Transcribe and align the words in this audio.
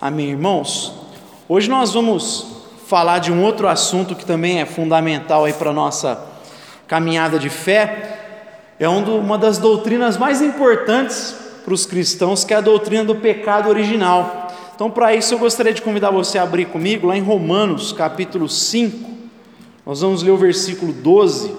Amém, 0.00 0.30
irmãos? 0.30 0.92
Hoje 1.48 1.68
nós 1.68 1.92
vamos 1.92 2.46
falar 2.86 3.18
de 3.18 3.32
um 3.32 3.42
outro 3.42 3.66
assunto 3.66 4.14
que 4.14 4.24
também 4.24 4.60
é 4.60 4.64
fundamental 4.64 5.44
aí 5.44 5.52
para 5.52 5.70
a 5.70 5.72
nossa 5.72 6.24
caminhada 6.86 7.36
de 7.36 7.50
fé. 7.50 8.76
É 8.78 8.88
uma 8.88 9.36
das 9.36 9.58
doutrinas 9.58 10.16
mais 10.16 10.40
importantes 10.40 11.34
para 11.64 11.74
os 11.74 11.84
cristãos, 11.84 12.44
que 12.44 12.54
é 12.54 12.58
a 12.58 12.60
doutrina 12.60 13.04
do 13.04 13.16
pecado 13.16 13.68
original. 13.68 14.46
Então, 14.72 14.88
para 14.88 15.16
isso, 15.16 15.34
eu 15.34 15.38
gostaria 15.40 15.74
de 15.74 15.82
convidar 15.82 16.12
você 16.12 16.38
a 16.38 16.44
abrir 16.44 16.66
comigo 16.66 17.08
lá 17.08 17.16
em 17.16 17.22
Romanos, 17.22 17.92
capítulo 17.92 18.48
5. 18.48 19.10
Nós 19.84 20.00
vamos 20.00 20.22
ler 20.22 20.30
o 20.30 20.36
versículo 20.36 20.92
12. 20.92 21.52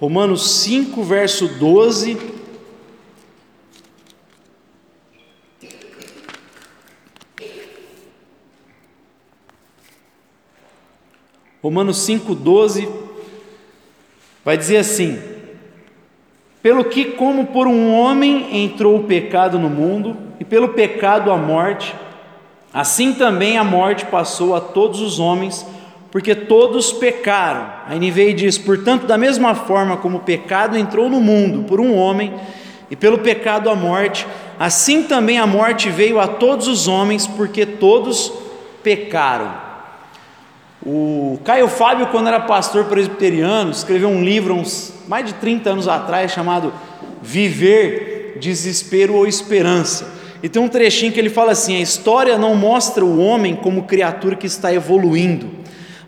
Romanos 0.00 0.50
5, 0.50 1.00
verso 1.04 1.46
12 1.46 2.37
Romanos 11.62 11.98
5,12 12.08 12.88
vai 14.44 14.56
dizer 14.56 14.76
assim: 14.76 15.18
Pelo 16.62 16.84
que, 16.84 17.06
como 17.06 17.46
por 17.46 17.66
um 17.66 17.92
homem 17.92 18.64
entrou 18.64 18.96
o 18.96 19.04
pecado 19.04 19.58
no 19.58 19.68
mundo, 19.68 20.16
e 20.38 20.44
pelo 20.44 20.68
pecado 20.68 21.32
a 21.32 21.36
morte, 21.36 21.94
assim 22.72 23.12
também 23.12 23.58
a 23.58 23.64
morte 23.64 24.06
passou 24.06 24.54
a 24.54 24.60
todos 24.60 25.00
os 25.00 25.18
homens, 25.18 25.66
porque 26.12 26.32
todos 26.32 26.92
pecaram. 26.92 27.66
A 27.88 27.94
NVI 27.96 28.34
diz: 28.34 28.56
Portanto, 28.56 29.04
da 29.04 29.18
mesma 29.18 29.56
forma 29.56 29.96
como 29.96 30.18
o 30.18 30.22
pecado 30.22 30.78
entrou 30.78 31.10
no 31.10 31.20
mundo 31.20 31.64
por 31.64 31.80
um 31.80 31.92
homem, 31.96 32.34
e 32.88 32.94
pelo 32.94 33.18
pecado 33.18 33.68
a 33.68 33.74
morte, 33.74 34.24
assim 34.60 35.02
também 35.02 35.38
a 35.38 35.46
morte 35.46 35.90
veio 35.90 36.20
a 36.20 36.28
todos 36.28 36.68
os 36.68 36.86
homens, 36.86 37.26
porque 37.26 37.66
todos 37.66 38.32
pecaram. 38.80 39.67
O 40.90 41.38
Caio 41.44 41.68
Fábio, 41.68 42.06
quando 42.06 42.28
era 42.28 42.40
pastor 42.40 42.86
presbiteriano, 42.86 43.70
escreveu 43.70 44.08
um 44.08 44.24
livro 44.24 44.54
uns 44.54 44.90
mais 45.06 45.26
de 45.26 45.34
30 45.34 45.68
anos 45.68 45.86
atrás 45.86 46.32
chamado 46.32 46.72
Viver, 47.20 48.38
Desespero 48.40 49.12
ou 49.12 49.26
Esperança. 49.26 50.10
E 50.42 50.48
tem 50.48 50.62
um 50.62 50.66
trechinho 50.66 51.12
que 51.12 51.20
ele 51.20 51.28
fala 51.28 51.52
assim: 51.52 51.76
a 51.76 51.80
história 51.80 52.38
não 52.38 52.54
mostra 52.54 53.04
o 53.04 53.20
homem 53.20 53.54
como 53.54 53.82
criatura 53.82 54.34
que 54.34 54.46
está 54.46 54.72
evoluindo, 54.72 55.50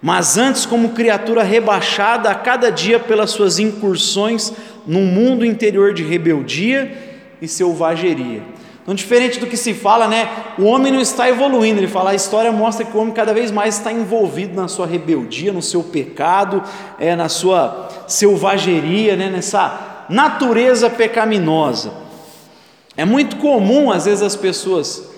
mas 0.01 0.39
antes 0.39 0.64
como 0.64 0.89
criatura 0.92 1.42
rebaixada 1.42 2.31
a 2.31 2.34
cada 2.34 2.73
dia 2.73 2.98
pelas 2.98 3.33
suas 3.33 3.58
incursões 3.58 4.51
num 4.86 5.05
mundo 5.05 5.45
interior 5.45 5.92
de 5.92 6.03
rebeldia 6.03 6.91
e 7.39 7.47
selvageria. 7.47 8.41
Então, 8.91 8.96
diferente 8.96 9.38
do 9.38 9.46
que 9.46 9.56
se 9.56 9.72
fala, 9.72 10.08
né? 10.08 10.28
O 10.58 10.64
homem 10.64 10.92
não 10.92 11.00
está 11.00 11.28
evoluindo. 11.28 11.78
Ele 11.78 11.86
fala, 11.86 12.10
a 12.10 12.14
história 12.16 12.50
mostra 12.50 12.84
que 12.84 12.96
o 12.96 13.00
homem 13.00 13.14
cada 13.14 13.33
vez 13.33 13.52
mais 13.52 13.77
está 13.77 13.92
envolvido 13.92 14.60
na 14.60 14.66
sua 14.66 14.84
rebeldia, 14.84 15.52
no 15.52 15.62
seu 15.62 15.80
pecado, 15.80 16.60
é, 16.98 17.14
na 17.14 17.28
sua 17.28 17.88
selvageria, 18.08 19.14
né? 19.14 19.30
nessa 19.30 20.06
natureza 20.08 20.91
pecaminosa. 20.91 21.92
É 22.96 23.05
muito 23.05 23.36
comum, 23.36 23.92
às 23.92 24.06
vezes, 24.06 24.22
as 24.22 24.34
pessoas 24.34 25.08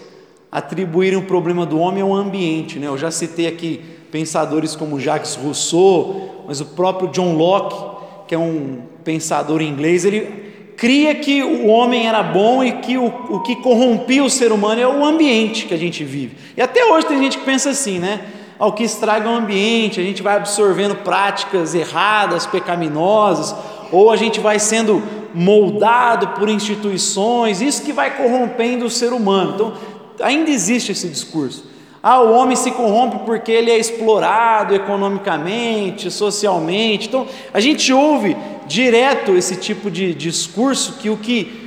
atribuírem 0.50 1.18
o 1.18 1.22
problema 1.22 1.64
do 1.64 1.78
homem 1.78 2.02
ao 2.02 2.12
ambiente. 2.12 2.78
Né? 2.78 2.88
Eu 2.88 2.98
já 2.98 3.10
citei 3.10 3.46
aqui 3.46 3.82
pensadores 4.10 4.76
como 4.76 5.00
Jacques 5.00 5.34
Rousseau, 5.34 6.44
mas 6.46 6.60
o 6.60 6.66
próprio 6.66 7.08
John 7.08 7.36
Locke, 7.36 8.28
que 8.28 8.34
é 8.34 8.38
um 8.38 8.82
pensador 9.02 9.62
inglês, 9.62 10.04
ele 10.04 10.51
cria 10.82 11.14
que 11.14 11.44
o 11.44 11.68
homem 11.68 12.08
era 12.08 12.24
bom 12.24 12.64
e 12.64 12.72
que 12.72 12.98
o, 12.98 13.06
o 13.06 13.38
que 13.38 13.54
corrompia 13.54 14.24
o 14.24 14.28
ser 14.28 14.50
humano 14.50 14.80
é 14.80 14.86
o 14.86 15.04
ambiente 15.04 15.66
que 15.66 15.72
a 15.72 15.76
gente 15.76 16.02
vive. 16.02 16.36
E 16.56 16.60
até 16.60 16.84
hoje 16.84 17.06
tem 17.06 17.22
gente 17.22 17.38
que 17.38 17.44
pensa 17.44 17.70
assim, 17.70 18.00
né? 18.00 18.20
Ao 18.58 18.72
que 18.72 18.82
estraga 18.82 19.30
o 19.30 19.32
ambiente, 19.32 20.00
a 20.00 20.02
gente 20.02 20.24
vai 20.24 20.34
absorvendo 20.34 20.96
práticas 20.96 21.72
erradas, 21.72 22.46
pecaminosas, 22.46 23.54
ou 23.92 24.10
a 24.10 24.16
gente 24.16 24.40
vai 24.40 24.58
sendo 24.58 25.00
moldado 25.32 26.26
por 26.30 26.48
instituições, 26.48 27.62
isso 27.62 27.84
que 27.84 27.92
vai 27.92 28.16
corrompendo 28.16 28.84
o 28.84 28.90
ser 28.90 29.12
humano. 29.12 29.52
Então, 29.54 29.74
ainda 30.20 30.50
existe 30.50 30.90
esse 30.90 31.08
discurso. 31.08 31.64
Ah, 32.02 32.20
o 32.20 32.32
homem 32.32 32.56
se 32.56 32.72
corrompe 32.72 33.20
porque 33.24 33.52
ele 33.52 33.70
é 33.70 33.78
explorado 33.78 34.74
economicamente, 34.74 36.10
socialmente. 36.10 37.06
Então, 37.06 37.28
a 37.54 37.60
gente 37.60 37.92
ouve 37.92 38.36
direto 38.66 39.36
esse 39.36 39.54
tipo 39.54 39.88
de 39.88 40.12
discurso 40.12 40.94
que 40.94 41.08
o 41.08 41.16
que 41.16 41.62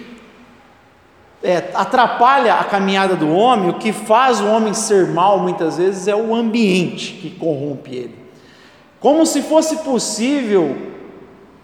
é, 1.42 1.70
atrapalha 1.74 2.56
a 2.56 2.64
caminhada 2.64 3.16
do 3.16 3.30
homem, 3.30 3.70
o 3.70 3.76
que 3.76 3.94
faz 3.94 4.42
o 4.42 4.48
homem 4.48 4.74
ser 4.74 5.08
mal 5.08 5.40
muitas 5.40 5.78
vezes 5.78 6.08
é 6.08 6.16
o 6.16 6.36
ambiente 6.36 7.14
que 7.14 7.30
corrompe 7.30 7.96
ele. 7.96 8.16
Como 9.00 9.26
se 9.26 9.42
fosse 9.42 9.78
possível 9.78 10.76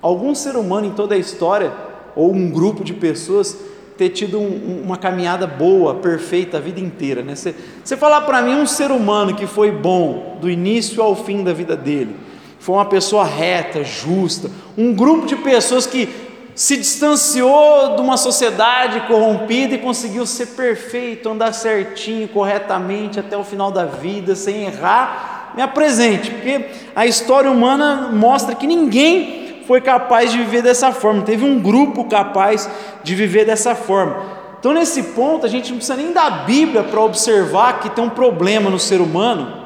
algum 0.01 0.33
ser 0.33 0.55
humano 0.55 0.87
em 0.87 0.91
toda 0.91 1.15
a 1.15 1.17
história, 1.17 1.73
ou 2.15 2.31
um 2.31 2.49
grupo 2.49 2.83
de 2.83 2.93
pessoas, 2.93 3.57
ter 4.01 4.09
tido 4.09 4.39
um, 4.39 4.81
uma 4.83 4.97
caminhada 4.97 5.45
boa, 5.45 5.93
perfeita 5.93 6.57
a 6.57 6.59
vida 6.59 6.79
inteira. 6.79 7.21
Né? 7.21 7.35
Você, 7.35 7.53
você 7.83 7.95
falar 7.95 8.21
para 8.21 8.41
mim 8.41 8.55
um 8.55 8.65
ser 8.65 8.89
humano 8.89 9.35
que 9.35 9.45
foi 9.45 9.69
bom 9.71 10.39
do 10.41 10.49
início 10.49 11.03
ao 11.03 11.15
fim 11.15 11.43
da 11.43 11.53
vida 11.53 11.77
dele, 11.77 12.15
foi 12.57 12.73
uma 12.73 12.85
pessoa 12.85 13.23
reta, 13.23 13.83
justa, 13.83 14.49
um 14.75 14.91
grupo 14.91 15.27
de 15.27 15.35
pessoas 15.35 15.85
que 15.85 16.09
se 16.55 16.77
distanciou 16.77 17.95
de 17.95 18.01
uma 18.01 18.17
sociedade 18.17 19.01
corrompida 19.01 19.75
e 19.75 19.77
conseguiu 19.77 20.25
ser 20.25 20.47
perfeito, 20.47 21.29
andar 21.29 21.53
certinho, 21.53 22.27
corretamente 22.27 23.19
até 23.19 23.37
o 23.37 23.43
final 23.43 23.71
da 23.71 23.85
vida, 23.85 24.35
sem 24.35 24.63
errar, 24.63 25.51
me 25.55 25.61
apresente, 25.61 26.31
porque 26.31 26.65
a 26.95 27.05
história 27.05 27.51
humana 27.51 28.09
mostra 28.11 28.55
que 28.55 28.65
ninguém 28.65 29.40
foi 29.67 29.81
capaz 29.81 30.31
de 30.31 30.37
viver 30.37 30.61
dessa 30.61 30.91
forma, 30.91 31.23
teve 31.23 31.45
um 31.45 31.59
grupo 31.59 32.05
capaz 32.05 32.69
de 33.03 33.15
viver 33.15 33.45
dessa 33.45 33.75
forma. 33.75 34.41
Então, 34.59 34.73
nesse 34.73 35.01
ponto, 35.01 35.43
a 35.43 35.49
gente 35.49 35.71
não 35.71 35.77
precisa 35.77 35.97
nem 35.97 36.13
da 36.13 36.29
Bíblia 36.29 36.83
para 36.83 37.01
observar 37.01 37.79
que 37.79 37.89
tem 37.89 38.03
um 38.03 38.09
problema 38.09 38.69
no 38.69 38.77
ser 38.77 39.01
humano, 39.01 39.61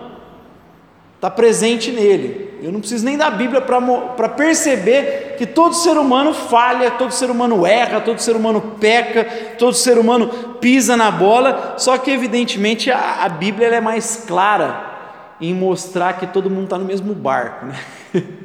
está 1.15 1.29
presente 1.29 1.91
nele. 1.91 2.45
Eu 2.61 2.71
não 2.71 2.79
preciso 2.79 3.03
nem 3.03 3.17
da 3.17 3.29
Bíblia 3.29 3.61
para 3.61 4.29
perceber 4.29 5.35
que 5.37 5.45
todo 5.45 5.75
ser 5.75 5.97
humano 5.97 6.33
falha, 6.33 6.91
todo 6.91 7.11
ser 7.11 7.29
humano 7.29 7.65
erra, 7.65 7.99
todo 7.99 8.19
ser 8.19 8.37
humano 8.37 8.77
peca, 8.79 9.25
todo 9.57 9.73
ser 9.73 9.97
humano 9.97 10.29
pisa 10.61 10.95
na 10.95 11.11
bola, 11.11 11.75
só 11.77 11.97
que 11.97 12.09
evidentemente 12.09 12.89
a, 12.89 13.23
a 13.23 13.29
Bíblia 13.29 13.67
é 13.67 13.81
mais 13.81 14.23
clara 14.25 14.93
em 15.41 15.53
mostrar 15.53 16.13
que 16.13 16.27
todo 16.27 16.49
mundo 16.49 16.65
está 16.65 16.77
no 16.77 16.85
mesmo 16.85 17.13
barco. 17.13 17.65
Né? 17.65 17.79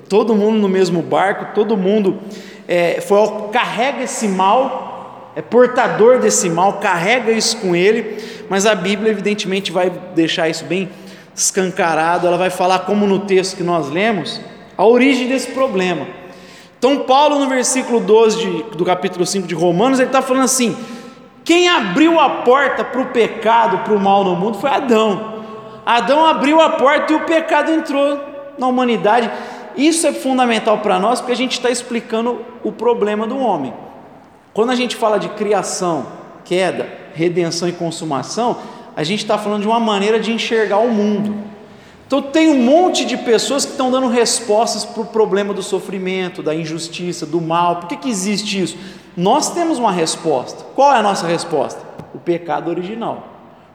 Todo 0.00 0.34
mundo 0.34 0.58
no 0.58 0.68
mesmo 0.68 1.02
barco, 1.02 1.54
todo 1.54 1.76
mundo 1.76 2.18
é, 2.66 3.00
foi, 3.00 3.18
carrega 3.52 4.02
esse 4.02 4.28
mal, 4.28 5.32
é 5.36 5.42
portador 5.42 6.18
desse 6.18 6.48
mal, 6.48 6.74
carrega 6.74 7.32
isso 7.32 7.56
com 7.58 7.74
ele, 7.74 8.16
mas 8.48 8.66
a 8.66 8.74
Bíblia 8.74 9.10
evidentemente 9.10 9.72
vai 9.72 9.90
deixar 10.14 10.48
isso 10.48 10.64
bem 10.64 10.88
escancarado, 11.34 12.26
ela 12.26 12.38
vai 12.38 12.50
falar, 12.50 12.80
como 12.80 13.06
no 13.06 13.20
texto 13.20 13.56
que 13.56 13.62
nós 13.62 13.90
lemos, 13.90 14.40
a 14.76 14.86
origem 14.86 15.28
desse 15.28 15.50
problema. 15.50 16.06
Então, 16.78 17.00
Paulo, 17.00 17.38
no 17.38 17.48
versículo 17.48 18.00
12 18.00 18.38
de, 18.38 18.62
do 18.76 18.84
capítulo 18.84 19.24
5 19.24 19.46
de 19.46 19.54
Romanos, 19.54 19.98
ele 19.98 20.08
está 20.08 20.20
falando 20.20 20.44
assim: 20.44 20.76
quem 21.44 21.68
abriu 21.68 22.20
a 22.20 22.28
porta 22.28 22.84
para 22.84 23.00
o 23.00 23.06
pecado, 23.06 23.78
para 23.78 23.94
o 23.94 24.00
mal 24.00 24.24
no 24.24 24.36
mundo, 24.36 24.58
foi 24.58 24.70
Adão. 24.70 25.42
Adão 25.84 26.24
abriu 26.26 26.60
a 26.60 26.70
porta 26.70 27.12
e 27.12 27.16
o 27.16 27.20
pecado 27.20 27.70
entrou 27.70 28.18
na 28.58 28.66
humanidade. 28.66 29.30
Isso 29.76 30.06
é 30.06 30.12
fundamental 30.12 30.78
para 30.78 30.98
nós, 30.98 31.20
porque 31.20 31.32
a 31.32 31.36
gente 31.36 31.52
está 31.52 31.70
explicando 31.70 32.40
o 32.62 32.70
problema 32.70 33.26
do 33.26 33.38
homem. 33.38 33.72
Quando 34.52 34.70
a 34.70 34.74
gente 34.74 34.94
fala 34.94 35.18
de 35.18 35.28
criação, 35.30 36.06
queda, 36.44 36.88
redenção 37.14 37.68
e 37.68 37.72
consumação, 37.72 38.58
a 38.96 39.02
gente 39.02 39.20
está 39.20 39.36
falando 39.36 39.62
de 39.62 39.68
uma 39.68 39.80
maneira 39.80 40.20
de 40.20 40.32
enxergar 40.32 40.78
o 40.78 40.90
mundo. 40.90 41.34
Então, 42.06 42.20
tem 42.22 42.48
um 42.48 42.62
monte 42.62 43.04
de 43.04 43.16
pessoas 43.16 43.64
que 43.64 43.72
estão 43.72 43.90
dando 43.90 44.08
respostas 44.08 44.84
para 44.84 45.02
o 45.02 45.06
problema 45.06 45.52
do 45.52 45.62
sofrimento, 45.62 46.42
da 46.42 46.54
injustiça, 46.54 47.26
do 47.26 47.40
mal. 47.40 47.76
Por 47.76 47.88
que, 47.88 47.96
que 47.96 48.08
existe 48.10 48.62
isso? 48.62 48.76
Nós 49.16 49.50
temos 49.52 49.78
uma 49.78 49.90
resposta. 49.90 50.64
Qual 50.74 50.92
é 50.92 50.98
a 50.98 51.02
nossa 51.02 51.26
resposta? 51.26 51.80
O 52.14 52.18
pecado 52.18 52.70
original. 52.70 53.28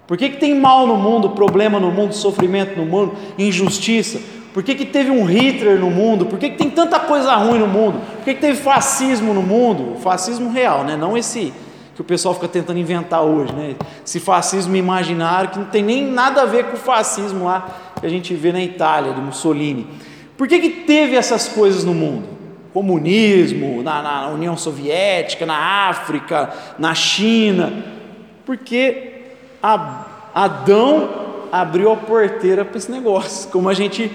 Por 0.08 0.18
que, 0.18 0.30
que 0.30 0.38
tem 0.38 0.56
mal 0.56 0.88
no 0.88 0.96
mundo, 0.96 1.32
problema 1.32 1.80
no 1.80 1.92
mundo, 1.92 2.14
sofrimento 2.14 2.78
no 2.78 2.86
mundo, 2.86 3.16
injustiça? 3.38 4.20
Por 4.54 4.64
que, 4.64 4.74
que 4.74 4.86
teve 4.86 5.12
um 5.12 5.26
Hitler 5.26 5.80
no 5.80 5.92
mundo? 5.92 6.26
Por 6.26 6.40
que, 6.40 6.50
que 6.50 6.58
tem 6.58 6.70
tanta 6.70 7.00
coisa 7.00 7.36
ruim 7.36 7.60
no 7.60 7.68
mundo? 7.68 8.00
Por 8.18 8.26
que, 8.26 8.34
que 8.34 8.42
teve 8.42 8.58
fascismo 8.58 9.34
no 9.34 9.44
mundo? 9.44 9.98
Fascismo 10.00 10.52
real, 10.52 10.84
né? 10.84 10.98
não 10.98 11.18
esse 11.18 11.54
que 12.00 12.02
o 12.02 12.06
pessoal 12.06 12.34
fica 12.34 12.48
tentando 12.48 12.80
inventar 12.80 13.24
hoje, 13.24 13.52
né? 13.52 13.76
Esse 14.06 14.22
fascismo 14.22 14.74
imaginário 14.74 15.50
que 15.50 15.60
não 15.60 15.66
tem 15.66 15.84
nem 15.84 16.06
nada 16.06 16.44
a 16.44 16.46
ver 16.46 16.68
com 16.68 16.78
o 16.78 16.80
fascismo 16.80 17.44
lá 17.44 17.68
que 18.00 18.06
a 18.06 18.10
gente 18.10 18.34
vê 18.34 18.54
na 18.54 18.64
Itália, 18.64 19.12
do 19.12 19.22
Mussolini. 19.22 19.86
Por 20.38 20.48
que, 20.48 20.60
que 20.60 20.70
teve 20.70 21.18
essas 21.18 21.50
coisas 21.50 21.84
no 21.84 21.94
mundo? 21.94 22.26
Comunismo, 22.74 23.84
na, 23.84 24.02
na 24.02 24.30
União 24.30 24.56
Soviética, 24.56 25.46
na 25.46 25.90
África, 25.90 26.54
na 26.80 26.96
China. 26.96 27.84
Porque 28.46 29.24
Adão 30.34 31.10
abriu 31.52 31.92
a 31.92 31.98
porteira 31.98 32.64
para 32.64 32.78
esse 32.78 32.90
negócio, 32.90 33.50
como 33.52 33.68
a 33.68 33.74
gente 33.74 34.10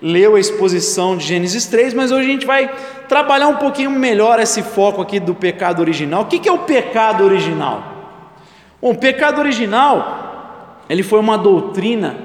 leu 0.00 0.36
a 0.36 0.40
exposição 0.40 1.16
de 1.16 1.26
Gênesis 1.26 1.66
3, 1.66 1.94
mas 1.94 2.12
hoje 2.12 2.28
a 2.28 2.32
gente 2.32 2.46
vai 2.46 2.70
trabalhar 3.08 3.48
um 3.48 3.56
pouquinho 3.56 3.90
melhor 3.90 4.38
esse 4.38 4.62
foco 4.62 5.02
aqui 5.02 5.18
do 5.18 5.34
pecado 5.34 5.80
original. 5.80 6.22
O 6.22 6.26
que 6.26 6.48
é 6.48 6.52
o 6.52 6.58
pecado 6.58 7.24
original? 7.24 7.96
Bom, 8.80 8.90
o 8.90 8.94
pecado 8.96 9.40
original, 9.40 10.82
ele 10.88 11.02
foi 11.02 11.18
uma 11.18 11.36
doutrina 11.36 12.16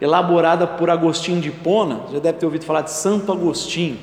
elaborada 0.00 0.66
por 0.66 0.90
Agostinho 0.90 1.40
de 1.40 1.48
Hipona, 1.48 2.00
já 2.12 2.18
deve 2.18 2.38
ter 2.38 2.44
ouvido 2.44 2.64
falar 2.64 2.82
de 2.82 2.90
Santo 2.90 3.32
Agostinho, 3.32 3.98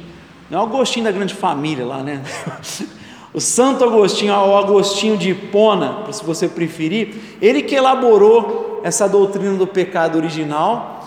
não 0.50 0.60
é 0.60 0.62
o 0.62 0.66
Agostinho 0.66 1.06
da 1.06 1.12
grande 1.12 1.34
família 1.34 1.86
lá, 1.86 2.02
né? 2.02 2.22
O 3.31 3.40
Santo 3.40 3.84
Agostinho, 3.84 4.34
o 4.34 4.58
Agostinho 4.58 5.16
de 5.16 5.30
Hipona, 5.30 6.12
se 6.12 6.24
você 6.24 6.48
preferir, 6.48 7.14
ele 7.40 7.62
que 7.62 7.76
elaborou 7.76 8.81
essa 8.84 9.08
doutrina 9.08 9.54
do 9.54 9.68
pecado 9.68 10.18
original, 10.18 10.99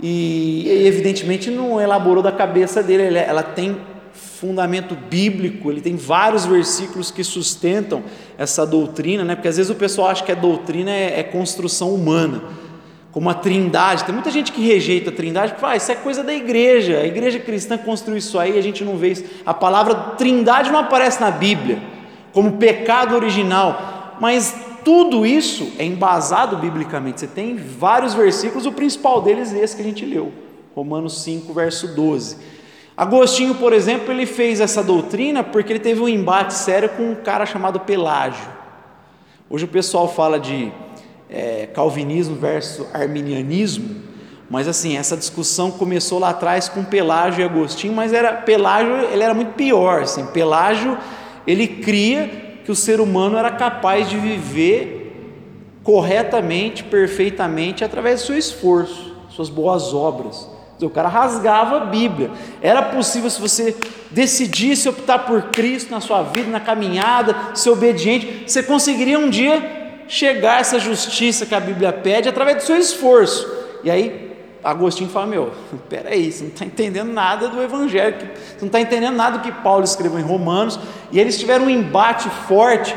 e 0.00 0.84
evidentemente 0.86 1.50
não 1.50 1.80
elaborou 1.80 2.22
da 2.22 2.30
cabeça 2.32 2.82
dele, 2.82 3.18
ela 3.18 3.42
tem 3.42 3.76
fundamento 4.12 4.94
bíblico, 4.94 5.70
ele 5.70 5.80
tem 5.80 5.96
vários 5.96 6.46
versículos 6.46 7.10
que 7.10 7.24
sustentam 7.24 8.04
essa 8.36 8.64
doutrina, 8.64 9.24
né? 9.24 9.34
porque 9.34 9.48
às 9.48 9.56
vezes 9.56 9.70
o 9.70 9.74
pessoal 9.74 10.08
acha 10.08 10.22
que 10.22 10.30
a 10.30 10.36
doutrina 10.36 10.90
é, 10.90 11.18
é 11.18 11.22
construção 11.24 11.92
humana, 11.92 12.42
como 13.10 13.28
a 13.28 13.34
trindade, 13.34 14.04
tem 14.04 14.14
muita 14.14 14.30
gente 14.30 14.52
que 14.52 14.60
rejeita 14.60 15.10
a 15.10 15.12
trindade, 15.12 15.52
porque 15.52 15.66
ah, 15.66 15.74
isso 15.74 15.90
é 15.90 15.96
coisa 15.96 16.22
da 16.22 16.32
igreja, 16.32 16.98
a 16.98 17.06
igreja 17.06 17.40
cristã 17.40 17.76
construiu 17.76 18.18
isso 18.18 18.38
aí, 18.38 18.56
a 18.56 18.62
gente 18.62 18.84
não 18.84 18.96
vê 18.96 19.08
isso, 19.10 19.24
a 19.44 19.52
palavra 19.52 19.94
trindade 20.16 20.70
não 20.70 20.78
aparece 20.78 21.20
na 21.20 21.32
Bíblia, 21.32 21.82
como 22.32 22.52
pecado 22.52 23.16
original, 23.16 24.14
mas 24.20 24.54
tudo 24.84 25.26
isso 25.26 25.72
é 25.78 25.84
embasado 25.84 26.56
biblicamente. 26.56 27.20
Você 27.20 27.26
tem 27.26 27.56
vários 27.56 28.14
versículos, 28.14 28.66
o 28.66 28.72
principal 28.72 29.20
deles 29.20 29.52
é 29.52 29.58
esse 29.58 29.76
que 29.76 29.82
a 29.82 29.84
gente 29.84 30.04
leu, 30.04 30.32
Romanos 30.74 31.22
5, 31.22 31.52
verso 31.52 31.88
12. 31.88 32.36
Agostinho, 32.96 33.54
por 33.54 33.72
exemplo, 33.72 34.12
ele 34.12 34.26
fez 34.26 34.60
essa 34.60 34.82
doutrina 34.82 35.44
porque 35.44 35.72
ele 35.72 35.78
teve 35.78 36.00
um 36.00 36.08
embate 36.08 36.54
sério 36.54 36.88
com 36.88 37.12
um 37.12 37.14
cara 37.14 37.46
chamado 37.46 37.78
Pelágio. 37.80 38.48
Hoje 39.48 39.64
o 39.64 39.68
pessoal 39.68 40.08
fala 40.08 40.38
de 40.40 40.72
é, 41.30 41.68
calvinismo 41.72 42.34
versus 42.34 42.86
arminianismo, 42.92 44.02
mas 44.50 44.66
assim, 44.66 44.96
essa 44.96 45.16
discussão 45.16 45.70
começou 45.70 46.18
lá 46.18 46.30
atrás 46.30 46.68
com 46.68 46.82
Pelágio 46.82 47.42
e 47.42 47.44
Agostinho, 47.44 47.92
mas 47.92 48.12
era 48.12 48.32
Pelágio, 48.32 48.94
ele 49.12 49.22
era 49.22 49.34
muito 49.34 49.52
pior, 49.52 50.02
assim, 50.02 50.26
Pelágio, 50.26 50.98
ele 51.46 51.66
cria 51.66 52.47
que 52.68 52.72
o 52.72 52.76
ser 52.76 53.00
humano 53.00 53.38
era 53.38 53.50
capaz 53.50 54.10
de 54.10 54.18
viver 54.18 55.10
corretamente, 55.82 56.84
perfeitamente, 56.84 57.82
através 57.82 58.20
do 58.20 58.26
seu 58.26 58.36
esforço, 58.36 59.16
suas 59.30 59.48
boas 59.48 59.94
obras. 59.94 60.46
O 60.78 60.90
cara 60.90 61.08
rasgava 61.08 61.78
a 61.78 61.86
Bíblia. 61.86 62.30
Era 62.60 62.82
possível 62.82 63.30
se 63.30 63.40
você 63.40 63.74
decidisse 64.10 64.86
optar 64.86 65.20
por 65.20 65.44
Cristo 65.44 65.90
na 65.90 66.02
sua 66.02 66.22
vida, 66.22 66.50
na 66.50 66.60
caminhada, 66.60 67.34
ser 67.54 67.70
obediente, 67.70 68.44
você 68.46 68.62
conseguiria 68.62 69.18
um 69.18 69.30
dia 69.30 70.04
chegar 70.06 70.56
a 70.56 70.60
essa 70.60 70.78
justiça 70.78 71.46
que 71.46 71.54
a 71.54 71.60
Bíblia 71.60 71.90
pede 71.90 72.28
através 72.28 72.58
do 72.58 72.62
seu 72.64 72.76
esforço. 72.76 73.50
E 73.82 73.90
aí 73.90 74.27
Agostinho 74.62 75.10
fala: 75.10 75.26
Meu, 75.26 75.52
peraí, 75.88 76.30
você 76.30 76.44
não 76.44 76.50
está 76.50 76.64
entendendo 76.64 77.12
nada 77.12 77.48
do 77.48 77.62
Evangelho, 77.62 78.16
você 78.16 78.60
não 78.60 78.66
está 78.66 78.80
entendendo 78.80 79.14
nada 79.14 79.38
do 79.38 79.42
que 79.42 79.52
Paulo 79.52 79.84
escreveu 79.84 80.18
em 80.18 80.22
Romanos, 80.22 80.78
e 81.12 81.18
eles 81.18 81.38
tiveram 81.38 81.66
um 81.66 81.70
embate 81.70 82.28
forte. 82.46 82.94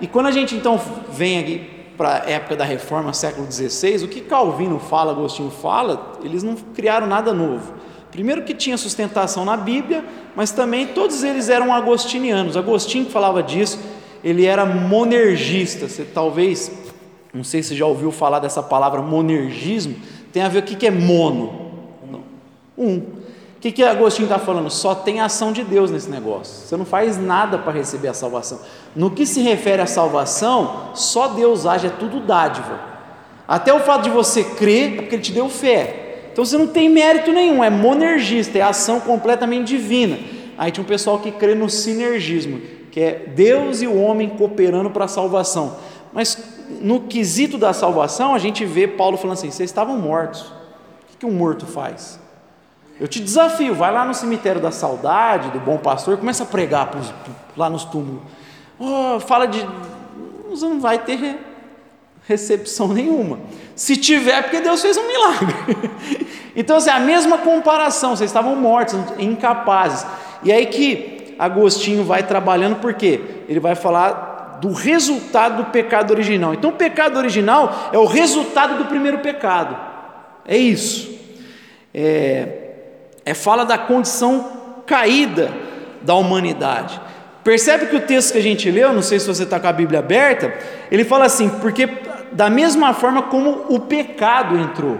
E 0.00 0.06
quando 0.06 0.26
a 0.26 0.32
gente 0.32 0.54
então 0.54 0.80
vem 1.10 1.38
aqui 1.38 1.70
para 1.96 2.24
a 2.24 2.30
época 2.30 2.56
da 2.56 2.64
reforma, 2.64 3.12
século 3.12 3.50
XVI, 3.50 4.04
o 4.04 4.08
que 4.08 4.20
Calvino 4.20 4.78
fala, 4.78 5.12
Agostinho 5.12 5.50
fala, 5.50 6.18
eles 6.22 6.42
não 6.42 6.56
criaram 6.56 7.06
nada 7.06 7.32
novo. 7.32 7.72
Primeiro 8.10 8.42
que 8.42 8.54
tinha 8.54 8.76
sustentação 8.76 9.44
na 9.44 9.56
Bíblia, 9.56 10.04
mas 10.36 10.52
também 10.52 10.86
todos 10.86 11.24
eles 11.24 11.48
eram 11.48 11.72
agostinianos. 11.72 12.56
Agostinho 12.56 13.06
que 13.06 13.12
falava 13.12 13.42
disso, 13.42 13.78
ele 14.22 14.44
era 14.44 14.64
monergista. 14.64 15.88
Você 15.88 16.04
talvez, 16.04 16.70
não 17.32 17.42
sei 17.42 17.60
se 17.62 17.74
já 17.74 17.84
ouviu 17.86 18.12
falar 18.12 18.38
dessa 18.38 18.62
palavra 18.62 19.02
monergismo, 19.02 19.96
tem 20.34 20.42
a 20.42 20.48
ver 20.48 20.58
o 20.58 20.62
que 20.62 20.84
é 20.84 20.90
mono? 20.90 21.70
Um. 22.76 22.96
O 22.96 23.60
que, 23.60 23.70
que 23.70 23.84
Agostinho 23.84 24.26
está 24.26 24.36
falando? 24.36 24.68
Só 24.68 24.92
tem 24.92 25.20
ação 25.20 25.52
de 25.52 25.62
Deus 25.62 25.92
nesse 25.92 26.10
negócio. 26.10 26.66
Você 26.66 26.76
não 26.76 26.84
faz 26.84 27.16
nada 27.16 27.56
para 27.56 27.72
receber 27.72 28.08
a 28.08 28.14
salvação. 28.14 28.58
No 28.96 29.12
que 29.12 29.24
se 29.24 29.40
refere 29.40 29.80
à 29.80 29.86
salvação, 29.86 30.90
só 30.92 31.28
Deus 31.28 31.64
age, 31.66 31.86
é 31.86 31.90
tudo 31.90 32.18
dádiva. 32.18 32.80
Até 33.46 33.72
o 33.72 33.78
fato 33.78 34.02
de 34.02 34.10
você 34.10 34.42
crer 34.42 34.92
é 34.92 34.96
porque 34.96 35.14
Ele 35.14 35.22
te 35.22 35.30
deu 35.30 35.48
fé. 35.48 36.30
Então 36.32 36.44
você 36.44 36.58
não 36.58 36.66
tem 36.66 36.88
mérito 36.88 37.32
nenhum, 37.32 37.62
é 37.62 37.70
monergista, 37.70 38.58
é 38.58 38.62
ação 38.62 38.98
completamente 38.98 39.68
divina. 39.68 40.18
Aí 40.58 40.72
tinha 40.72 40.82
um 40.82 40.86
pessoal 40.86 41.20
que 41.20 41.30
crê 41.30 41.54
no 41.54 41.70
sinergismo, 41.70 42.60
que 42.90 42.98
é 42.98 43.32
Deus 43.36 43.82
e 43.82 43.86
o 43.86 43.96
homem 44.02 44.30
cooperando 44.30 44.90
para 44.90 45.04
a 45.04 45.08
salvação. 45.08 45.76
Mas 46.12 46.53
no 46.80 47.02
quesito 47.02 47.58
da 47.58 47.72
salvação, 47.72 48.34
a 48.34 48.38
gente 48.38 48.64
vê 48.64 48.86
Paulo 48.86 49.16
falando 49.16 49.34
assim: 49.34 49.50
vocês 49.50 49.70
estavam 49.70 49.98
mortos. 49.98 50.42
O 50.42 51.18
que 51.18 51.26
um 51.26 51.32
morto 51.32 51.66
faz? 51.66 52.18
Eu 53.00 53.08
te 53.08 53.20
desafio, 53.20 53.74
vai 53.74 53.92
lá 53.92 54.04
no 54.04 54.14
cemitério 54.14 54.60
da 54.60 54.70
saudade, 54.70 55.50
do 55.50 55.58
bom 55.58 55.76
pastor, 55.78 56.16
começa 56.16 56.44
a 56.44 56.46
pregar 56.46 56.90
pros, 56.90 57.12
lá 57.56 57.68
nos 57.68 57.84
túmulos. 57.84 58.22
Oh, 58.78 59.18
fala 59.20 59.46
de. 59.46 59.66
Você 60.50 60.64
não 60.64 60.80
vai 60.80 60.98
ter 60.98 61.38
recepção 62.26 62.88
nenhuma. 62.88 63.40
Se 63.74 63.96
tiver, 63.96 64.38
é 64.38 64.42
porque 64.42 64.60
Deus 64.60 64.80
fez 64.80 64.96
um 64.96 65.06
milagre. 65.06 65.54
então, 66.54 66.76
assim, 66.76 66.90
a 66.90 67.00
mesma 67.00 67.38
comparação, 67.38 68.16
vocês 68.16 68.30
estavam 68.30 68.54
mortos, 68.54 68.96
incapazes. 69.18 70.06
E 70.42 70.52
aí 70.52 70.66
que 70.66 71.34
Agostinho 71.38 72.04
vai 72.04 72.22
trabalhando, 72.22 72.76
porque 72.76 73.20
ele 73.48 73.58
vai 73.58 73.74
falar 73.74 74.33
do 74.64 74.72
resultado 74.72 75.62
do 75.62 75.64
pecado 75.66 76.10
original. 76.10 76.54
Então, 76.54 76.70
o 76.70 76.72
pecado 76.72 77.18
original 77.18 77.90
é 77.92 77.98
o 77.98 78.06
resultado 78.06 78.78
do 78.78 78.86
primeiro 78.86 79.18
pecado. 79.18 79.76
É 80.46 80.56
isso. 80.56 81.14
É, 81.92 82.48
é 83.26 83.34
fala 83.34 83.66
da 83.66 83.76
condição 83.76 84.82
caída 84.86 85.52
da 86.00 86.14
humanidade. 86.14 86.98
Percebe 87.44 87.88
que 87.88 87.96
o 87.96 88.00
texto 88.00 88.32
que 88.32 88.38
a 88.38 88.42
gente 88.42 88.70
leu, 88.70 88.90
não 88.94 89.02
sei 89.02 89.20
se 89.20 89.26
você 89.26 89.42
está 89.42 89.60
com 89.60 89.66
a 89.66 89.72
Bíblia 89.72 89.98
aberta, 89.98 90.50
ele 90.90 91.04
fala 91.04 91.26
assim, 91.26 91.50
porque 91.60 91.86
da 92.32 92.48
mesma 92.48 92.94
forma 92.94 93.24
como 93.24 93.66
o 93.68 93.80
pecado 93.80 94.56
entrou. 94.56 94.98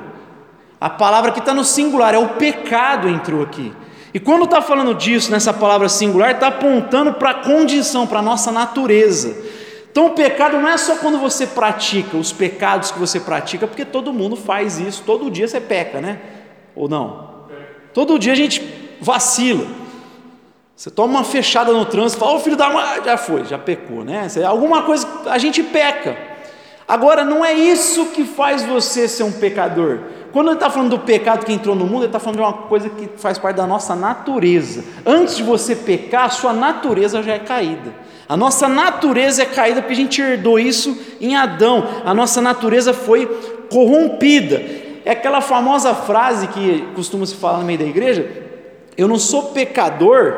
A 0.78 0.90
palavra 0.90 1.32
que 1.32 1.38
está 1.38 1.54
no 1.54 1.64
singular 1.64 2.12
é 2.12 2.18
o 2.18 2.34
pecado 2.34 3.08
entrou 3.08 3.42
aqui. 3.42 3.72
E 4.14 4.20
quando 4.20 4.44
está 4.44 4.62
falando 4.62 4.94
disso, 4.94 5.32
nessa 5.32 5.52
palavra 5.52 5.88
singular, 5.88 6.30
está 6.30 6.46
apontando 6.46 7.14
para 7.14 7.30
a 7.30 7.34
condição, 7.34 8.06
para 8.06 8.20
a 8.20 8.22
nossa 8.22 8.52
natureza. 8.52 9.36
Então 9.90 10.06
o 10.06 10.10
pecado 10.10 10.56
não 10.56 10.68
é 10.68 10.76
só 10.76 10.94
quando 10.96 11.18
você 11.18 11.48
pratica 11.48 12.16
os 12.16 12.32
pecados 12.32 12.92
que 12.92 12.98
você 12.98 13.18
pratica, 13.18 13.66
porque 13.66 13.84
todo 13.84 14.12
mundo 14.12 14.36
faz 14.36 14.78
isso, 14.78 15.02
todo 15.04 15.28
dia 15.30 15.48
você 15.48 15.60
peca, 15.60 16.00
né? 16.00 16.20
Ou 16.76 16.88
não? 16.88 17.34
Todo 17.92 18.16
dia 18.16 18.32
a 18.32 18.36
gente 18.36 18.62
vacila. 19.00 19.66
Você 20.76 20.90
toma 20.90 21.18
uma 21.18 21.24
fechada 21.24 21.72
no 21.72 21.84
trânsito, 21.84 22.20
fala, 22.20 22.32
ô 22.32 22.36
oh, 22.36 22.40
filho 22.40 22.56
da 22.56 22.68
mãe, 22.68 23.02
já 23.04 23.16
foi, 23.16 23.44
já 23.44 23.58
pecou, 23.58 24.04
né? 24.04 24.28
Alguma 24.46 24.82
coisa, 24.82 25.08
a 25.26 25.38
gente 25.38 25.60
peca. 25.62 26.16
Agora, 26.86 27.24
não 27.24 27.44
é 27.44 27.52
isso 27.52 28.06
que 28.06 28.24
faz 28.24 28.64
você 28.64 29.08
ser 29.08 29.24
um 29.24 29.32
pecador. 29.32 30.00
Quando 30.34 30.48
ele 30.48 30.56
está 30.56 30.68
falando 30.68 30.90
do 30.90 30.98
pecado 30.98 31.46
que 31.46 31.52
entrou 31.52 31.76
no 31.76 31.86
mundo, 31.86 32.00
ele 32.00 32.06
está 32.06 32.18
falando 32.18 32.38
de 32.38 32.42
uma 32.42 32.52
coisa 32.52 32.90
que 32.90 33.08
faz 33.16 33.38
parte 33.38 33.54
da 33.54 33.68
nossa 33.68 33.94
natureza. 33.94 34.82
Antes 35.06 35.36
de 35.36 35.44
você 35.44 35.76
pecar, 35.76 36.24
a 36.24 36.28
sua 36.28 36.52
natureza 36.52 37.22
já 37.22 37.34
é 37.34 37.38
caída. 37.38 37.94
A 38.28 38.36
nossa 38.36 38.66
natureza 38.66 39.44
é 39.44 39.46
caída 39.46 39.80
porque 39.80 39.92
a 39.92 39.96
gente 39.96 40.20
herdou 40.20 40.58
isso 40.58 40.98
em 41.20 41.36
Adão. 41.36 41.86
A 42.04 42.12
nossa 42.12 42.40
natureza 42.40 42.92
foi 42.92 43.26
corrompida. 43.70 44.60
É 45.04 45.12
aquela 45.12 45.40
famosa 45.40 45.94
frase 45.94 46.48
que 46.48 46.84
costuma 46.96 47.24
se 47.26 47.36
falar 47.36 47.58
no 47.58 47.64
meio 47.64 47.78
da 47.78 47.84
igreja: 47.84 48.28
Eu 48.96 49.06
não 49.06 49.20
sou 49.20 49.52
pecador 49.52 50.34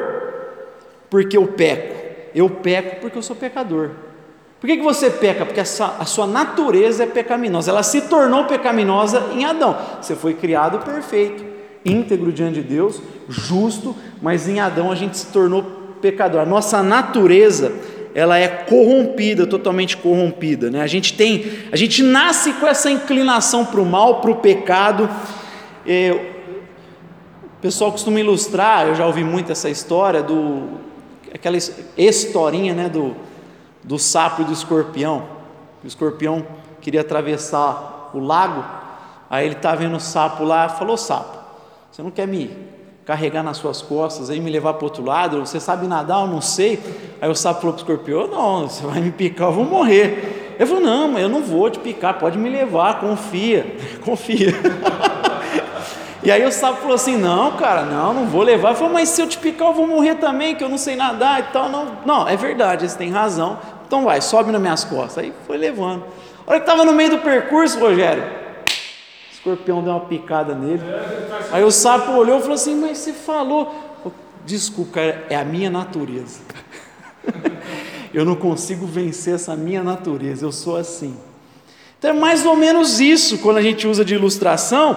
porque 1.09 1.38
eu 1.38 1.47
peco, 1.47 1.95
eu 2.35 2.50
peco 2.50 3.00
porque 3.00 3.17
eu 3.17 3.23
sou 3.23 3.35
pecador. 3.35 3.93
Por 4.66 4.73
que, 4.73 4.78
que 4.78 4.82
você 4.82 5.11
peca? 5.11 5.46
Porque 5.46 5.61
a 5.61 5.64
sua, 5.64 6.26
natureza 6.26 7.04
é 7.04 7.06
pecaminosa, 7.06 7.70
ela 7.70 7.85
se 7.85 8.00
tornou 8.00 8.46
pecaminosa 8.46 9.28
em 9.32 9.44
Adão. 9.44 9.78
Você 10.02 10.16
foi 10.16 10.35
criado 10.35 10.85
perfeito, 10.85 11.44
íntegro 11.85 12.32
diante 12.32 12.61
de 12.61 12.62
Deus, 12.62 13.00
justo, 13.28 13.94
mas 14.20 14.49
em 14.49 14.58
Adão 14.58 14.90
a 14.90 14.96
gente 14.96 15.16
se 15.18 15.26
tornou 15.26 15.62
pecador. 16.02 16.40
A 16.40 16.44
nossa 16.44 16.82
natureza 16.82 17.73
ela 18.12 18.40
é 18.40 18.49
corrompida, 18.49 19.46
totalmente 19.46 19.96
corrompida. 19.96 20.68
Né? 20.68 20.82
A 20.82 20.88
gente 20.88 21.12
tem, 21.12 21.46
a 21.70 21.76
gente 21.76 22.02
nasce 22.02 22.52
com 22.54 22.66
essa 22.66 22.90
inclinação 22.90 23.64
para 23.64 23.80
o 23.80 23.87
mal, 23.87 24.20
para 24.20 24.32
o 24.32 24.37
pecado. 24.38 25.08
É, 25.87 26.11
o 27.56 27.62
pessoal 27.62 27.92
costuma 27.92 28.18
ilustrar, 28.18 28.88
eu 28.88 28.96
já 28.96 29.06
ouvi 29.06 29.23
muito 29.23 29.52
essa 29.52 29.70
história 29.70 30.25
do 30.25 30.80
aquela 31.32 31.56
historinha, 31.96 32.75
né, 32.75 32.88
do 32.88 33.14
do 33.87 33.99
sapo 33.99 34.43
e 34.43 34.45
do 34.45 34.52
escorpião. 34.52 35.23
O 35.83 35.87
escorpião 35.87 36.45
queria 36.81 37.00
atravessar 37.00 38.11
o 38.12 38.19
lago. 38.19 38.64
Aí 39.31 39.47
ele 39.47 39.55
está 39.55 39.75
vendo 39.75 39.97
o 39.97 40.00
sapo 40.00 40.45
lá, 40.45 40.69
falou: 40.69 40.97
Sapo, 40.97 41.38
você 41.90 42.02
não 42.02 42.11
quer 42.11 42.26
me 42.26 42.50
carregar 43.05 43.43
nas 43.45 43.57
suas 43.57 43.81
costas, 43.81 44.28
aí 44.28 44.40
me 44.40 44.50
levar 44.50 44.75
para 44.75 44.83
o 44.83 44.88
outro 44.88 45.05
lado? 45.05 45.38
Você 45.40 45.61
sabe 45.61 45.87
nadar? 45.87 46.23
Eu 46.23 46.26
não 46.26 46.40
sei. 46.40 46.81
Aí 47.21 47.31
o 47.31 47.35
sapo 47.35 47.61
falou 47.61 47.75
para 47.75 47.81
o 47.81 47.83
escorpião: 47.83 48.26
Não, 48.26 48.69
você 48.69 48.85
vai 48.85 49.00
me 49.00 49.12
picar, 49.12 49.49
eu 49.49 49.52
vou 49.52 49.64
morrer. 49.64 50.55
Ele 50.59 50.66
falou: 50.66 50.83
Não, 50.83 51.09
mas 51.09 51.23
eu 51.23 51.28
não 51.28 51.43
vou 51.43 51.71
te 51.71 51.78
picar, 51.78 52.19
pode 52.19 52.37
me 52.37 52.50
levar, 52.50 53.00
confia, 53.00 53.76
confia. 54.05 54.52
E 56.26 56.31
aí 56.33 56.45
o 56.45 56.50
sapo 56.50 56.81
falou 56.81 56.97
assim: 56.97 57.16
Não, 57.16 57.52
cara, 57.52 57.83
não, 57.83 58.12
não 58.12 58.26
vou 58.26 58.43
levar. 58.43 58.71
Ele 58.71 58.78
falou: 58.78 58.93
Mas 58.93 59.11
se 59.11 59.23
eu 59.23 59.28
te 59.28 59.38
picar, 59.38 59.69
eu 59.69 59.75
vou 59.75 59.87
morrer 59.87 60.16
também, 60.16 60.57
que 60.57 60.64
eu 60.64 60.69
não 60.69 60.76
sei 60.76 60.97
nadar 60.97 61.38
e 61.38 61.43
tal. 61.52 61.69
Não, 61.69 61.99
não 62.05 62.28
é 62.28 62.37
verdade, 62.37 62.88
você 62.88 62.99
tem 62.99 63.11
razão. 63.11 63.57
Então 63.87 64.05
vai, 64.05 64.21
sobe 64.21 64.50
nas 64.50 64.61
minhas 64.61 64.85
costas. 64.85 65.25
Aí 65.25 65.33
foi 65.47 65.57
levando. 65.57 66.05
A 66.47 66.50
hora 66.50 66.61
que 66.61 66.69
estava 66.69 66.85
no 66.85 66.93
meio 66.93 67.11
do 67.11 67.19
percurso, 67.19 67.78
Rogério, 67.78 68.23
o 68.23 69.33
escorpião 69.33 69.83
deu 69.83 69.93
uma 69.93 70.00
picada 70.00 70.55
nele. 70.55 70.83
Aí 71.52 71.62
o 71.62 71.71
sapo 71.71 72.12
olhou 72.12 72.38
e 72.38 72.40
falou 72.40 72.55
assim: 72.55 72.75
Mas 72.75 72.99
você 72.99 73.12
falou. 73.12 73.85
Desculpa, 74.45 74.93
cara, 74.93 75.26
é 75.28 75.35
a 75.35 75.45
minha 75.45 75.69
natureza. 75.69 76.40
eu 78.14 78.25
não 78.25 78.37
consigo 78.37 78.87
vencer 78.87 79.35
essa 79.35 79.57
minha 79.57 79.83
natureza, 79.83 80.45
eu 80.45 80.52
sou 80.52 80.76
assim. 80.76 81.16
Então 81.99 82.11
é 82.11 82.12
mais 82.12 82.47
ou 82.47 82.55
menos 82.55 83.00
isso 83.00 83.38
quando 83.38 83.57
a 83.57 83.62
gente 83.62 83.87
usa 83.87 84.05
de 84.05 84.14
ilustração 84.14 84.97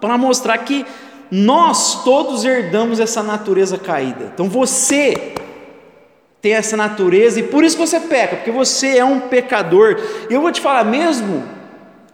para 0.00 0.16
mostrar 0.16 0.58
que 0.58 0.86
nós 1.30 2.04
todos 2.04 2.44
herdamos 2.44 3.00
essa 3.00 3.22
natureza 3.22 3.76
caída. 3.76 4.30
Então 4.32 4.48
você 4.48 5.34
tem 6.40 6.54
essa 6.54 6.76
natureza 6.76 7.40
e 7.40 7.42
por 7.42 7.64
isso 7.64 7.76
você 7.76 8.00
peca, 8.00 8.36
porque 8.36 8.50
você 8.50 8.98
é 8.98 9.04
um 9.04 9.20
pecador. 9.20 10.00
E 10.30 10.34
eu 10.34 10.40
vou 10.40 10.52
te 10.52 10.60
falar 10.60 10.84
mesmo 10.84 11.44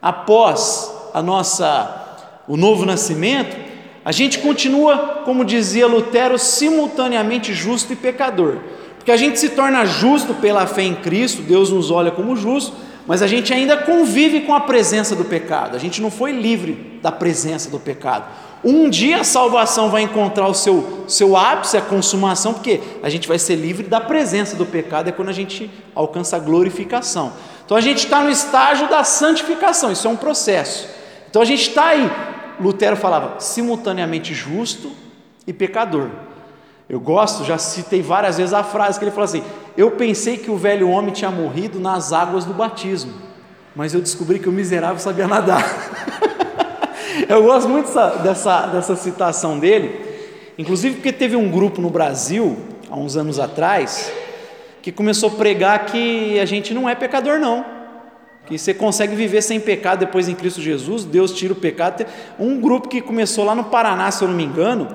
após 0.00 0.90
a 1.12 1.22
nossa 1.22 2.02
o 2.46 2.56
novo 2.56 2.84
nascimento, 2.84 3.56
a 4.04 4.12
gente 4.12 4.38
continua, 4.40 5.22
como 5.24 5.44
dizia 5.44 5.86
Lutero, 5.86 6.38
simultaneamente 6.38 7.54
justo 7.54 7.92
e 7.92 7.96
pecador. 7.96 8.58
Porque 8.98 9.10
a 9.10 9.16
gente 9.16 9.38
se 9.38 9.50
torna 9.50 9.84
justo 9.86 10.34
pela 10.34 10.66
fé 10.66 10.82
em 10.82 10.94
Cristo, 10.94 11.42
Deus 11.42 11.70
nos 11.70 11.90
olha 11.90 12.10
como 12.10 12.36
justo, 12.36 12.74
mas 13.06 13.22
a 13.22 13.26
gente 13.26 13.52
ainda 13.52 13.76
convive 13.78 14.42
com 14.42 14.54
a 14.54 14.60
presença 14.60 15.14
do 15.14 15.24
pecado, 15.24 15.76
a 15.76 15.78
gente 15.78 16.00
não 16.02 16.10
foi 16.10 16.32
livre 16.32 16.98
da 17.02 17.12
presença 17.12 17.70
do 17.70 17.78
pecado. 17.78 18.24
Um 18.64 18.88
dia 18.88 19.21
a 19.21 19.25
salvação 19.25 19.90
vai 19.90 20.02
encontrar 20.02 20.49
o 20.49 20.54
seu, 20.54 21.04
seu 21.06 21.37
ápice, 21.37 21.76
a 21.76 21.83
consumação, 21.83 22.54
porque 22.54 22.80
a 23.02 23.11
gente 23.11 23.28
vai 23.28 23.38
ser 23.38 23.56
livre 23.56 23.87
da 23.87 24.00
presença 24.00 24.56
do 24.56 24.64
pecado, 24.64 25.09
é 25.09 25.12
quando 25.12 25.28
a 25.28 25.33
gente 25.33 25.71
alcança 25.94 26.37
a 26.37 26.38
glorificação. 26.38 27.35
Então 27.64 27.76
a 27.76 27.80
gente 27.80 27.99
está 27.99 28.23
no 28.23 28.30
estágio 28.30 28.88
da 28.88 29.04
santificação, 29.04 29.92
isso 29.92 30.06
é 30.09 30.11
um 30.11 30.16
processo. 30.16 30.88
Então 31.28 31.42
a 31.42 31.44
gente 31.44 31.68
está 31.68 31.88
aí, 31.88 32.11
Lutero 32.59 32.97
falava, 32.97 33.38
simultaneamente 33.38 34.33
justo 34.33 34.90
e 35.47 35.52
pecador. 35.52 36.09
Eu 36.88 37.00
gosto, 37.00 37.44
já 37.44 37.59
citei 37.59 38.00
várias 38.00 38.38
vezes 38.38 38.54
a 38.54 38.62
frase 38.62 38.99
que 38.99 39.04
ele 39.04 39.11
falou 39.11 39.25
assim: 39.25 39.42
Eu 39.76 39.90
pensei 39.92 40.38
que 40.38 40.50
o 40.50 40.56
velho 40.56 40.88
homem 40.88 41.12
tinha 41.12 41.30
morrido 41.30 41.80
nas 41.80 42.12
águas 42.12 42.44
do 42.44 42.54
batismo, 42.54 43.12
mas 43.75 43.92
eu 43.92 44.00
descobri 44.00 44.38
que 44.38 44.49
o 44.49 44.52
miserável 44.52 44.99
sabia 44.99 45.26
nadar. 45.26 45.64
eu 47.28 47.42
gosto 47.42 47.68
muito 47.68 47.87
dessa, 47.87 48.09
dessa, 48.16 48.66
dessa 48.66 48.97
citação 48.97 49.59
dele, 49.59 50.00
inclusive 50.59 50.97
porque 50.97 51.12
teve 51.12 51.37
um 51.37 51.50
grupo 51.50 51.80
no 51.80 51.90
Brasil, 51.90 52.56
há 52.90 52.97
uns 52.97 53.16
anos 53.16 53.38
atrás, 53.38 54.12
que 54.83 54.92
começou 54.92 55.30
a 55.30 55.33
pregar 55.33 55.87
que 55.87 56.38
a 56.38 56.44
gente 56.44 56.75
não 56.75 56.88
é 56.88 56.94
pecador, 56.94 57.38
não. 57.38 57.64
Que 58.47 58.59
você 58.59 58.75
consegue 58.75 59.14
viver 59.14 59.40
sem 59.40 59.59
pecado 59.59 60.00
depois 60.00 60.28
em 60.28 60.35
Cristo 60.35 60.61
Jesus, 60.61 61.04
Deus 61.04 61.33
tira 61.33 61.52
o 61.52 61.56
pecado. 61.56 62.04
Um 62.38 62.61
grupo 62.61 62.88
que 62.88 63.00
começou 63.00 63.44
lá 63.44 63.54
no 63.54 63.64
Paraná, 63.64 64.11
se 64.11 64.23
eu 64.23 64.28
não 64.28 64.37
me 64.37 64.44
engano, 64.44 64.87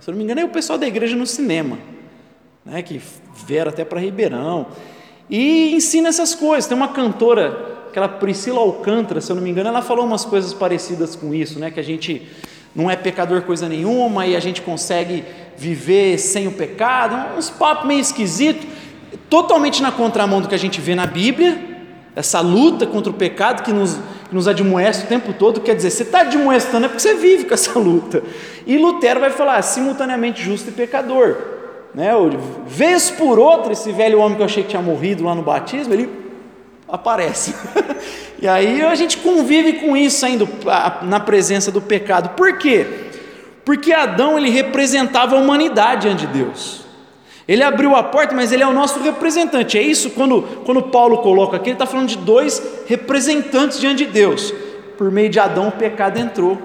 se 0.00 0.10
eu 0.10 0.12
não 0.12 0.18
me 0.18 0.24
engano, 0.24 0.40
é 0.40 0.44
o 0.44 0.48
pessoal 0.48 0.78
da 0.78 0.86
igreja 0.86 1.14
no 1.16 1.26
cinema, 1.26 1.78
né, 2.64 2.82
que 2.82 3.00
vieram 3.46 3.70
até 3.70 3.84
para 3.84 4.00
Ribeirão, 4.00 4.66
e 5.30 5.74
ensina 5.74 6.08
essas 6.08 6.34
coisas. 6.34 6.66
Tem 6.66 6.76
uma 6.76 6.88
cantora, 6.88 7.73
aquela 7.94 8.08
Priscila 8.08 8.58
Alcântara, 8.58 9.20
se 9.20 9.30
eu 9.30 9.36
não 9.36 9.42
me 9.42 9.48
engano, 9.48 9.68
ela 9.68 9.80
falou 9.80 10.04
umas 10.04 10.24
coisas 10.24 10.52
parecidas 10.52 11.14
com 11.14 11.32
isso, 11.32 11.60
né, 11.60 11.70
que 11.70 11.78
a 11.78 11.82
gente 11.84 12.28
não 12.74 12.90
é 12.90 12.96
pecador 12.96 13.42
coisa 13.42 13.68
nenhuma 13.68 14.26
e 14.26 14.34
a 14.34 14.40
gente 14.40 14.60
consegue 14.62 15.24
viver 15.56 16.18
sem 16.18 16.48
o 16.48 16.50
pecado, 16.50 17.38
uns 17.38 17.48
papos 17.48 17.86
meio 17.86 18.00
esquisitos, 18.00 18.66
totalmente 19.30 19.80
na 19.80 19.92
contramão 19.92 20.40
do 20.40 20.48
que 20.48 20.56
a 20.56 20.58
gente 20.58 20.80
vê 20.80 20.96
na 20.96 21.06
Bíblia, 21.06 21.56
essa 22.16 22.40
luta 22.40 22.84
contra 22.84 23.12
o 23.12 23.14
pecado 23.14 23.62
que 23.62 23.72
nos, 23.72 23.94
que 24.28 24.34
nos 24.34 24.48
admoesta 24.48 25.04
o 25.04 25.08
tempo 25.08 25.32
todo, 25.32 25.60
quer 25.60 25.76
dizer, 25.76 25.90
você 25.90 26.02
está 26.02 26.22
admoestando 26.22 26.86
é 26.86 26.88
porque 26.88 27.00
você 27.00 27.14
vive 27.14 27.44
com 27.44 27.54
essa 27.54 27.78
luta. 27.78 28.24
E 28.66 28.76
Lutero 28.76 29.20
vai 29.20 29.30
falar 29.30 29.62
simultaneamente 29.62 30.42
justo 30.42 30.70
e 30.70 30.72
pecador. 30.72 31.36
Né? 31.94 32.10
Vez 32.66 33.08
por 33.08 33.38
outra, 33.38 33.72
esse 33.72 33.92
velho 33.92 34.18
homem 34.18 34.34
que 34.34 34.42
eu 34.42 34.46
achei 34.46 34.64
que 34.64 34.70
tinha 34.70 34.82
morrido 34.82 35.22
lá 35.22 35.32
no 35.32 35.42
batismo, 35.42 35.94
ele 35.94 36.23
aparece. 36.94 37.54
e 38.40 38.48
aí 38.48 38.82
a 38.82 38.94
gente 38.94 39.18
convive 39.18 39.74
com 39.74 39.96
isso 39.96 40.24
ainda 40.24 40.46
na 41.02 41.20
presença 41.20 41.70
do 41.70 41.80
pecado. 41.80 42.30
Por 42.30 42.58
quê? 42.58 42.86
Porque 43.64 43.92
Adão 43.92 44.38
ele 44.38 44.50
representava 44.50 45.36
a 45.36 45.38
humanidade 45.38 46.02
diante 46.02 46.26
de 46.26 46.32
Deus. 46.32 46.84
Ele 47.46 47.62
abriu 47.62 47.94
a 47.94 48.02
porta, 48.02 48.34
mas 48.34 48.52
ele 48.52 48.62
é 48.62 48.66
o 48.66 48.72
nosso 48.72 49.00
representante. 49.00 49.76
É 49.76 49.82
isso 49.82 50.10
quando, 50.10 50.42
quando 50.64 50.82
Paulo 50.82 51.18
coloca 51.18 51.56
aqui, 51.56 51.70
ele 51.70 51.74
está 51.74 51.86
falando 51.86 52.08
de 52.08 52.16
dois 52.16 52.62
representantes 52.86 53.78
diante 53.78 54.06
de 54.06 54.10
Deus. 54.10 54.52
Por 54.96 55.10
meio 55.10 55.28
de 55.28 55.38
Adão 55.38 55.68
o 55.68 55.72
pecado 55.72 56.18
entrou, 56.18 56.58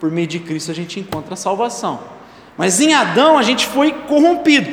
por 0.00 0.10
meio 0.10 0.26
de 0.26 0.38
Cristo 0.40 0.70
a 0.70 0.74
gente 0.74 0.98
encontra 0.98 1.34
a 1.34 1.36
salvação. 1.36 2.00
Mas 2.56 2.80
em 2.80 2.92
Adão 2.94 3.38
a 3.38 3.42
gente 3.42 3.66
foi 3.66 3.92
corrompido. 3.92 4.68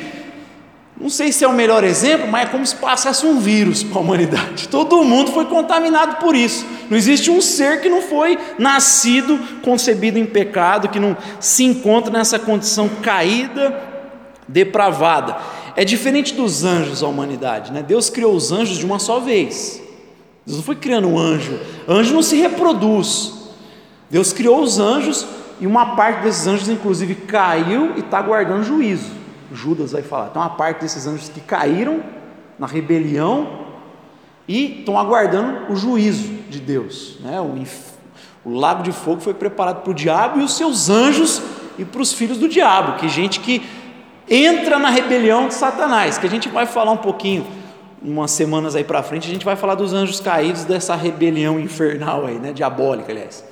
Não 0.99 1.09
sei 1.09 1.31
se 1.31 1.43
é 1.43 1.47
o 1.47 1.53
melhor 1.53 1.83
exemplo, 1.83 2.27
mas 2.29 2.47
é 2.47 2.51
como 2.51 2.65
se 2.65 2.75
passasse 2.75 3.25
um 3.25 3.37
vírus 3.39 3.83
para 3.83 3.97
a 3.97 4.01
humanidade. 4.01 4.69
Todo 4.71 5.03
mundo 5.03 5.31
foi 5.31 5.45
contaminado 5.45 6.17
por 6.17 6.35
isso. 6.35 6.65
Não 6.89 6.97
existe 6.97 7.29
um 7.29 7.41
ser 7.41 7.81
que 7.81 7.89
não 7.89 8.01
foi 8.01 8.39
nascido, 8.57 9.37
concebido 9.61 10.17
em 10.17 10.25
pecado, 10.25 10.87
que 10.87 10.99
não 10.99 11.17
se 11.39 11.65
encontra 11.65 12.11
nessa 12.11 12.39
condição 12.39 12.89
caída, 13.01 13.77
depravada. 14.47 15.37
É 15.75 15.83
diferente 15.83 16.33
dos 16.33 16.63
anjos 16.63 17.03
a 17.03 17.07
humanidade, 17.07 17.73
né? 17.73 17.83
Deus 17.83 18.09
criou 18.09 18.33
os 18.33 18.53
anjos 18.53 18.77
de 18.77 18.85
uma 18.85 18.97
só 18.97 19.19
vez. 19.19 19.81
Deus 20.45 20.59
não 20.59 20.63
foi 20.63 20.75
criando 20.75 21.09
um 21.09 21.19
anjo. 21.19 21.59
Anjo 21.89 22.13
não 22.13 22.21
se 22.21 22.37
reproduz. 22.37 23.33
Deus 24.09 24.31
criou 24.31 24.61
os 24.61 24.79
anjos 24.79 25.25
e 25.59 25.67
uma 25.67 25.97
parte 25.97 26.21
desses 26.21 26.47
anjos, 26.47 26.69
inclusive, 26.69 27.15
caiu 27.15 27.93
e 27.97 27.99
está 27.99 28.21
guardando 28.21 28.63
juízo. 28.63 29.24
Judas 29.55 29.91
vai 29.91 30.01
falar. 30.01 30.27
Então, 30.27 30.41
uma 30.41 30.51
parte 30.51 30.81
desses 30.81 31.07
anjos 31.07 31.29
que 31.29 31.39
caíram 31.41 32.03
na 32.59 32.67
rebelião 32.67 33.65
e 34.47 34.79
estão 34.79 34.97
aguardando 34.99 35.71
o 35.71 35.75
juízo 35.75 36.27
de 36.49 36.59
Deus. 36.59 37.17
Né? 37.21 37.39
O, 37.41 38.49
o 38.49 38.53
lago 38.53 38.83
de 38.83 38.91
fogo 38.91 39.21
foi 39.21 39.33
preparado 39.33 39.81
para 39.81 39.91
o 39.91 39.93
diabo 39.93 40.39
e 40.39 40.43
os 40.43 40.55
seus 40.55 40.89
anjos 40.89 41.41
e 41.77 41.83
para 41.83 42.01
os 42.01 42.13
filhos 42.13 42.37
do 42.37 42.47
diabo, 42.47 42.97
que 42.97 43.09
gente 43.09 43.39
que 43.39 43.61
entra 44.29 44.79
na 44.79 44.89
rebelião 44.89 45.47
de 45.47 45.53
Satanás, 45.53 46.17
que 46.17 46.25
a 46.25 46.29
gente 46.29 46.47
vai 46.49 46.65
falar 46.65 46.91
um 46.91 46.97
pouquinho, 46.97 47.45
umas 48.01 48.31
semanas 48.31 48.75
aí 48.75 48.83
para 48.83 49.03
frente, 49.03 49.27
a 49.27 49.33
gente 49.33 49.45
vai 49.45 49.55
falar 49.55 49.75
dos 49.75 49.93
anjos 49.93 50.19
caídos, 50.19 50.63
dessa 50.63 50.95
rebelião 50.95 51.59
infernal 51.59 52.25
aí, 52.25 52.35
né, 52.35 52.53
diabólica, 52.53 53.11
aliás. 53.11 53.43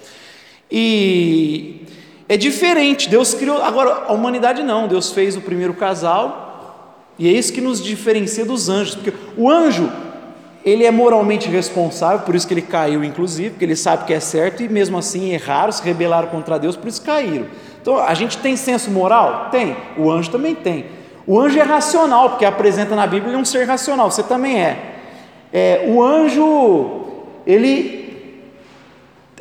E 0.72 1.86
é 2.34 2.38
diferente, 2.38 3.08
Deus 3.08 3.36
criou, 3.36 3.62
agora 3.62 4.06
a 4.08 4.12
humanidade 4.12 4.64
não, 4.64 4.88
Deus 4.88 5.12
fez 5.12 5.38
o 5.38 5.42
primeiro 5.42 5.76
casal, 5.76 7.06
e 7.20 7.28
é 7.28 7.32
isso 7.32 7.54
que 7.54 7.62
nos 7.62 7.80
diferencia 7.80 8.44
dos 8.44 8.70
anjos, 8.70 8.96
porque 8.96 9.14
o 9.38 9.48
anjo, 9.48 9.92
ele 10.66 10.84
é 10.84 10.90
moralmente 10.90 11.48
responsável, 11.48 12.22
por 12.26 12.34
isso 12.34 12.48
que 12.48 12.56
ele 12.56 12.64
caiu, 12.64 13.04
inclusive, 13.04 13.52
porque 13.52 13.66
ele 13.66 13.76
sabe 13.76 14.06
que 14.06 14.14
é 14.14 14.20
certo, 14.20 14.64
e 14.64 14.68
mesmo 14.68 14.98
assim 14.98 15.32
erraram, 15.32 15.72
se 15.72 15.84
rebelaram 15.84 16.28
contra 16.30 16.58
Deus, 16.58 16.76
por 16.76 16.88
isso 16.88 17.04
caíram. 17.04 17.46
Então, 17.80 18.00
a 18.00 18.16
gente 18.16 18.40
tem 18.40 18.56
senso 18.56 18.90
moral? 18.90 19.50
Tem. 19.52 19.76
O 19.96 20.10
anjo 20.10 20.32
também 20.32 20.56
tem. 20.56 20.86
O 21.28 21.40
anjo 21.40 21.60
é 21.60 21.64
racional, 21.64 22.32
porque 22.32 22.46
apresenta 22.46 22.96
na 22.96 23.06
Bíblia 23.06 23.38
um 23.38 23.46
ser 23.46 23.66
racional. 23.68 24.10
Você 24.10 24.24
também 24.24 24.60
é. 24.60 24.80
é 25.52 25.86
o 25.88 26.02
anjo, 26.02 27.02
ele 27.46 28.03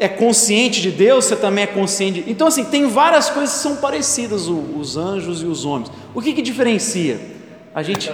é 0.02 0.08
consciente 0.08 0.80
de 0.82 0.90
Deus, 0.90 1.26
você 1.26 1.36
também 1.36 1.62
é 1.62 1.66
consciente. 1.66 2.22
De... 2.22 2.30
Então, 2.30 2.48
assim, 2.48 2.64
tem 2.64 2.88
várias 2.88 3.30
coisas 3.30 3.54
que 3.54 3.62
são 3.62 3.76
parecidas, 3.76 4.48
os 4.48 4.96
anjos 4.96 5.42
e 5.42 5.46
os 5.46 5.64
homens. 5.64 5.92
O 6.12 6.20
que, 6.20 6.32
que 6.32 6.42
diferencia? 6.42 7.20
A 7.72 7.84
gente. 7.84 8.10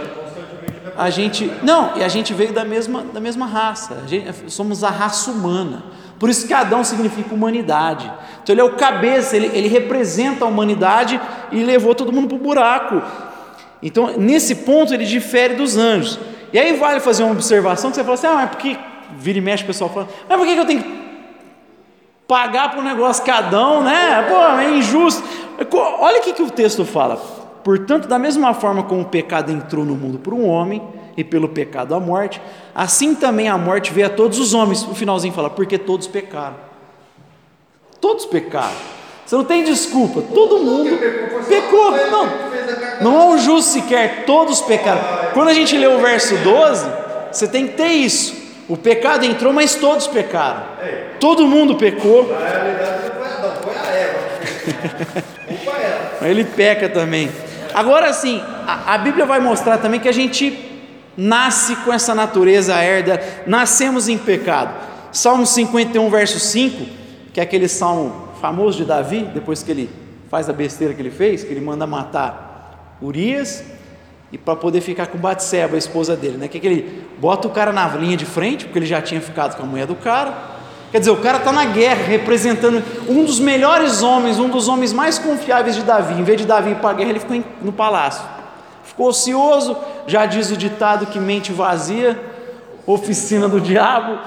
A 0.94 1.08
gente. 1.08 1.50
Não, 1.62 1.96
e 1.96 2.04
a 2.04 2.08
gente 2.08 2.34
veio 2.34 2.52
da 2.52 2.62
mesma, 2.62 3.02
da 3.02 3.20
mesma 3.20 3.46
raça. 3.46 4.04
Gente, 4.06 4.50
somos 4.52 4.84
a 4.84 4.90
raça 4.90 5.30
humana. 5.30 5.84
Por 6.18 6.28
isso 6.28 6.46
que 6.46 6.52
Adão 6.52 6.84
significa 6.84 7.34
humanidade. 7.34 8.12
Então 8.42 8.52
ele 8.52 8.60
é 8.60 8.64
o 8.64 8.74
cabeça, 8.74 9.34
ele, 9.34 9.50
ele 9.54 9.68
representa 9.68 10.44
a 10.44 10.48
humanidade 10.48 11.18
e 11.50 11.62
levou 11.62 11.94
todo 11.94 12.12
mundo 12.12 12.28
para 12.28 12.36
o 12.36 12.40
buraco. 12.40 13.02
Então, 13.82 14.18
nesse 14.18 14.56
ponto, 14.56 14.92
ele 14.92 15.06
difere 15.06 15.54
dos 15.54 15.76
anjos. 15.76 16.18
E 16.52 16.58
aí 16.58 16.76
vale 16.76 17.00
fazer 17.00 17.22
uma 17.22 17.32
observação 17.32 17.90
que 17.90 17.96
você 17.96 18.02
fala 18.02 18.14
assim: 18.14 18.26
ah, 18.26 18.34
mas 18.34 18.50
porque 18.50 18.76
vira 19.16 19.38
e 19.38 19.40
mexe 19.40 19.62
o 19.62 19.66
pessoal 19.66 19.88
fala, 19.88 20.08
mas 20.28 20.36
por 20.36 20.46
que 20.46 20.52
eu 20.52 20.66
tenho 20.66 20.82
que 20.82 21.07
pagar 22.28 22.70
para 22.70 22.78
o 22.78 22.84
negócio 22.84 23.24
cadão, 23.24 23.82
né? 23.82 24.24
Pô, 24.28 24.60
é 24.60 24.70
injusto. 24.76 25.24
Olha 25.98 26.20
o 26.20 26.22
que, 26.22 26.32
que 26.34 26.42
o 26.42 26.50
texto 26.50 26.84
fala. 26.84 27.16
Portanto, 27.64 28.06
da 28.06 28.18
mesma 28.18 28.54
forma 28.54 28.84
como 28.84 29.00
o 29.00 29.06
pecado 29.06 29.50
entrou 29.50 29.84
no 29.84 29.96
mundo 29.96 30.18
por 30.18 30.32
um 30.32 30.46
homem, 30.46 30.80
e 31.18 31.24
pelo 31.24 31.48
pecado 31.48 31.96
a 31.96 31.98
morte, 31.98 32.40
assim 32.72 33.12
também 33.12 33.48
a 33.48 33.58
morte 33.58 33.92
veio 33.92 34.06
a 34.06 34.10
todos 34.10 34.38
os 34.38 34.54
homens. 34.54 34.84
O 34.84 34.94
finalzinho 34.94 35.34
fala, 35.34 35.50
porque 35.50 35.76
todos 35.76 36.06
pecaram. 36.06 36.54
Todos 38.00 38.24
pecaram. 38.24 38.76
Você 39.26 39.34
não 39.34 39.42
tem 39.42 39.64
desculpa, 39.64 40.22
todo 40.22 40.58
mundo 40.58 40.96
pecou. 41.48 41.90
Não, 41.90 42.28
não 43.00 43.20
há 43.20 43.24
um 43.26 43.38
justo 43.38 43.72
sequer, 43.72 44.26
todos 44.26 44.60
pecaram. 44.60 45.00
Quando 45.34 45.48
a 45.48 45.54
gente 45.54 45.76
lê 45.76 45.88
o 45.88 45.98
verso 45.98 46.36
12, 46.36 46.88
você 47.32 47.48
tem 47.48 47.66
que 47.66 47.74
ter 47.74 47.88
isso. 47.88 48.37
O 48.68 48.76
pecado 48.76 49.24
entrou, 49.24 49.52
mas 49.52 49.74
todos 49.74 50.06
pecaram. 50.06 50.62
Todo 51.18 51.46
mundo 51.46 51.76
pecou. 51.76 52.28
Na 52.28 52.46
realidade, 52.46 53.12
não 53.42 53.56
foi 53.62 53.74
a 53.74 53.86
Eva. 53.90 55.24
Ele 56.28 56.44
peca 56.44 56.88
também. 56.88 57.30
Agora 57.72 58.12
sim, 58.12 58.42
a, 58.66 58.94
a 58.94 58.98
Bíblia 58.98 59.24
vai 59.24 59.40
mostrar 59.40 59.78
também 59.78 59.98
que 59.98 60.08
a 60.08 60.12
gente 60.12 60.66
nasce 61.16 61.74
com 61.76 61.92
essa 61.92 62.14
natureza 62.14 62.76
herda, 62.76 63.20
nascemos 63.46 64.08
em 64.08 64.18
pecado. 64.18 64.74
Salmo 65.10 65.46
51, 65.46 66.10
verso 66.10 66.38
5, 66.38 66.86
que 67.32 67.40
é 67.40 67.42
aquele 67.42 67.68
salmo 67.68 68.28
famoso 68.40 68.78
de 68.78 68.84
Davi, 68.84 69.22
depois 69.32 69.62
que 69.62 69.70
ele 69.70 69.90
faz 70.30 70.48
a 70.48 70.52
besteira 70.52 70.92
que 70.92 71.00
ele 71.00 71.10
fez, 71.10 71.42
que 71.42 71.50
ele 71.50 71.60
manda 71.60 71.86
matar 71.86 72.98
Urias 73.00 73.64
e 74.30 74.36
para 74.36 74.54
poder 74.54 74.80
ficar 74.80 75.06
com 75.06 75.16
Batseba, 75.16 75.74
a 75.74 75.78
esposa 75.78 76.14
dele, 76.14 76.36
né? 76.36 76.48
Que, 76.48 76.60
que 76.60 76.66
ele 76.66 77.04
bota 77.18 77.48
o 77.48 77.50
cara 77.50 77.72
na 77.72 77.88
linha 77.96 78.16
de 78.16 78.26
frente, 78.26 78.64
porque 78.66 78.78
ele 78.78 78.86
já 78.86 79.00
tinha 79.00 79.20
ficado 79.20 79.56
com 79.56 79.62
a 79.62 79.66
mulher 79.66 79.86
do 79.86 79.94
cara. 79.94 80.58
Quer 80.90 81.00
dizer, 81.00 81.10
o 81.10 81.16
cara 81.16 81.38
está 81.38 81.52
na 81.52 81.64
guerra, 81.66 82.04
representando 82.06 82.82
um 83.08 83.24
dos 83.24 83.40
melhores 83.40 84.02
homens, 84.02 84.38
um 84.38 84.48
dos 84.48 84.68
homens 84.68 84.92
mais 84.92 85.18
confiáveis 85.18 85.76
de 85.76 85.82
Davi. 85.82 86.20
Em 86.20 86.24
vez 86.24 86.40
de 86.40 86.46
Davi 86.46 86.70
ir 86.70 86.76
para 86.76 86.90
a 86.90 86.92
guerra, 86.94 87.10
ele 87.10 87.20
ficou 87.20 87.42
no 87.62 87.72
palácio. 87.72 88.22
Ficou 88.84 89.08
ocioso, 89.08 89.76
já 90.06 90.24
diz 90.26 90.50
o 90.50 90.56
ditado 90.56 91.06
que 91.06 91.18
mente 91.18 91.52
vazia, 91.52 92.18
oficina 92.86 93.48
do 93.48 93.60
diabo. 93.60 94.18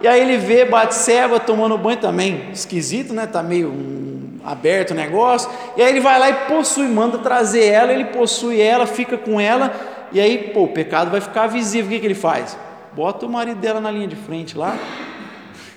E 0.00 0.06
aí 0.06 0.20
ele 0.20 0.36
vê 0.36 0.64
Batseba 0.64 1.40
tomando 1.40 1.76
banho 1.78 1.98
também, 1.98 2.50
esquisito, 2.52 3.12
né? 3.12 3.26
Tá 3.26 3.42
meio 3.42 3.68
um, 3.68 4.07
aberto 4.50 4.92
o 4.92 4.94
negócio. 4.94 5.50
E 5.76 5.82
aí 5.82 5.90
ele 5.90 6.00
vai 6.00 6.18
lá 6.18 6.30
e 6.30 6.34
possui, 6.46 6.88
manda 6.88 7.18
trazer 7.18 7.64
ela, 7.66 7.92
ele 7.92 8.06
possui 8.06 8.60
ela, 8.60 8.86
fica 8.86 9.16
com 9.16 9.40
ela, 9.40 9.72
e 10.10 10.20
aí, 10.20 10.50
pô, 10.54 10.64
o 10.64 10.68
pecado 10.68 11.10
vai 11.10 11.20
ficar 11.20 11.46
visível. 11.46 11.88
O 11.88 11.92
que, 11.92 12.00
que 12.00 12.06
ele 12.06 12.14
faz? 12.14 12.56
Bota 12.94 13.26
o 13.26 13.28
marido 13.28 13.60
dela 13.60 13.80
na 13.80 13.90
linha 13.90 14.08
de 14.08 14.16
frente 14.16 14.56
lá, 14.56 14.76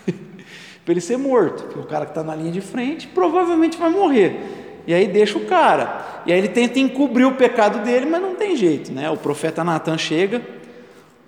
para 0.85 0.91
ele 0.93 1.01
ser 1.01 1.17
morto, 1.17 1.63
porque 1.63 1.79
o 1.79 1.83
cara 1.83 2.05
que 2.05 2.11
está 2.11 2.23
na 2.23 2.35
linha 2.35 2.51
de 2.51 2.61
frente 2.61 3.07
provavelmente 3.07 3.77
vai 3.77 3.89
morrer. 3.89 4.39
E 4.87 4.93
aí 4.93 5.07
deixa 5.07 5.37
o 5.37 5.45
cara. 5.45 6.23
E 6.25 6.31
aí 6.31 6.39
ele 6.39 6.47
tenta 6.47 6.79
encobrir 6.79 7.25
o 7.25 7.33
pecado 7.33 7.79
dele, 7.79 8.05
mas 8.05 8.21
não 8.21 8.35
tem 8.35 8.55
jeito, 8.55 8.91
né? 8.91 9.09
O 9.09 9.17
profeta 9.17 9.63
Natan 9.63 9.97
chega, 9.97 10.41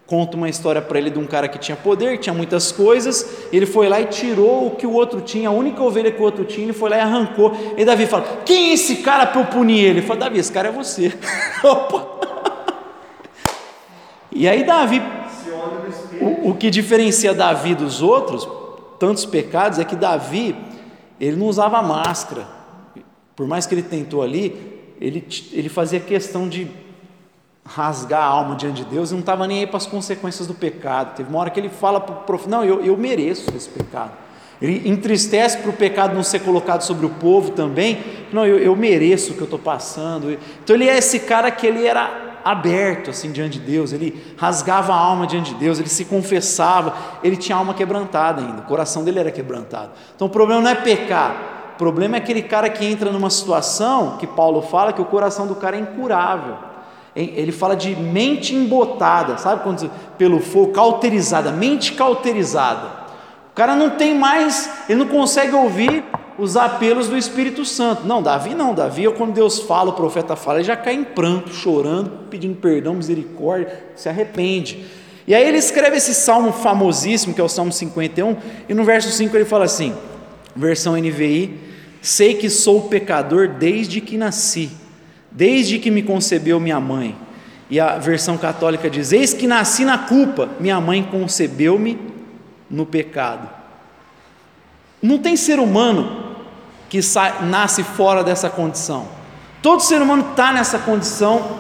conta 0.06 0.36
uma 0.36 0.50
história 0.50 0.82
para 0.82 1.00
ele 1.00 1.10
de 1.10 1.18
um 1.18 1.26
cara 1.26 1.48
que 1.48 1.58
tinha 1.58 1.78
poder, 1.78 2.18
que 2.18 2.24
tinha 2.24 2.34
muitas 2.34 2.72
coisas, 2.72 3.48
ele 3.52 3.66
foi 3.66 3.88
lá 3.88 4.02
e 4.02 4.06
tirou 4.06 4.68
o 4.68 4.72
que 4.72 4.86
o 4.86 4.92
outro 4.92 5.22
tinha, 5.22 5.50
a 5.50 5.52
única 5.52 5.82
ovelha 5.82 6.12
que 6.12 6.22
o 6.22 6.24
outro 6.24 6.44
tinha, 6.44 6.66
ele 6.66 6.74
foi 6.74 6.90
lá 6.90 6.98
e 6.98 7.00
arrancou. 7.00 7.54
E 7.78 7.86
Davi 7.86 8.06
fala: 8.06 8.42
Quem 8.46 8.72
é 8.72 8.74
esse 8.74 8.98
cara 8.98 9.26
para 9.26 9.42
eu 9.42 9.46
punir 9.46 9.80
ele? 9.80 10.00
Ele 10.00 10.02
fala: 10.02 10.22
Davi, 10.22 10.40
esse 10.40 10.52
cara 10.52 10.70
é 10.70 10.72
você. 10.72 11.14
Opa! 11.64 12.14
E 14.32 14.48
aí 14.48 14.64
Davi, 14.64 15.02
o, 16.20 16.50
o 16.50 16.56
que 16.56 16.70
diferencia 16.70 17.34
Davi 17.34 17.76
dos 17.76 18.02
outros, 18.02 18.48
tantos 19.00 19.26
pecados, 19.26 19.80
é 19.80 19.86
que 19.86 19.96
Davi, 19.96 20.56
ele 21.20 21.38
não 21.38 21.46
usava 21.46 21.82
máscara. 21.82 22.48
Por 23.36 23.48
mais 23.48 23.66
que 23.66 23.74
ele 23.74 23.84
tentou 23.84 24.22
ali, 24.22 24.82
ele, 25.00 25.26
ele 25.52 25.70
fazia 25.70 26.00
questão 26.00 26.48
de 26.50 26.68
rasgar 27.66 28.22
a 28.22 28.26
alma 28.26 28.56
diante 28.56 28.84
de 28.84 28.86
Deus 28.86 29.12
e 29.12 29.14
não 29.14 29.22
estava 29.22 29.48
nem 29.48 29.60
aí 29.60 29.68
para 29.68 29.78
as 29.78 29.86
consequências 29.86 30.48
do 30.48 30.54
pecado. 30.54 31.16
Teve 31.16 31.30
uma 31.30 31.40
hora 31.40 31.50
que 31.50 31.60
ele 31.60 31.70
fala 31.70 32.00
para 32.00 32.14
o 32.14 32.18
profeta: 32.20 32.50
Não, 32.50 32.64
eu, 32.64 32.84
eu 32.84 32.98
mereço 32.98 33.50
esse 33.56 33.70
pecado. 33.70 34.12
Ele 34.62 34.90
entristece 34.90 35.58
para 35.58 35.70
o 35.70 35.74
pecado 35.74 36.16
não 36.16 36.24
ser 36.24 36.40
colocado 36.40 36.82
sobre 36.82 37.06
o 37.06 37.10
povo 37.10 37.52
também. 37.52 38.00
Não, 38.32 38.46
eu, 38.46 38.58
eu 38.60 38.76
mereço 38.76 39.34
o 39.34 39.36
que 39.36 39.42
eu 39.42 39.46
estou 39.46 39.60
passando. 39.60 40.38
Então 40.64 40.76
ele 40.76 40.88
é 40.88 40.98
esse 40.98 41.20
cara 41.20 41.52
que 41.52 41.68
ele 41.68 41.86
era 41.86 42.32
aberto 42.44 43.10
assim 43.10 43.32
diante 43.32 43.58
de 43.58 43.66
Deus, 43.66 43.94
ele 43.94 44.22
rasgava 44.38 44.94
a 44.94 44.98
alma 44.98 45.26
diante 45.26 45.54
de 45.54 45.60
Deus, 45.60 45.80
ele 45.80 45.88
se 45.88 46.04
confessava, 46.04 46.94
ele 47.24 47.38
tinha 47.38 47.56
a 47.56 47.60
alma 47.60 47.74
quebrantada 47.74 48.42
ainda, 48.42 48.62
o 48.62 48.66
coração 48.66 49.04
dele 49.04 49.20
era 49.20 49.32
quebrantado. 49.32 49.92
Então 50.14 50.28
o 50.28 50.30
problema 50.30 50.62
não 50.62 50.70
é 50.70 50.76
pecar, 50.76 51.72
o 51.76 51.78
problema 51.78 52.18
é 52.18 52.20
aquele 52.20 52.42
cara 52.42 52.70
que 52.70 52.86
entra 52.86 53.12
numa 53.12 53.30
situação 53.30 54.18
que 54.18 54.28
Paulo 54.28 54.62
fala 54.62 54.92
que 54.92 55.02
o 55.02 55.06
coração 55.06 55.48
do 55.48 55.56
cara 55.56 55.78
é 55.78 55.80
incurável. 55.80 56.73
Ele 57.16 57.52
fala 57.52 57.76
de 57.76 57.96
mente 57.96 58.56
embotada, 58.56 59.38
sabe 59.38 59.62
quando 59.62 59.90
pelo 60.18 60.40
fogo, 60.40 60.72
cauterizada, 60.72 61.52
mente 61.52 61.94
cauterizada. 61.94 63.04
O 63.52 63.56
cara 63.56 63.76
não 63.76 63.92
tem 63.92 64.18
mais, 64.18 64.70
ele 64.90 65.00
não 65.00 65.08
consegue 65.08 65.54
ouvir 65.54 66.04
os 66.40 66.58
apelos 66.58 67.08
do 67.08 67.16
Espírito 67.16 67.64
Santo. 67.66 68.08
Não, 68.08 68.22
Davi 68.22 68.56
não, 68.56 68.74
Davi, 68.74 69.08
quando 69.16 69.34
Deus 69.34 69.60
fala, 69.60 69.92
o 69.92 69.94
profeta 69.94 70.36
fala, 70.36 70.58
ele 70.58 70.64
já 70.64 70.76
cai 70.76 70.96
em 70.96 71.04
pranto, 71.04 71.54
chorando, 71.54 72.10
pedindo 72.30 72.56
perdão, 72.56 72.96
misericórdia, 72.96 73.92
se 73.96 74.10
arrepende. 74.10 74.84
E 75.28 75.34
aí 75.34 75.48
ele 75.48 75.58
escreve 75.58 75.98
esse 75.98 76.14
salmo 76.14 76.52
famosíssimo, 76.52 77.34
que 77.34 77.40
é 77.40 77.44
o 77.44 77.50
Salmo 77.50 77.72
51, 77.72 78.36
e 78.68 78.74
no 78.74 78.84
verso 78.84 79.10
5 79.10 79.36
ele 79.38 79.46
fala 79.46 79.66
assim: 79.66 79.94
versão 80.56 80.98
NVI, 80.98 81.60
sei 82.02 82.34
que 82.34 82.50
sou 82.50 82.90
pecador 82.90 83.48
desde 83.48 84.02
que 84.02 84.18
nasci, 84.18 84.72
desde 85.34 85.80
que 85.80 85.92
me 85.92 86.04
concebeu 86.04 86.60
minha 86.60 86.80
mãe. 86.80 87.16
E 87.70 87.80
a 87.80 87.98
versão 87.98 88.38
católica 88.38 88.90
diz: 88.90 89.12
Eis 89.12 89.34
que 89.34 89.48
nasci 89.48 89.84
na 89.84 89.98
culpa, 89.98 90.50
minha 90.60 90.80
mãe 90.80 91.04
concebeu-me 91.04 92.00
no 92.70 92.86
pecado. 92.86 93.50
Não 95.02 95.18
tem 95.18 95.36
ser 95.36 95.60
humano 95.60 96.36
que 96.90 97.02
sai, 97.02 97.46
nasce 97.46 97.84
fora 97.84 98.24
dessa 98.24 98.50
condição. 98.50 99.08
Todo 99.62 99.82
ser 99.82 100.02
humano 100.02 100.30
está 100.32 100.52
nessa 100.52 100.80
condição 100.80 101.60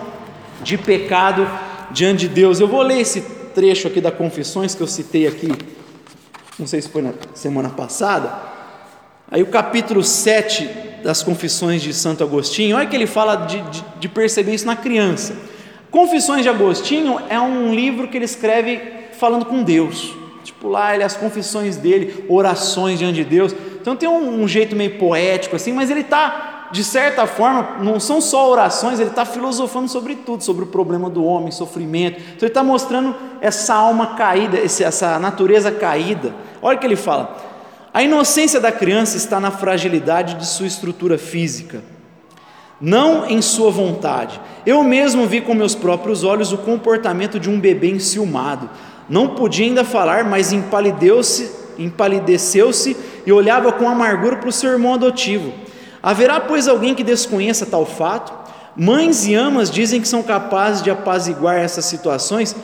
de 0.61 0.77
pecado 0.77 1.49
diante 1.91 2.27
de 2.27 2.29
Deus. 2.29 2.59
Eu 2.59 2.67
vou 2.67 2.81
ler 2.81 2.99
esse 2.99 3.21
trecho 3.53 3.87
aqui 3.87 3.99
da 3.99 4.11
Confissões 4.11 4.75
que 4.75 4.81
eu 4.81 4.87
citei 4.87 5.27
aqui, 5.27 5.51
não 6.57 6.67
sei 6.67 6.81
se 6.81 6.89
foi 6.89 7.01
na 7.01 7.13
semana 7.33 7.69
passada 7.69 8.53
Aí 9.33 9.41
o 9.41 9.47
capítulo 9.47 10.03
7 10.03 10.69
das 11.03 11.21
Confissões 11.21 11.81
de 11.81 11.93
Santo 11.93 12.23
Agostinho, 12.23 12.77
olha 12.77 12.87
que 12.87 12.95
ele 12.95 13.05
fala 13.05 13.35
de, 13.35 13.61
de, 13.61 13.85
de 13.99 14.07
perceber 14.07 14.53
isso 14.53 14.65
na 14.65 14.75
criança. 14.75 15.35
Confissões 15.91 16.41
de 16.41 16.49
Agostinho 16.49 17.19
é 17.29 17.39
um 17.39 17.75
livro 17.75 18.07
que 18.07 18.17
ele 18.17 18.25
escreve 18.25 18.81
falando 19.19 19.45
com 19.45 19.61
Deus. 19.61 20.15
Tipo 20.43 20.69
lá, 20.69 20.95
ele, 20.95 21.03
as 21.03 21.15
confissões 21.15 21.77
dele, 21.77 22.25
orações 22.27 22.97
diante 22.97 23.15
de 23.15 23.25
Deus. 23.25 23.55
Então 23.79 23.95
tem 23.95 24.09
um, 24.09 24.41
um 24.41 24.47
jeito 24.47 24.75
meio 24.75 24.97
poético 24.97 25.55
assim, 25.55 25.73
mas 25.73 25.91
ele 25.91 25.99
está, 25.99 26.69
de 26.71 26.83
certa 26.83 27.27
forma, 27.27 27.77
não 27.81 27.99
são 27.99 28.19
só 28.21 28.49
orações, 28.49 28.99
ele 28.99 29.09
está 29.09 29.25
filosofando 29.25 29.87
sobre 29.89 30.15
tudo, 30.15 30.43
sobre 30.43 30.63
o 30.63 30.67
problema 30.67 31.09
do 31.09 31.23
homem, 31.23 31.51
sofrimento. 31.51 32.19
Então 32.19 32.39
ele 32.41 32.47
está 32.47 32.63
mostrando 32.63 33.15
essa 33.41 33.75
alma 33.75 34.15
caída, 34.15 34.57
essa 34.57 35.19
natureza 35.19 35.71
caída. 35.71 36.33
Olha 36.61 36.77
o 36.77 36.79
que 36.79 36.87
ele 36.87 36.95
fala. 36.95 37.52
A 37.93 38.01
inocência 38.01 38.59
da 38.59 38.71
criança 38.71 39.17
está 39.17 39.39
na 39.39 39.51
fragilidade 39.51 40.33
de 40.33 40.47
sua 40.47 40.65
estrutura 40.65 41.15
física, 41.15 41.83
não 42.81 43.25
em 43.25 43.39
sua 43.39 43.69
vontade. 43.69 44.41
Eu 44.65 44.83
mesmo 44.83 45.27
vi 45.27 45.41
com 45.41 45.53
meus 45.53 45.75
próprios 45.75 46.23
olhos 46.23 46.51
o 46.51 46.57
comportamento 46.57 47.39
de 47.39 47.51
um 47.51 47.59
bebê 47.59 47.91
enciumado. 47.91 48.67
Não 49.07 49.29
podia 49.29 49.67
ainda 49.67 49.83
falar, 49.83 50.23
mas 50.23 50.51
empalideceu-se 50.51 51.63
empalideceu 51.77 52.71
e 53.25 53.31
olhava 53.31 53.71
com 53.71 53.87
amargura 53.87 54.37
para 54.37 54.49
o 54.49 54.51
seu 54.51 54.71
irmão 54.71 54.93
adotivo. 54.93 55.53
Haverá, 56.01 56.39
pois, 56.39 56.67
alguém 56.67 56.93
que 56.93 57.03
desconheça 57.03 57.65
tal 57.65 57.85
fato? 57.85 58.33
Mães 58.75 59.25
e 59.27 59.35
amas 59.35 59.69
dizem 59.69 60.01
que 60.01 60.07
são 60.07 60.23
capazes 60.23 60.81
de 60.81 60.89
apaziguar 60.89 61.57
essas 61.57 61.85
situações, 61.85 62.55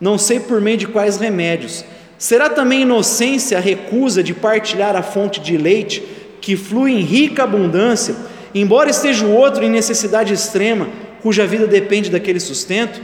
não 0.00 0.16
sei 0.16 0.40
por 0.40 0.60
meio 0.60 0.78
de 0.78 0.86
quais 0.86 1.18
remédios. 1.18 1.84
Será 2.20 2.50
também 2.50 2.82
inocência 2.82 3.56
a 3.56 3.62
recusa 3.62 4.22
de 4.22 4.34
partilhar 4.34 4.94
a 4.94 5.02
fonte 5.02 5.40
de 5.40 5.56
leite 5.56 6.02
que 6.38 6.54
flui 6.54 6.92
em 6.92 7.00
rica 7.00 7.44
abundância, 7.44 8.14
embora 8.54 8.90
esteja 8.90 9.24
o 9.24 9.34
outro 9.34 9.64
em 9.64 9.70
necessidade 9.70 10.34
extrema, 10.34 10.86
cuja 11.22 11.46
vida 11.46 11.66
depende 11.66 12.10
daquele 12.10 12.38
sustento? 12.38 13.00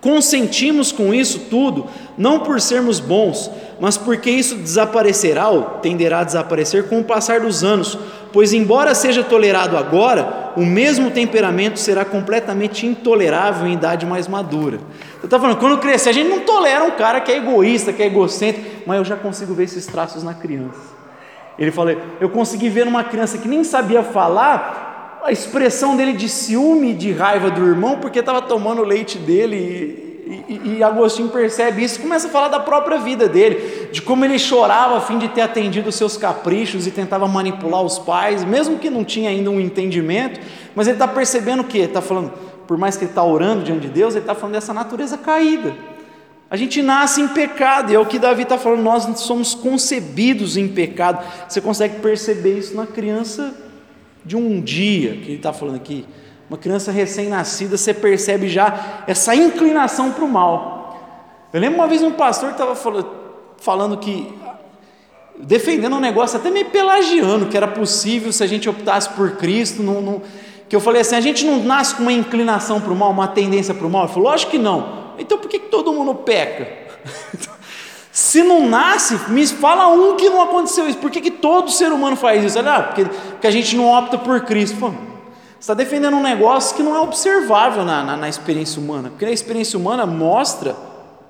Consentimos 0.00 0.90
com 0.90 1.14
isso 1.14 1.42
tudo, 1.48 1.86
não 2.18 2.40
por 2.40 2.60
sermos 2.60 2.98
bons, 2.98 3.48
mas 3.80 3.96
porque 3.96 4.28
isso 4.28 4.56
desaparecerá 4.56 5.48
ou 5.48 5.62
tenderá 5.80 6.18
a 6.18 6.24
desaparecer 6.24 6.88
com 6.88 6.98
o 6.98 7.04
passar 7.04 7.38
dos 7.38 7.62
anos, 7.62 7.96
pois, 8.32 8.52
embora 8.52 8.94
seja 8.94 9.22
tolerado 9.22 9.76
agora, 9.76 10.52
o 10.56 10.64
mesmo 10.64 11.10
temperamento 11.10 11.78
será 11.78 12.04
completamente 12.04 12.86
intolerável 12.86 13.66
em 13.66 13.74
idade 13.74 14.06
mais 14.06 14.26
madura. 14.26 14.78
Eu 15.20 15.26
estava 15.26 15.42
falando, 15.42 15.58
quando 15.58 15.78
crescer, 15.78 16.10
a 16.10 16.12
gente 16.12 16.28
não 16.28 16.40
tolera 16.40 16.84
um 16.84 16.92
cara 16.92 17.20
que 17.20 17.30
é 17.30 17.36
egoísta, 17.36 17.92
que 17.92 18.02
é 18.02 18.06
egocêntrico, 18.06 18.82
mas 18.86 18.98
eu 18.98 19.04
já 19.04 19.16
consigo 19.16 19.54
ver 19.54 19.64
esses 19.64 19.86
traços 19.86 20.22
na 20.22 20.34
criança. 20.34 20.80
Ele 21.58 21.70
falou: 21.70 21.94
eu 22.20 22.30
consegui 22.30 22.68
ver 22.68 22.84
numa 22.84 23.04
criança 23.04 23.38
que 23.38 23.48
nem 23.48 23.62
sabia 23.62 24.02
falar 24.02 25.20
a 25.22 25.30
expressão 25.30 25.96
dele 25.96 26.14
de 26.14 26.28
ciúme, 26.28 26.92
de 26.92 27.12
raiva 27.12 27.50
do 27.50 27.64
irmão, 27.64 27.98
porque 27.98 28.18
estava 28.18 28.42
tomando 28.42 28.82
o 28.82 28.84
leite 28.84 29.18
dele. 29.18 30.11
E, 30.24 30.44
e, 30.48 30.76
e, 30.78 30.82
Agostinho 30.84 31.28
percebe 31.30 31.82
isso, 31.82 32.00
começa 32.00 32.28
a 32.28 32.30
falar 32.30 32.46
da 32.46 32.60
própria 32.60 32.96
vida 32.98 33.28
dele, 33.28 33.88
de 33.90 34.00
como 34.00 34.24
ele 34.24 34.38
chorava 34.38 34.96
a 34.96 35.00
fim 35.00 35.18
de 35.18 35.28
ter 35.28 35.40
atendido 35.40 35.88
os 35.88 35.96
seus 35.96 36.16
caprichos 36.16 36.86
e 36.86 36.92
tentava 36.92 37.26
manipular 37.26 37.82
os 37.82 37.98
pais, 37.98 38.44
mesmo 38.44 38.78
que 38.78 38.88
não 38.88 39.04
tinha 39.04 39.30
ainda 39.30 39.50
um 39.50 39.60
entendimento, 39.60 40.38
mas 40.76 40.86
ele 40.86 40.94
está 40.94 41.08
percebendo 41.08 41.62
o 41.62 41.64
que? 41.64 41.78
Está 41.78 42.00
falando, 42.00 42.32
por 42.68 42.78
mais 42.78 42.96
que 42.96 43.02
ele 43.02 43.10
está 43.10 43.24
orando 43.24 43.64
diante 43.64 43.80
de 43.80 43.88
Deus, 43.88 44.14
ele 44.14 44.22
está 44.22 44.34
falando 44.34 44.54
dessa 44.54 44.72
natureza 44.72 45.18
caída. 45.18 45.74
A 46.48 46.56
gente 46.56 46.80
nasce 46.82 47.20
em 47.20 47.26
pecado, 47.26 47.90
e 47.90 47.94
é 47.96 47.98
o 47.98 48.06
que 48.06 48.18
Davi 48.18 48.42
está 48.42 48.56
falando, 48.56 48.82
nós 48.82 49.04
somos 49.20 49.54
concebidos 49.54 50.56
em 50.56 50.68
pecado. 50.68 51.26
Você 51.48 51.60
consegue 51.60 51.98
perceber 52.00 52.58
isso 52.58 52.76
na 52.76 52.86
criança 52.86 53.52
de 54.24 54.36
um 54.36 54.60
dia, 54.60 55.16
que 55.16 55.30
ele 55.30 55.36
está 55.36 55.52
falando 55.52 55.76
aqui. 55.76 56.06
Uma 56.52 56.58
criança 56.58 56.92
recém-nascida, 56.92 57.78
você 57.78 57.94
percebe 57.94 58.46
já 58.46 59.04
essa 59.06 59.34
inclinação 59.34 60.12
para 60.12 60.22
o 60.22 60.28
mal. 60.28 61.00
Eu 61.50 61.58
lembro 61.58 61.78
uma 61.78 61.88
vez 61.88 62.02
um 62.02 62.10
pastor 62.10 62.50
que 62.50 62.60
estava 62.60 62.76
falando, 63.56 63.96
que, 63.96 64.30
defendendo 65.38 65.96
um 65.96 65.98
negócio 65.98 66.38
até 66.38 66.50
meio 66.50 66.66
pelagiano, 66.66 67.46
que 67.46 67.56
era 67.56 67.66
possível 67.66 68.30
se 68.34 68.44
a 68.44 68.46
gente 68.46 68.68
optasse 68.68 69.08
por 69.08 69.38
Cristo, 69.38 69.82
não, 69.82 70.02
não, 70.02 70.22
que 70.68 70.76
eu 70.76 70.80
falei 70.80 71.00
assim: 71.00 71.14
a 71.14 71.22
gente 71.22 71.42
não 71.46 71.64
nasce 71.64 71.94
com 71.94 72.02
uma 72.02 72.12
inclinação 72.12 72.82
para 72.82 72.92
o 72.92 72.96
mal, 72.96 73.12
uma 73.12 73.28
tendência 73.28 73.72
para 73.72 73.86
o 73.86 73.90
mal? 73.90 74.04
Ele 74.04 74.12
falou: 74.12 74.28
lógico 74.28 74.50
que 74.50 74.58
não. 74.58 75.14
Então 75.18 75.38
por 75.38 75.48
que, 75.48 75.58
que 75.58 75.68
todo 75.70 75.90
mundo 75.90 76.16
peca? 76.16 76.68
Se 78.12 78.42
não 78.42 78.68
nasce, 78.68 79.18
me 79.30 79.46
fala 79.46 79.88
um 79.88 80.16
que 80.16 80.28
não 80.28 80.42
aconteceu 80.42 80.86
isso. 80.86 80.98
Por 80.98 81.10
que, 81.10 81.22
que 81.22 81.30
todo 81.30 81.70
ser 81.70 81.90
humano 81.90 82.14
faz 82.14 82.44
isso? 82.44 82.58
Ah, 82.58 82.82
porque, 82.82 83.06
porque 83.06 83.46
a 83.46 83.50
gente 83.50 83.74
não 83.74 83.90
opta 83.90 84.18
por 84.18 84.38
Cristo. 84.42 84.76
Pô, 84.78 84.92
está 85.62 85.74
defendendo 85.74 86.16
um 86.16 86.22
negócio 86.22 86.76
que 86.76 86.82
não 86.82 86.96
é 86.96 86.98
observável 86.98 87.84
na, 87.84 88.02
na, 88.02 88.16
na, 88.16 88.28
experiência 88.28 88.82
humana. 88.82 89.10
Porque 89.10 89.24
a 89.24 89.30
experiência 89.30 89.78
humana 89.78 90.04
mostra 90.04 90.74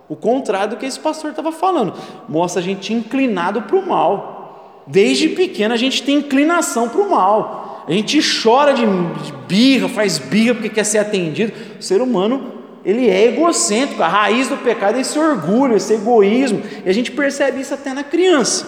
o 0.09 0.17
contrário 0.17 0.71
do 0.71 0.77
que 0.79 0.87
esse 0.87 0.99
pastor 0.99 1.33
estava 1.33 1.53
falando. 1.53 1.93
Mostra 2.27 2.63
a 2.63 2.65
gente 2.65 2.95
inclinado 2.95 3.61
para 3.61 3.77
o 3.77 3.87
mal. 3.87 4.85
Desde 4.87 5.29
pequeno 5.29 5.75
a 5.75 5.77
gente 5.77 6.03
tem 6.03 6.17
inclinação 6.17 6.89
para 6.89 7.03
o 7.03 7.11
mal. 7.11 7.85
A 7.87 7.93
gente 7.93 8.19
chora 8.43 8.73
de, 8.73 8.87
de 8.87 9.33
birra, 9.47 9.87
faz 9.87 10.17
birra 10.17 10.55
porque 10.55 10.71
quer 10.71 10.85
ser 10.85 10.99
atendido. 10.99 11.53
O 11.79 11.83
ser 11.83 12.01
humano 12.01 12.63
ele 12.87 13.11
é 13.11 13.27
egocêntrico, 13.27 14.03
a 14.03 14.09
raiz 14.09 14.49
do 14.49 14.57
pecado 14.57 14.97
é 14.97 15.03
esse 15.03 15.17
orgulho, 15.19 15.77
esse 15.77 15.93
egoísmo, 15.93 16.63
e 16.85 16.89
a 16.89 16.93
gente 16.93 17.13
percebe 17.13 17.61
isso 17.61 17.73
até 17.75 17.93
na 17.93 18.03
criança. 18.03 18.67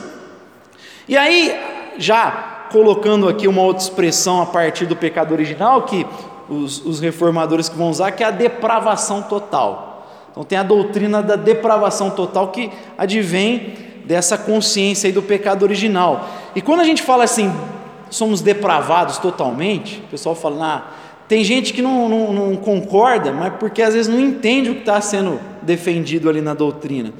E 1.08 1.16
aí, 1.16 1.58
já 1.98 2.63
colocando 2.70 3.28
aqui 3.28 3.46
uma 3.46 3.62
outra 3.62 3.82
expressão 3.82 4.42
a 4.42 4.46
partir 4.46 4.86
do 4.86 4.96
pecado 4.96 5.32
original, 5.32 5.82
que 5.82 6.06
os, 6.48 6.84
os 6.84 7.00
reformadores 7.00 7.68
que 7.68 7.76
vão 7.76 7.90
usar, 7.90 8.12
que 8.12 8.22
é 8.22 8.26
a 8.26 8.30
depravação 8.30 9.22
total. 9.22 10.06
Então 10.30 10.44
tem 10.44 10.58
a 10.58 10.62
doutrina 10.62 11.22
da 11.22 11.36
depravação 11.36 12.10
total 12.10 12.48
que 12.48 12.70
advém 12.98 13.74
dessa 14.04 14.36
consciência 14.36 15.06
aí 15.06 15.12
do 15.12 15.22
pecado 15.22 15.62
original. 15.62 16.28
E 16.54 16.60
quando 16.60 16.80
a 16.80 16.84
gente 16.84 17.02
fala 17.02 17.24
assim, 17.24 17.52
somos 18.10 18.40
depravados 18.40 19.18
totalmente, 19.18 20.02
o 20.06 20.10
pessoal 20.10 20.34
fala, 20.34 20.66
ah, 20.66 20.82
tem 21.28 21.42
gente 21.42 21.72
que 21.72 21.80
não, 21.80 22.08
não, 22.08 22.32
não 22.32 22.56
concorda, 22.56 23.32
mas 23.32 23.54
porque 23.58 23.80
às 23.80 23.94
vezes 23.94 24.12
não 24.12 24.20
entende 24.20 24.70
o 24.70 24.74
que 24.74 24.80
está 24.80 25.00
sendo 25.00 25.40
defendido 25.62 26.28
ali 26.28 26.40
na 26.40 26.52
doutrina. 26.52 27.12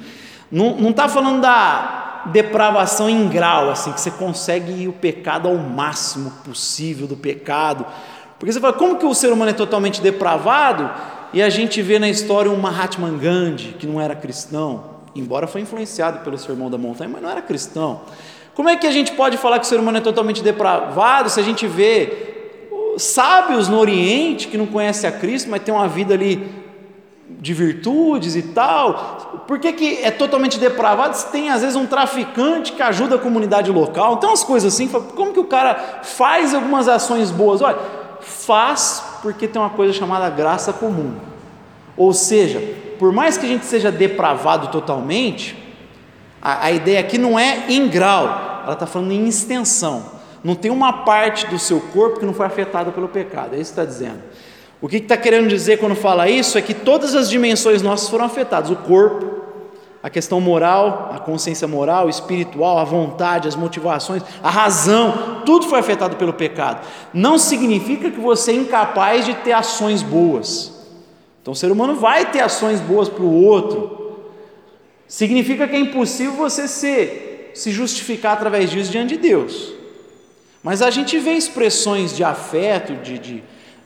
Não 0.51 0.91
está 0.91 1.09
falando 1.09 1.41
da 1.41 2.04
depravação 2.27 3.09
em 3.09 3.29
grau, 3.29 3.71
assim, 3.71 3.93
que 3.93 4.01
você 4.01 4.11
consegue 4.11 4.73
ir 4.73 4.89
o 4.89 4.93
pecado 4.93 5.49
ao 5.49 5.57
máximo 5.57 6.31
possível 6.45 7.07
do 7.07 7.17
pecado. 7.17 7.85
Porque 8.39 8.53
você 8.53 8.61
fala, 8.61 8.73
como 8.73 8.99
que 8.99 9.07
o 9.07 9.15
ser 9.15 9.33
humano 9.33 9.51
é 9.51 9.55
totalmente 9.55 10.01
depravado? 10.01 10.91
E 11.33 11.43
a 11.43 11.51
gente 11.51 11.83
vê 11.83 11.99
na 11.99 12.09
história 12.09 12.51
um 12.51 12.57
Mahatma 12.57 13.11
Gandhi, 13.11 13.75
que 13.79 13.87
não 13.87 14.01
era 14.01 14.15
cristão, 14.15 14.85
embora 15.15 15.47
foi 15.47 15.61
influenciado 15.61 16.21
pelo 16.21 16.39
Sermão 16.39 16.71
da 16.71 16.79
Montanha, 16.79 17.11
mas 17.13 17.23
não 17.23 17.31
era 17.31 17.43
cristão. 17.43 18.03
Como 18.55 18.69
é 18.69 18.77
que 18.77 18.87
a 18.87 18.91
gente 18.91 19.13
pode 19.13 19.37
falar 19.37 19.59
que 19.59 19.67
o 19.67 19.69
ser 19.69 19.81
humano 19.81 19.99
é 19.99 20.01
totalmente 20.01 20.43
depravado 20.43 21.29
se 21.29 21.41
a 21.41 21.43
gente 21.43 21.67
vê 21.67 22.35
sábios 22.97 23.69
no 23.69 23.79
Oriente 23.79 24.49
que 24.49 24.57
não 24.57 24.67
conhecem 24.67 25.09
a 25.09 25.13
Cristo, 25.13 25.51
mas 25.51 25.63
tem 25.63 25.75
uma 25.75 25.89
vida 25.89 26.15
ali 26.15 26.49
de 27.29 27.53
virtudes 27.53 28.37
e 28.37 28.43
tal. 28.43 29.34
Por 29.47 29.59
que, 29.59 29.73
que 29.73 29.99
é 30.03 30.11
totalmente 30.11 30.59
depravado 30.59 31.17
se 31.17 31.31
tem 31.31 31.51
às 31.51 31.61
vezes 31.61 31.77
um 31.77 31.87
traficante 31.87 32.73
que 32.73 32.83
ajuda 32.83 33.17
a 33.17 33.19
comunidade 33.19 33.71
local? 33.71 34.15
Então, 34.15 34.33
as 34.33 34.43
coisas 34.43 34.73
assim, 34.73 34.89
como 34.89 35.33
que 35.33 35.41
o 35.41 35.45
cara 35.45 36.01
faz 36.03 36.55
algumas 36.55 36.89
ações 36.89 37.31
boas? 37.31 37.61
Olha, 37.61 37.79
faz 38.21 39.03
porque 39.23 39.47
tem 39.47 39.61
uma 39.61 39.71
coisa 39.71 39.93
chamada 39.93 40.29
graça 40.31 40.73
comum. 40.73 41.15
Ou 41.97 42.13
seja, 42.13 42.61
por 42.99 43.13
mais 43.13 43.37
que 43.37 43.47
a 43.47 43.49
gente 43.49 43.67
seja 43.67 43.93
depravado 43.93 44.69
totalmente, 44.69 45.57
a, 46.41 46.67
a 46.67 46.73
ideia 46.73 47.01
aqui 47.01 47.19
não 47.19 47.39
é 47.39 47.65
em 47.69 47.89
grau, 47.89 48.63
ela 48.65 48.73
está 48.73 48.87
falando 48.87 49.13
em 49.13 49.27
extensão. 49.29 50.15
Não 50.43 50.55
tem 50.55 50.71
uma 50.71 51.05
parte 51.05 51.47
do 51.47 51.59
seu 51.59 51.81
corpo 51.81 52.21
que 52.21 52.27
não 52.27 52.35
foi 52.35 52.47
afetada 52.47 52.91
pelo 52.91 53.09
pecado, 53.09 53.55
é 53.55 53.59
isso 53.59 53.73
que 53.73 53.81
está 53.81 53.85
dizendo. 53.85 54.23
O 54.81 54.89
que 54.89 54.97
está 54.97 55.17
querendo 55.17 55.49
dizer 55.49 55.79
quando 55.79 55.95
fala 55.95 56.29
isso 56.29 56.59
é 56.59 56.63
que 56.63 56.75
todas 56.75 57.15
as 57.15 57.31
dimensões 57.31 57.83
nossas 57.83 58.09
foram 58.09 58.25
afetadas: 58.25 58.71
o 58.71 58.77
corpo, 58.77 59.43
a 60.03 60.11
questão 60.11 60.41
moral, 60.41 61.11
a 61.15 61.19
consciência 61.19 61.67
moral, 61.67 62.11
espiritual, 62.11 62.79
a 62.79 62.85
vontade, 62.85 63.49
as 63.49 63.57
motivações, 63.57 64.23
a 64.43 64.51
razão, 64.51 65.43
tudo 65.47 65.67
foi 65.67 65.79
afetado 65.79 66.17
pelo 66.17 66.35
pecado. 66.35 66.87
Não 67.13 67.39
significa 67.39 68.11
que 68.11 68.21
você 68.21 68.51
é 68.51 68.55
incapaz 68.55 69.25
de 69.25 69.33
ter 69.35 69.53
ações 69.53 70.03
boas. 70.03 70.73
Então 71.41 71.53
o 71.53 71.57
ser 71.57 71.73
humano 71.73 71.95
vai 71.95 72.31
ter 72.31 72.41
ações 72.41 72.81
boas 72.81 73.09
para 73.09 73.23
o 73.23 73.45
outro. 73.45 74.19
Significa 75.09 75.69
que 75.69 75.77
é 75.77 75.79
impossível 75.79 76.33
você 76.33 76.67
se, 76.67 77.51
se 77.55 77.71
justificar 77.71 78.35
através 78.35 78.71
disso 78.71 78.91
diante 78.91 79.17
de 79.17 79.23
Deus. 79.23 79.73
Mas 80.63 80.81
a 80.83 80.91
gente 80.91 81.19
vê 81.19 81.33
expressões 81.33 82.17
de 82.17 82.25
afeto, 82.25 82.95
de, 82.97 83.19
de, 83.19 83.45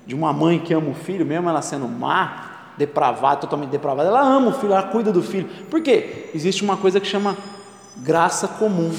de 0.09 0.15
uma 0.15 0.33
mãe 0.33 0.59
que 0.59 0.75
ama 0.75 0.91
o 0.91 0.95
filho, 0.95 1.25
mesmo 1.25 1.49
ela 1.49 1.63
sendo 1.63 1.87
má, 1.87 2.73
depravada, 2.77 3.43
totalmente 3.43 3.71
depravada, 3.71 4.09
ela 4.09 4.23
ama 4.23 4.49
o 4.49 4.53
filho, 4.53 4.73
ela 4.73 4.83
cuida 4.83 5.13
do 5.13 5.23
filho. 5.23 5.49
Por 5.71 5.81
quê? 5.81 6.31
Existe 6.35 6.65
uma 6.65 6.77
coisa 6.77 6.99
que 6.99 7.07
chama 7.07 7.37
graça 7.99 8.49
comum. 8.49 8.91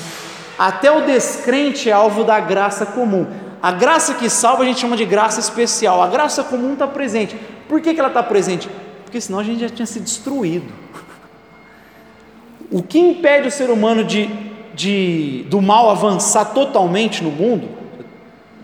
Até 0.57 0.89
o 0.91 1.05
descrente 1.05 1.89
é 1.89 1.93
alvo 1.93 2.23
da 2.23 2.39
graça 2.39 2.85
comum. 2.85 3.27
A 3.61 3.71
graça 3.71 4.13
que 4.13 4.29
salva 4.29 4.63
a 4.63 4.65
gente 4.65 4.79
chama 4.79 4.95
de 4.95 5.03
graça 5.03 5.41
especial. 5.41 6.01
A 6.01 6.07
graça 6.07 6.43
comum 6.43 6.73
está 6.73 6.87
presente. 6.87 7.35
Por 7.67 7.81
que, 7.81 7.93
que 7.93 7.99
ela 7.99 8.09
está 8.09 8.23
presente? 8.23 8.69
Porque 9.03 9.19
senão 9.19 9.39
a 9.39 9.43
gente 9.43 9.59
já 9.61 9.69
tinha 9.69 9.85
se 9.85 9.99
destruído. 9.99 10.71
O 12.71 12.83
que 12.83 12.99
impede 12.99 13.47
o 13.47 13.51
ser 13.51 13.69
humano 13.69 14.03
de 14.03 14.49
de, 14.79 15.45
do 15.49 15.61
mal 15.61 15.89
avançar 15.89 16.53
totalmente 16.53 17.21
no 17.21 17.29
mundo, 17.29 17.67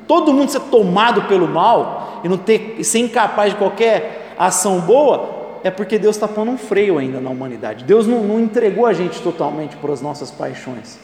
todo 0.08 0.32
mundo 0.32 0.50
ser 0.50 0.62
tomado 0.62 1.24
pelo 1.24 1.46
mal 1.46 2.05
e 2.26 2.28
não 2.28 2.40
ter, 2.40 2.84
ser 2.84 2.98
incapaz 2.98 3.52
de 3.54 3.60
qualquer 3.60 4.34
ação 4.36 4.80
boa, 4.80 5.60
é 5.64 5.70
porque 5.70 6.00
Deus 6.00 6.16
está 6.16 6.28
pondo 6.28 6.50
um 6.50 6.58
freio 6.58 6.98
ainda 6.98 7.22
na 7.22 7.30
humanidade. 7.30 7.84
Deus 7.84 8.08
não, 8.08 8.24
não 8.24 8.40
entregou 8.40 8.88
a 8.88 8.94
gente 8.94 9.22
totalmente 9.22 9.76
para 9.78 9.94
as 9.94 10.02
nossas 10.02 10.32
paixões. 10.32 10.98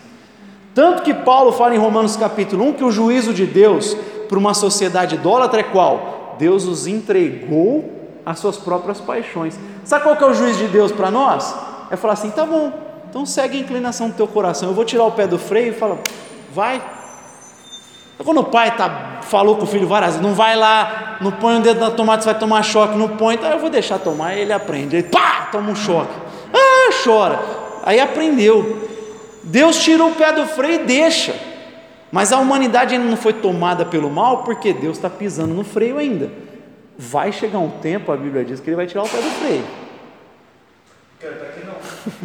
Tanto 0.74 1.04
que 1.04 1.14
Paulo 1.14 1.52
fala 1.52 1.76
em 1.76 1.78
Romanos 1.78 2.16
capítulo 2.16 2.66
1 2.70 2.74
que 2.74 2.84
o 2.84 2.92
juízo 2.92 3.36
de 3.36 3.46
Deus 3.46 3.96
para 4.28 4.40
uma 4.40 4.56
sociedade 4.56 5.14
idólatra 5.14 5.60
é 5.60 5.64
qual? 5.64 6.38
Deus 6.40 6.66
os 6.66 6.88
entregou 6.88 7.88
às 8.26 8.40
suas 8.40 8.58
próprias 8.58 9.00
paixões. 9.00 9.60
Sabe 9.84 10.02
qual 10.02 10.18
que 10.18 10.24
é 10.24 10.28
o 10.28 10.34
juízo 10.34 10.58
de 10.58 10.70
Deus 10.70 10.92
para 10.92 11.12
nós? 11.12 11.56
É 11.92 11.96
falar 11.96 12.14
assim: 12.14 12.32
tá 12.32 12.48
bom, 12.48 12.74
então 13.08 13.28
segue 13.28 13.60
a 13.60 13.62
inclinação 13.62 14.10
do 14.10 14.16
teu 14.16 14.28
coração. 14.28 14.70
Eu 14.70 14.74
vou 14.74 14.86
tirar 14.86 15.04
o 15.04 15.12
pé 15.12 15.28
do 15.28 15.38
freio 15.38 15.70
e 15.70 15.76
falo, 15.76 16.00
vai. 16.52 16.82
Quando 18.24 18.40
o 18.40 18.44
pai 18.44 18.76
tá, 18.76 19.20
falou 19.22 19.56
com 19.56 19.64
o 19.64 19.68
filho 19.68 19.88
várias 19.88 20.12
vezes, 20.12 20.26
não 20.26 20.36
vai 20.36 20.56
lá, 20.56 21.18
não 21.22 21.32
põe 21.32 21.58
o 21.58 21.62
dedo 21.62 21.80
na 21.80 21.92
tomada, 21.92 22.22
você 22.22 22.32
vai 22.32 22.40
tomar 22.40 22.64
choque, 22.64 22.98
não 22.98 23.10
põe, 23.10 23.36
então 23.36 23.50
eu 23.50 23.60
vou 23.60 23.70
deixar 23.70 24.00
tomar, 24.00 24.36
ele 24.36 24.54
aprende. 24.54 24.96
Ele 24.96 25.08
pá, 25.08 25.50
toma 25.52 25.72
um 25.72 25.76
choque. 25.76 26.14
Ah, 26.54 26.92
chora. 27.04 27.40
Aí 27.84 28.00
aprendeu. 28.00 28.90
Deus 29.44 29.80
tirou 29.80 30.10
o 30.10 30.16
pé 30.16 30.32
do 30.32 30.46
freio 30.46 30.82
e 30.82 30.86
deixa. 30.86 31.36
Mas 32.12 32.34
a 32.34 32.38
humanidade 32.38 32.94
ainda 32.94 33.08
não 33.08 33.18
foi 33.18 33.34
tomada 33.34 33.86
pelo 33.86 34.10
mal, 34.10 34.44
porque 34.44 34.74
Deus 34.74 34.98
está 34.98 35.10
pisando 35.10 35.54
no 35.54 35.64
freio 35.64 35.98
ainda. 35.98 36.30
Vai 36.98 37.32
chegar 37.32 37.60
um 37.60 37.70
tempo, 37.70 38.12
a 38.12 38.18
Bíblia 38.18 38.44
diz 38.44 38.60
que 38.60 38.70
ele 38.70 38.76
vai 38.76 38.86
tirar 38.86 39.04
o 39.04 39.10
pé 39.10 39.18
do 39.18 39.30
freio. 39.30 39.64
Quero 41.20 41.34
estar 41.34 41.46
aqui 41.46 41.66
não. 41.66 42.22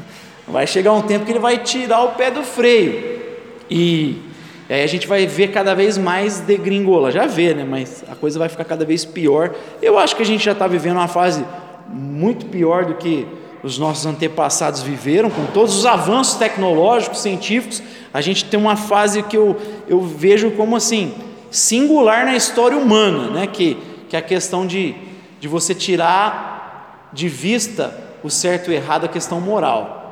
Vai 0.53 0.67
chegar 0.67 0.93
um 0.93 1.03
tempo 1.03 1.25
que 1.25 1.33
ele 1.33 1.41
vai 1.41 1.59
tirar 1.59 2.03
o 2.03 2.13
pé 2.13 2.31
do 2.31 2.45
freio. 2.45 3.21
E 3.69 4.26
aí 4.75 4.83
a 4.83 4.87
gente 4.87 5.07
vai 5.07 5.27
ver 5.27 5.49
cada 5.49 5.75
vez 5.75 5.97
mais 5.97 6.41
degringola. 6.41 7.11
Já 7.13 7.27
vê, 7.27 7.55
né? 7.55 7.65
Mas 7.65 8.05
a 8.11 8.15
coisa 8.15 8.39
vai 8.39 8.49
ficar 8.49 8.65
cada 8.65 8.85
vez 8.85 9.05
pior. 9.05 9.55
Eu 9.81 9.99
acho 9.99 10.17
que 10.17 10.23
a 10.23 10.27
gente 10.27 10.45
já 10.45 10.53
está 10.53 10.67
vivendo 10.67 10.97
uma 10.97 11.09
fase 11.09 11.45
muito 11.89 12.47
pior 12.47 12.85
do 12.85 12.95
que 12.95 13.27
os 13.63 13.79
nossos 13.79 14.07
antepassados 14.07 14.83
viveram, 14.83 15.29
com 15.29 15.45
todos 15.47 15.77
os 15.77 15.87
avanços 15.87 16.37
tecnológicos, 16.37 17.21
científicos, 17.21 17.83
a 18.15 18.21
gente 18.21 18.45
tem 18.45 18.59
uma 18.59 18.77
fase 18.77 19.23
que 19.25 19.37
eu, 19.37 19.57
eu 19.89 20.01
vejo 20.01 20.53
como 20.53 20.77
assim, 20.77 21.13
singular 21.51 22.25
na 22.25 22.37
história 22.37 22.79
humana, 22.79 23.31
né? 23.31 23.47
que, 23.47 23.77
que 24.09 24.15
é 24.15 24.19
a 24.21 24.23
questão 24.23 24.67
de, 24.67 24.95
de 25.41 25.49
você 25.49 25.75
tirar 25.75 27.11
de 27.13 27.29
vista 27.29 27.93
o 28.23 28.31
certo 28.31 28.71
e 28.71 28.75
o 28.75 28.77
errado, 28.77 29.05
a 29.05 29.09
questão 29.09 29.41
moral. 29.41 30.06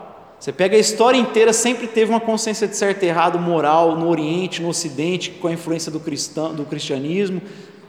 Você 0.44 0.52
pega 0.52 0.76
a 0.76 0.78
história 0.78 1.16
inteira, 1.16 1.54
sempre 1.54 1.86
teve 1.86 2.10
uma 2.10 2.20
consciência 2.20 2.68
de 2.68 2.76
certo 2.76 3.02
e 3.02 3.06
errado 3.06 3.38
moral 3.38 3.96
no 3.96 4.10
Oriente, 4.10 4.60
no 4.60 4.68
Ocidente, 4.68 5.30
com 5.30 5.48
a 5.48 5.52
influência 5.54 5.90
do, 5.90 5.98
cristão, 5.98 6.54
do 6.54 6.66
cristianismo, 6.66 7.40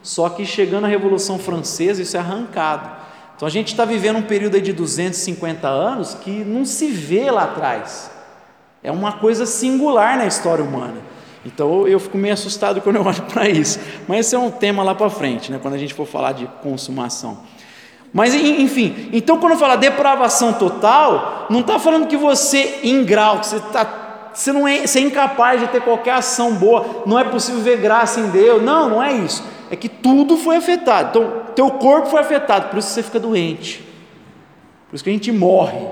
só 0.01 0.29
que 0.29 0.45
chegando 0.45 0.85
à 0.85 0.87
Revolução 0.87 1.37
Francesa, 1.37 2.01
isso 2.01 2.15
é 2.15 2.19
arrancado. 2.21 2.89
Então 3.35 3.45
a 3.45 3.51
gente 3.51 3.73
está 3.73 3.83
vivendo 3.83 4.19
um 4.19 4.21
período 4.21 4.61
de 4.61 4.71
250 4.71 5.67
anos 5.67 6.13
que 6.13 6.31
não 6.45 6.63
se 6.63 6.87
vê 6.87 7.29
lá 7.29 7.43
atrás. 7.43 8.09
É 8.81 8.89
uma 8.89 9.11
coisa 9.11 9.45
singular 9.45 10.17
na 10.17 10.25
história 10.25 10.63
humana. 10.63 11.01
Então 11.45 11.85
eu 11.85 11.99
fico 11.99 12.17
meio 12.17 12.35
assustado 12.35 12.79
quando 12.79 12.95
eu 12.95 13.03
olho 13.05 13.21
para 13.23 13.49
isso. 13.49 13.81
Mas 14.07 14.27
esse 14.27 14.35
é 14.35 14.39
um 14.39 14.49
tema 14.49 14.81
lá 14.81 14.95
para 14.95 15.09
frente, 15.09 15.51
né? 15.51 15.59
quando 15.61 15.73
a 15.73 15.77
gente 15.77 15.93
for 15.93 16.07
falar 16.07 16.31
de 16.31 16.47
consumação. 16.63 17.37
Mas 18.15 18.33
enfim, 18.33 19.09
então 19.11 19.37
quando 19.37 19.57
fala 19.57 19.75
depravação 19.75 20.53
total, 20.53 21.47
não 21.49 21.59
está 21.59 21.77
falando 21.77 22.07
que 22.07 22.15
você 22.15 22.79
em 22.81 23.03
grau, 23.03 23.41
que 23.41 23.47
você 23.47 23.57
está 23.57 23.83
você 24.33 24.53
não 24.53 24.65
é, 24.65 24.87
você 24.87 24.99
é 24.99 25.01
incapaz 25.01 25.59
de 25.59 25.67
ter 25.67 25.81
qualquer 25.81 26.11
ação 26.11 26.53
boa, 26.53 27.03
não 27.05 27.19
é 27.19 27.25
possível 27.25 27.59
ver 27.59 27.77
graça 27.77 28.21
em 28.21 28.29
Deus. 28.29 28.61
Não, 28.61 28.89
não 28.89 29.03
é 29.03 29.13
isso. 29.13 29.43
É 29.69 29.75
que 29.75 29.89
tudo 29.89 30.37
foi 30.37 30.57
afetado. 30.57 31.09
Então, 31.09 31.41
teu 31.55 31.71
corpo 31.71 32.07
foi 32.07 32.19
afetado, 32.19 32.69
por 32.69 32.79
isso 32.79 32.89
você 32.89 33.03
fica 33.03 33.19
doente. 33.19 33.83
Por 34.89 34.95
isso 34.95 35.03
que 35.03 35.09
a 35.09 35.13
gente 35.13 35.31
morre. 35.31 35.85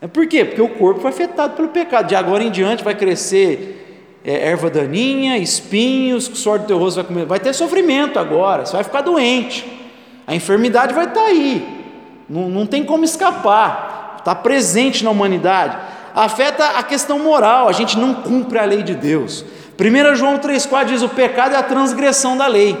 É 0.00 0.06
por 0.06 0.26
quê? 0.26 0.44
Porque 0.44 0.60
o 0.60 0.68
corpo 0.68 1.00
foi 1.00 1.10
afetado 1.10 1.56
pelo 1.56 1.68
pecado. 1.68 2.06
De 2.06 2.14
agora 2.14 2.42
em 2.42 2.50
diante 2.50 2.84
vai 2.84 2.94
crescer 2.94 4.20
é, 4.22 4.50
erva 4.50 4.68
daninha, 4.68 5.38
espinhos, 5.38 6.28
o 6.28 6.36
suor 6.36 6.58
do 6.58 6.66
teu 6.66 6.78
rosto 6.78 6.96
vai 6.96 7.04
comer. 7.04 7.24
Vai 7.26 7.40
ter 7.40 7.54
sofrimento 7.54 8.18
agora, 8.18 8.66
você 8.66 8.74
vai 8.74 8.84
ficar 8.84 9.00
doente. 9.00 9.85
A 10.26 10.34
enfermidade 10.34 10.94
vai 10.94 11.06
estar 11.06 11.22
aí. 11.22 11.84
Não, 12.28 12.48
não 12.48 12.66
tem 12.66 12.84
como 12.84 13.04
escapar. 13.04 14.16
Está 14.18 14.34
presente 14.34 15.04
na 15.04 15.10
humanidade 15.10 15.76
afeta 16.16 16.78
a 16.78 16.82
questão 16.82 17.18
moral, 17.18 17.68
a 17.68 17.72
gente 17.72 17.98
não 17.98 18.14
cumpre 18.14 18.58
a 18.58 18.64
lei 18.64 18.82
de 18.82 18.94
Deus. 18.94 19.44
1 19.78 20.14
João 20.14 20.38
3,4 20.38 20.84
diz: 20.86 21.02
o 21.02 21.10
pecado 21.10 21.54
é 21.54 21.58
a 21.58 21.62
transgressão 21.62 22.38
da 22.38 22.46
lei. 22.46 22.74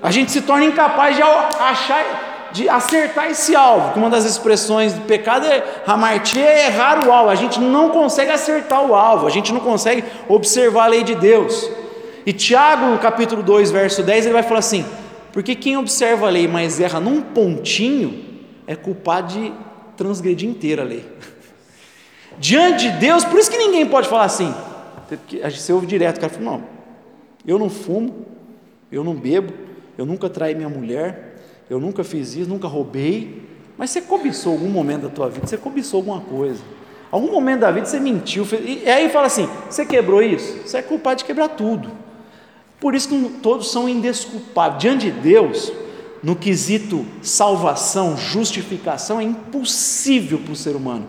A 0.00 0.12
gente 0.12 0.30
se 0.30 0.42
torna 0.42 0.64
incapaz 0.64 1.16
de 1.16 1.22
achar, 1.22 2.48
de 2.52 2.68
acertar 2.68 3.28
esse 3.28 3.56
alvo. 3.56 3.92
Que 3.92 3.98
uma 3.98 4.08
das 4.08 4.24
expressões 4.24 4.92
do 4.92 5.00
pecado 5.00 5.44
é 5.46 5.64
hamartia 5.84 6.44
é 6.44 6.66
errar 6.66 7.04
o 7.04 7.12
alvo. 7.12 7.30
A 7.30 7.34
gente 7.34 7.58
não 7.58 7.88
consegue 7.88 8.30
acertar 8.30 8.84
o 8.84 8.94
alvo, 8.94 9.26
a 9.26 9.30
gente 9.30 9.52
não 9.52 9.60
consegue 9.60 10.04
observar 10.28 10.84
a 10.84 10.88
lei 10.88 11.02
de 11.02 11.16
Deus. 11.16 11.68
E 12.24 12.32
Tiago, 12.32 12.86
no 12.86 12.98
capítulo 12.98 13.42
2, 13.42 13.72
verso 13.72 14.04
10, 14.04 14.26
ele 14.26 14.34
vai 14.34 14.44
falar 14.44 14.60
assim: 14.60 14.86
porque 15.36 15.54
quem 15.54 15.76
observa 15.76 16.28
a 16.28 16.30
lei, 16.30 16.48
mas 16.48 16.80
erra 16.80 16.98
num 16.98 17.20
pontinho, 17.20 18.24
é 18.66 18.74
culpado 18.74 19.34
de 19.34 19.52
transgredir 19.94 20.48
inteira 20.48 20.80
a 20.80 20.84
lei. 20.86 21.04
diante 22.40 22.90
de 22.90 22.96
Deus, 22.96 23.22
por 23.22 23.38
isso 23.38 23.50
que 23.50 23.58
ninguém 23.58 23.84
pode 23.84 24.08
falar 24.08 24.24
assim. 24.24 24.54
Você 25.44 25.74
ouve 25.74 25.86
direto, 25.86 26.16
o 26.16 26.20
cara 26.20 26.32
fala, 26.32 26.44
não, 26.52 26.64
eu 27.46 27.58
não 27.58 27.68
fumo, 27.68 28.24
eu 28.90 29.04
não 29.04 29.14
bebo, 29.14 29.52
eu 29.98 30.06
nunca 30.06 30.30
traí 30.30 30.54
minha 30.54 30.70
mulher, 30.70 31.36
eu 31.68 31.78
nunca 31.78 32.02
fiz 32.02 32.34
isso, 32.34 32.48
nunca 32.48 32.66
roubei, 32.66 33.42
mas 33.76 33.90
você 33.90 34.00
cobiçou 34.00 34.52
algum 34.52 34.70
momento 34.70 35.02
da 35.02 35.10
tua 35.10 35.28
vida, 35.28 35.46
você 35.46 35.58
cobiçou 35.58 35.98
alguma 35.98 36.22
coisa, 36.22 36.62
algum 37.10 37.30
momento 37.30 37.60
da 37.60 37.70
vida 37.70 37.84
você 37.84 38.00
mentiu, 38.00 38.46
fez, 38.46 38.84
e 38.84 38.88
aí 38.88 39.10
fala 39.10 39.26
assim, 39.26 39.46
você 39.68 39.84
quebrou 39.84 40.22
isso? 40.22 40.62
Você 40.64 40.78
é 40.78 40.82
culpado 40.82 41.18
de 41.18 41.26
quebrar 41.26 41.50
tudo. 41.50 42.05
Por 42.80 42.94
isso 42.94 43.08
que 43.08 43.28
todos 43.42 43.70
são 43.70 43.88
indesculpáveis. 43.88 44.80
Diante 44.80 45.10
de 45.10 45.20
Deus, 45.20 45.72
no 46.22 46.36
quesito 46.36 47.06
salvação, 47.22 48.16
justificação, 48.16 49.20
é 49.20 49.24
impossível 49.24 50.38
para 50.38 50.52
o 50.52 50.56
ser 50.56 50.76
humano 50.76 51.08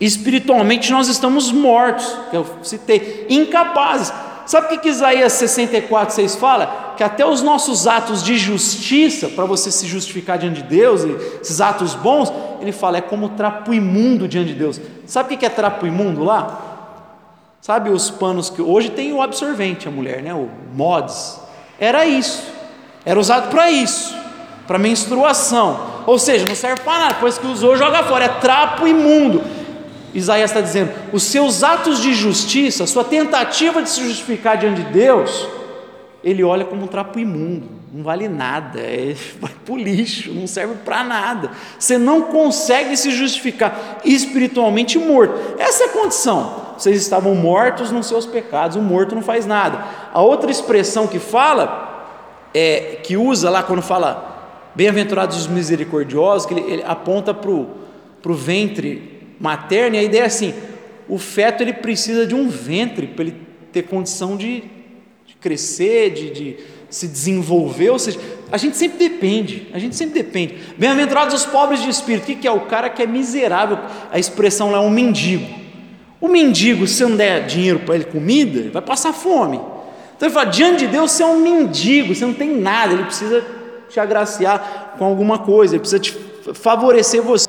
Espiritualmente 0.00 0.90
nós 0.90 1.08
estamos 1.08 1.52
mortos, 1.52 2.06
que 2.30 2.36
eu 2.36 2.46
citei, 2.62 3.26
incapazes. 3.28 4.12
Sabe 4.44 4.74
o 4.74 4.78
que, 4.78 4.88
Isaías 4.88 5.32
64, 5.32 6.14
6 6.14 6.36
fala? 6.36 6.94
Que 6.96 7.02
até 7.02 7.24
os 7.24 7.40
nossos 7.40 7.86
atos 7.86 8.22
de 8.22 8.36
justiça, 8.36 9.28
para 9.28 9.44
você 9.46 9.70
se 9.70 9.86
justificar 9.86 10.36
diante 10.36 10.62
de 10.62 10.68
Deus, 10.68 11.02
esses 11.40 11.60
atos 11.60 11.94
bons, 11.94 12.30
ele 12.60 12.72
fala, 12.72 12.98
é 12.98 13.00
como 13.00 13.30
trapo 13.30 13.72
imundo 13.72 14.28
diante 14.28 14.48
de 14.48 14.58
Deus. 14.58 14.80
Sabe 15.06 15.34
o 15.34 15.38
que 15.38 15.46
é 15.46 15.48
trapo 15.48 15.86
imundo 15.86 16.22
lá? 16.22 16.73
Sabe 17.64 17.88
os 17.88 18.10
panos 18.10 18.50
que. 18.50 18.60
Hoje 18.60 18.90
tem 18.90 19.14
o 19.14 19.22
absorvente, 19.22 19.88
a 19.88 19.90
mulher, 19.90 20.22
né? 20.22 20.34
O 20.34 20.50
mods. 20.74 21.40
Era 21.80 22.04
isso. 22.04 22.42
Era 23.06 23.18
usado 23.18 23.48
para 23.48 23.70
isso, 23.70 24.14
para 24.66 24.78
menstruação. 24.78 26.02
Ou 26.06 26.18
seja, 26.18 26.46
não 26.46 26.54
serve 26.54 26.82
para 26.82 26.98
nada. 26.98 27.14
Depois 27.14 27.38
que 27.38 27.46
usou, 27.46 27.74
joga 27.74 28.02
fora. 28.02 28.26
É 28.26 28.28
trapo 28.28 28.86
imundo. 28.86 29.42
Isaías 30.12 30.50
está 30.50 30.60
dizendo: 30.60 30.92
os 31.10 31.22
seus 31.22 31.62
atos 31.62 32.02
de 32.02 32.12
justiça, 32.12 32.86
sua 32.86 33.02
tentativa 33.02 33.80
de 33.80 33.88
se 33.88 34.02
justificar 34.02 34.58
diante 34.58 34.82
de 34.82 34.92
Deus, 34.92 35.48
ele 36.22 36.44
olha 36.44 36.66
como 36.66 36.84
um 36.84 36.86
trapo 36.86 37.18
imundo, 37.18 37.66
não 37.90 38.04
vale 38.04 38.28
nada, 38.28 38.78
é, 38.78 39.16
vai 39.40 39.52
para 39.64 39.72
o 39.72 39.78
lixo, 39.78 40.34
não 40.34 40.46
serve 40.46 40.74
para 40.84 41.02
nada. 41.02 41.50
Você 41.78 41.96
não 41.96 42.24
consegue 42.24 42.94
se 42.94 43.10
justificar 43.10 44.00
espiritualmente 44.04 44.98
morto. 44.98 45.34
Essa 45.58 45.84
é 45.84 45.86
a 45.86 45.92
condição. 45.92 46.63
Vocês 46.76 46.96
estavam 46.96 47.34
mortos 47.34 47.90
nos 47.90 48.06
seus 48.06 48.26
pecados, 48.26 48.76
o 48.76 48.82
morto 48.82 49.14
não 49.14 49.22
faz 49.22 49.46
nada. 49.46 49.84
A 50.12 50.20
outra 50.20 50.50
expressão 50.50 51.06
que 51.06 51.18
fala, 51.18 52.08
é, 52.52 52.98
que 53.02 53.16
usa 53.16 53.50
lá 53.50 53.62
quando 53.62 53.82
fala 53.82 54.32
bem-aventurados 54.74 55.36
os 55.36 55.46
misericordiosos, 55.46 56.46
que 56.46 56.54
ele, 56.54 56.72
ele 56.72 56.84
aponta 56.84 57.32
para 57.32 57.50
o 57.50 58.34
ventre 58.34 59.36
materna, 59.38 59.96
e 59.96 60.00
a 60.00 60.02
ideia 60.02 60.22
é 60.22 60.26
assim: 60.26 60.54
o 61.08 61.18
feto 61.18 61.62
ele 61.62 61.72
precisa 61.72 62.26
de 62.26 62.34
um 62.34 62.48
ventre 62.48 63.06
para 63.06 63.24
ele 63.24 63.36
ter 63.72 63.82
condição 63.82 64.36
de, 64.36 64.62
de 65.26 65.34
crescer, 65.40 66.10
de, 66.10 66.30
de, 66.30 66.56
se 66.94 67.08
desenvolver, 67.08 67.90
ou 67.90 67.98
seja, 67.98 68.20
a 68.52 68.56
gente 68.56 68.76
sempre 68.76 69.08
depende, 69.08 69.66
a 69.72 69.80
gente 69.80 69.96
sempre 69.96 70.22
depende. 70.22 70.58
Bem-aventurados 70.78 71.34
os 71.34 71.44
pobres 71.44 71.82
de 71.82 71.88
espírito, 71.88 72.30
o 72.30 72.36
que 72.36 72.46
é? 72.46 72.52
O 72.52 72.60
cara 72.66 72.88
que 72.88 73.02
é 73.02 73.06
miserável, 73.06 73.78
a 74.12 74.18
expressão 74.18 74.70
lá 74.70 74.78
é 74.78 74.80
um 74.80 74.90
mendigo. 74.90 75.63
O 76.20 76.28
mendigo, 76.28 76.86
se 76.86 77.02
não 77.02 77.16
der 77.16 77.46
dinheiro 77.46 77.80
para 77.80 77.94
ele 77.94 78.04
comida, 78.04 78.70
vai 78.70 78.82
passar 78.82 79.12
fome. 79.12 79.56
Então 80.16 80.28
ele 80.28 80.34
fala: 80.34 80.46
diante 80.46 80.80
de 80.80 80.86
Deus 80.86 81.12
você 81.12 81.22
é 81.22 81.26
um 81.26 81.40
mendigo, 81.40 82.14
você 82.14 82.24
não 82.24 82.34
tem 82.34 82.50
nada, 82.50 82.92
ele 82.92 83.04
precisa 83.04 83.44
te 83.88 84.00
agraciar 84.00 84.94
com 84.98 85.04
alguma 85.04 85.38
coisa, 85.38 85.74
ele 85.74 85.80
precisa 85.80 86.00
te 86.00 86.12
favorecer 86.54 87.22
você. 87.22 87.48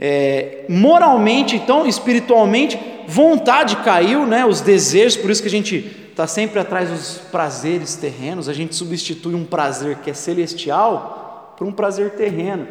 É, 0.00 0.64
moralmente, 0.68 1.56
então, 1.56 1.86
espiritualmente, 1.86 2.78
vontade 3.08 3.76
caiu, 3.76 4.26
né, 4.26 4.46
os 4.46 4.60
desejos, 4.60 5.16
por 5.16 5.30
isso 5.30 5.42
que 5.42 5.48
a 5.48 5.50
gente 5.50 6.08
está 6.10 6.26
sempre 6.26 6.60
atrás 6.60 6.88
dos 6.88 7.18
prazeres 7.30 7.96
terrenos, 7.96 8.48
a 8.48 8.52
gente 8.52 8.74
substitui 8.74 9.34
um 9.34 9.44
prazer 9.44 9.98
que 9.98 10.10
é 10.10 10.14
celestial 10.14 11.54
por 11.56 11.66
um 11.66 11.72
prazer 11.72 12.10
terreno. 12.10 12.66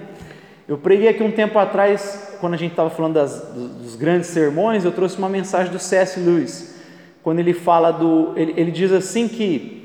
Eu 0.68 0.78
preguei 0.78 1.08
aqui 1.08 1.24
um 1.24 1.32
tempo 1.32 1.58
atrás, 1.58 2.36
quando 2.42 2.56
a 2.56 2.58
gente 2.58 2.72
estava 2.72 2.90
falando 2.90 3.14
das, 3.14 3.42
dos 3.54 3.96
grandes 3.96 4.28
sermões, 4.28 4.84
eu 4.84 4.92
trouxe 4.92 5.18
uma 5.18 5.30
mensagem 5.30 5.72
do 5.72 5.80
C.S. 5.80 6.20
Lewis, 6.20 6.76
quando 7.24 7.40
ele 7.40 7.54
fala 7.54 7.92
do. 7.92 8.34
Ele, 8.36 8.54
ele 8.58 8.72
diz 8.72 8.92
assim 8.92 9.30
que 9.30 9.78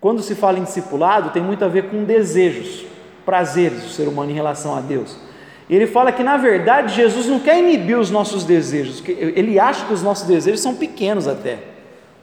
quando 0.00 0.22
se 0.22 0.34
fala 0.34 0.58
em 0.58 0.64
discipulado, 0.64 1.30
tem 1.30 1.42
muito 1.42 1.64
a 1.64 1.68
ver 1.68 1.90
com 1.90 2.04
desejos, 2.04 2.86
prazeres 3.24 3.82
do 3.82 3.88
ser 3.88 4.08
humano 4.08 4.30
em 4.30 4.34
relação 4.34 4.76
a 4.76 4.80
Deus. 4.80 5.16
Ele 5.68 5.86
fala 5.86 6.12
que 6.12 6.22
na 6.22 6.36
verdade 6.36 6.94
Jesus 6.94 7.26
não 7.26 7.40
quer 7.40 7.58
inibir 7.58 7.98
os 7.98 8.10
nossos 8.10 8.44
desejos, 8.44 9.02
ele 9.06 9.58
acha 9.58 9.86
que 9.86 9.94
os 9.94 10.02
nossos 10.02 10.26
desejos 10.26 10.60
são 10.60 10.74
pequenos 10.74 11.26
até. 11.26 11.54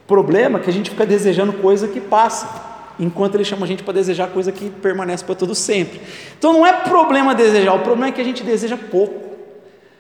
O 0.03 0.07
problema 0.07 0.60
é 0.60 0.62
que 0.62 0.69
a 0.69 0.73
gente 0.73 0.91
fica 0.91 1.05
desejando 1.05 1.53
coisa 1.53 1.88
que 1.88 1.99
passa, 1.99 2.70
enquanto 3.02 3.34
ele 3.34 3.44
chama 3.44 3.66
a 3.66 3.68
gente 3.68 3.82
para 3.82 3.96
desejar 3.96 4.28
coisa 4.28 4.52
que 4.52 4.70
permanece 4.70 5.26
para 5.26 5.34
todo 5.34 5.56
sempre. 5.56 6.00
Então 6.38 6.54
não 6.54 6.66
é 6.66 6.72
problema 6.72 7.34
desejar, 7.34 7.74
o 7.74 7.80
problema 7.80 8.10
é 8.10 8.12
que 8.12 8.22
a 8.22 8.24
gente 8.24 8.44
deseja 8.44 8.78
pouco. 8.78 9.16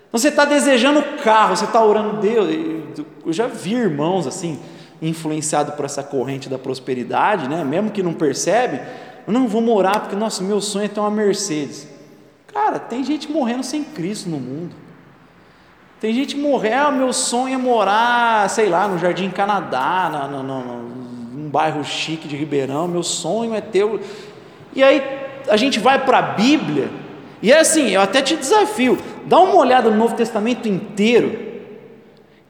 Então, 0.07 0.19
você 0.19 0.27
está 0.27 0.45
desejando 0.45 1.01
carro, 1.23 1.55
você 1.55 1.65
está 1.65 1.83
orando 1.83 2.21
Deus. 2.21 2.47
Eu 3.25 3.33
já 3.33 3.47
vi 3.47 3.73
irmãos 3.73 4.27
assim 4.27 4.59
influenciados 5.01 5.73
por 5.73 5.85
essa 5.85 6.03
corrente 6.03 6.47
da 6.47 6.59
prosperidade, 6.59 7.49
né? 7.49 7.63
Mesmo 7.63 7.89
que 7.89 8.03
não 8.03 8.13
percebe, 8.13 8.79
não 9.25 9.47
vou 9.47 9.61
morar 9.61 10.01
porque 10.01 10.15
nosso 10.15 10.43
meu 10.43 10.61
sonho 10.61 10.85
é 10.85 10.87
ter 10.87 10.99
uma 10.99 11.09
Mercedes. 11.09 11.87
Cara, 12.53 12.77
tem 12.77 13.03
gente 13.03 13.31
morrendo 13.31 13.63
sem 13.63 13.83
Cristo 13.83 14.29
no 14.29 14.37
mundo. 14.37 14.75
Tem 15.99 16.13
gente 16.13 16.35
morrendo, 16.35 16.87
ah, 16.87 16.91
meu 16.91 17.13
sonho 17.13 17.55
é 17.55 17.57
morar, 17.57 18.49
sei 18.49 18.69
lá, 18.69 18.87
no 18.87 18.97
Jardim 18.99 19.29
Canadá, 19.29 20.09
na, 20.11 20.27
no, 20.27 20.43
num 20.43 21.10
bairro 21.51 21.83
chique 21.83 22.27
de 22.27 22.35
Ribeirão, 22.35 22.87
meu 22.87 23.03
sonho 23.03 23.53
é 23.53 23.61
ter. 23.61 23.87
E 24.73 24.81
aí 24.81 25.03
a 25.49 25.57
gente 25.57 25.79
vai 25.79 25.99
para 26.05 26.19
a 26.19 26.21
Bíblia 26.21 26.89
E 27.41 27.51
é 27.51 27.59
assim, 27.59 27.89
eu 27.89 28.01
até 28.01 28.21
te 28.21 28.37
desafio, 28.37 28.97
dá 29.25 29.39
uma 29.39 29.55
olhada 29.55 29.89
no 29.89 29.97
Novo 29.97 30.15
Testamento 30.15 30.67
inteiro. 30.67 31.51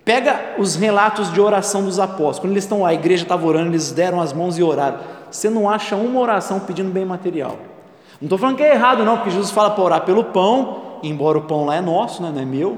Pega 0.04 0.56
os 0.58 0.76
relatos 0.76 1.32
de 1.32 1.40
oração 1.40 1.84
dos 1.84 2.00
apóstolos. 2.00 2.40
Quando 2.40 2.52
eles 2.52 2.64
estão 2.64 2.82
lá, 2.82 2.90
a 2.90 2.94
igreja 2.94 3.24
estava 3.24 3.46
orando, 3.46 3.70
eles 3.70 3.92
deram 3.92 4.20
as 4.20 4.34
mãos 4.34 4.58
e 4.58 4.64
oraram. 4.64 5.00
Você 5.30 5.50
não 5.50 5.70
acha 5.70 5.96
uma 5.96 6.20
oração 6.20 6.60
pedindo 6.60 6.92
bem 6.92 7.06
material. 7.06 7.58
Não 8.20 8.26
estou 8.26 8.38
falando 8.38 8.58
que 8.58 8.64
é 8.64 8.74
errado, 8.74 9.06
não, 9.06 9.18
porque 9.18 9.32
Jesus 9.32 9.52
fala 9.52 9.70
para 9.72 9.84
orar 9.84 10.02
pelo 10.02 10.26
pão, 10.26 11.00
embora 11.02 11.38
o 11.38 11.42
pão 11.42 11.66
lá 11.66 11.76
é 11.76 11.82
nosso, 11.82 12.22
né, 12.22 12.32
não 12.34 12.42
é 12.42 12.46
meu. 12.46 12.78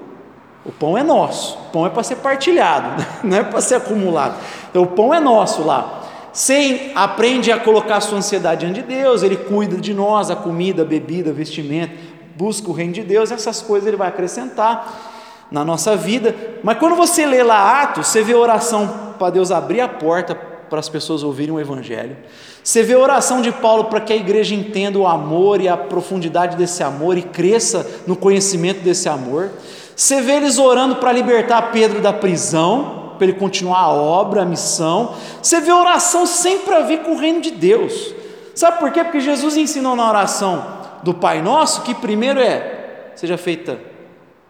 O 0.66 0.72
pão 0.72 0.98
é 0.98 1.04
nosso, 1.04 1.58
o 1.58 1.72
pão 1.72 1.86
é 1.86 1.90
para 1.90 2.04
ser 2.04 2.18
partilhado, 2.18 3.04
não 3.24 3.38
é 3.38 3.44
para 3.44 3.60
ser 3.60 3.76
acumulado. 3.76 4.36
Então 4.70 4.84
o 4.84 4.88
pão 4.88 5.14
é 5.14 5.20
nosso 5.20 5.64
lá. 5.64 6.03
Você 6.34 6.92
aprende 6.96 7.52
a 7.52 7.60
colocar 7.60 8.02
sua 8.02 8.18
ansiedade 8.18 8.62
diante 8.62 8.82
de 8.82 8.88
Deus, 8.88 9.22
Ele 9.22 9.38
cuida 9.38 9.78
de 9.78 9.94
nós, 9.94 10.32
a 10.32 10.36
comida, 10.36 10.82
a 10.82 10.86
bebida, 10.86 11.30
a 11.30 11.34
vestimento, 11.34 11.94
busca 12.36 12.72
o 12.72 12.74
reino 12.74 12.92
de 12.92 13.04
Deus, 13.04 13.32
essas 13.32 13.62
coisas 13.62 13.88
Ele 13.88 13.98
vai 13.98 14.08
acrescentar 14.08 15.46
na 15.52 15.64
nossa 15.64 15.96
vida. 15.96 16.36
Mas 16.64 16.80
quando 16.80 16.96
você 16.96 17.24
lê 17.24 17.44
lá 17.44 17.84
Atos, 17.84 18.08
você 18.08 18.24
vê 18.24 18.34
oração 18.34 19.14
para 19.20 19.30
Deus 19.30 19.52
abrir 19.52 19.82
a 19.82 19.88
porta 19.88 20.34
para 20.34 20.80
as 20.80 20.90
pessoas 20.90 21.22
ouvirem 21.22 21.54
o 21.54 21.60
Evangelho. 21.60 22.18
Você 22.64 22.82
vê 22.82 22.94
a 22.94 23.00
oração 23.00 23.40
de 23.40 23.52
Paulo 23.52 23.84
para 23.84 24.02
que 24.02 24.12
a 24.12 24.16
igreja 24.16 24.56
entenda 24.56 24.98
o 24.98 25.06
amor 25.06 25.62
e 25.62 25.68
a 25.68 25.78
profundidade 25.78 26.58
desse 26.58 26.82
amor 26.82 27.16
e 27.16 27.22
cresça 27.22 27.86
no 28.08 28.16
conhecimento 28.16 28.82
desse 28.82 29.08
amor. 29.08 29.52
Você 29.96 30.20
vê 30.20 30.38
eles 30.38 30.58
orando 30.58 30.96
para 30.96 31.12
libertar 31.12 31.72
Pedro 31.72 32.02
da 32.02 32.12
prisão 32.12 33.03
para 33.18 33.28
ele 33.28 33.34
continuar 33.34 33.80
a 33.80 33.90
obra, 33.92 34.42
a 34.42 34.46
missão. 34.46 35.16
Você 35.42 35.60
vê 35.62 35.72
a 35.72 35.78
oração 35.78 36.26
sempre 36.26 36.74
a 36.74 36.82
ver 36.82 37.00
com 37.00 37.12
o 37.12 37.18
reino 37.18 37.42
de 37.42 37.52
Deus. 37.52 38.14
Sabe 38.56 38.80
por 38.80 38.92
quê? 38.92 39.04
Porque 39.04 39.20
Jesus 39.20 39.58
ensinou 39.58 39.96
na 39.96 40.08
oração 40.08 40.64
do 41.04 41.14
Pai 41.14 41.42
Nosso 41.42 41.82
que 41.82 41.96
primeiro 41.96 42.40
é: 42.40 43.12
seja 43.16 43.38
feita, 43.38 43.80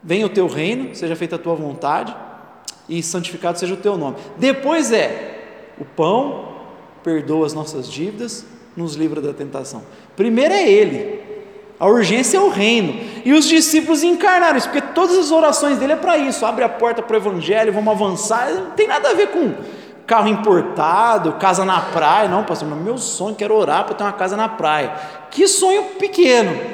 venha 0.02 0.26
o 0.26 0.30
teu 0.30 0.48
reino, 0.48 0.94
seja 0.94 1.16
feita 1.16 1.36
a 1.36 1.40
tua 1.40 1.56
vontade, 1.56 2.16
e 2.88 3.02
santificado 3.02 3.58
seja 3.58 3.74
o 3.74 3.78
teu 3.78 3.98
nome. 3.98 4.18
Depois 4.38 4.92
é 4.92 5.72
o 5.80 5.86
pão, 5.86 6.54
perdoa 7.04 7.46
as 7.46 7.54
nossas 7.54 7.90
dívidas, 7.90 8.46
nos 8.76 8.96
livra 8.96 9.22
da 9.22 9.34
tentação. 9.34 9.84
Primeiro 10.16 10.54
é 10.54 10.70
Ele, 10.70 11.23
a 11.80 11.88
urgência 11.88 12.38
é 12.38 12.42
o 12.42 12.50
reino. 12.50 13.00
E 13.26 13.34
os 13.34 13.46
discípulos 13.46 14.04
encarnaram 14.04 14.58
isso, 14.58 14.70
porque 14.70 14.88
todas 14.94 15.18
as 15.18 15.32
orações 15.32 15.78
dele 15.78 15.94
é 15.94 15.98
para 15.98 16.18
isso. 16.18 16.46
Abre 16.46 16.64
a 16.64 16.70
porta 16.70 17.02
para 17.02 17.14
o 17.16 17.18
evangelho, 17.18 17.74
vamos 17.74 17.94
avançar. 17.94 18.50
Não 18.52 18.72
tem 18.72 18.88
nada 18.88 19.10
a 19.10 19.14
ver 19.14 19.28
com 19.28 19.54
carro 20.06 20.28
importado, 20.28 21.34
casa 21.34 21.66
na 21.66 21.80
praia. 21.82 22.30
Não, 22.30 22.44
pastor, 22.44 22.68
meu 22.70 22.98
sonho, 22.98 23.36
quero 23.36 23.56
orar 23.56 23.86
para 23.86 23.96
ter 23.96 24.04
uma 24.04 24.14
casa 24.14 24.38
na 24.38 24.48
praia. 24.50 24.94
Que 25.32 25.48
sonho 25.48 25.84
pequeno. 26.00 26.73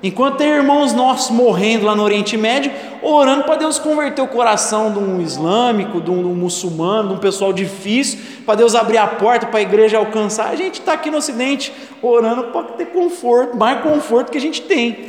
Enquanto 0.00 0.36
tem 0.36 0.48
irmãos 0.48 0.92
nossos 0.92 1.30
morrendo 1.30 1.86
lá 1.86 1.94
no 1.94 2.04
Oriente 2.04 2.36
Médio, 2.36 2.70
orando 3.02 3.42
para 3.42 3.56
Deus 3.56 3.80
converter 3.80 4.22
o 4.22 4.28
coração 4.28 4.92
de 4.92 4.98
um 5.00 5.20
islâmico, 5.20 6.00
de 6.00 6.08
um, 6.08 6.18
de 6.18 6.28
um 6.28 6.34
muçulmano, 6.34 7.08
de 7.08 7.14
um 7.14 7.18
pessoal 7.18 7.52
difícil, 7.52 8.20
para 8.46 8.54
Deus 8.54 8.76
abrir 8.76 8.98
a 8.98 9.08
porta 9.08 9.46
para 9.46 9.58
a 9.58 9.62
igreja 9.62 9.98
alcançar. 9.98 10.50
A 10.50 10.56
gente 10.56 10.78
está 10.78 10.92
aqui 10.92 11.10
no 11.10 11.16
Ocidente 11.16 11.72
orando 12.00 12.44
para 12.44 12.62
ter 12.62 12.86
conforto, 12.86 13.56
mais 13.56 13.82
conforto 13.82 14.30
que 14.30 14.38
a 14.38 14.40
gente 14.40 14.62
tem. 14.62 15.06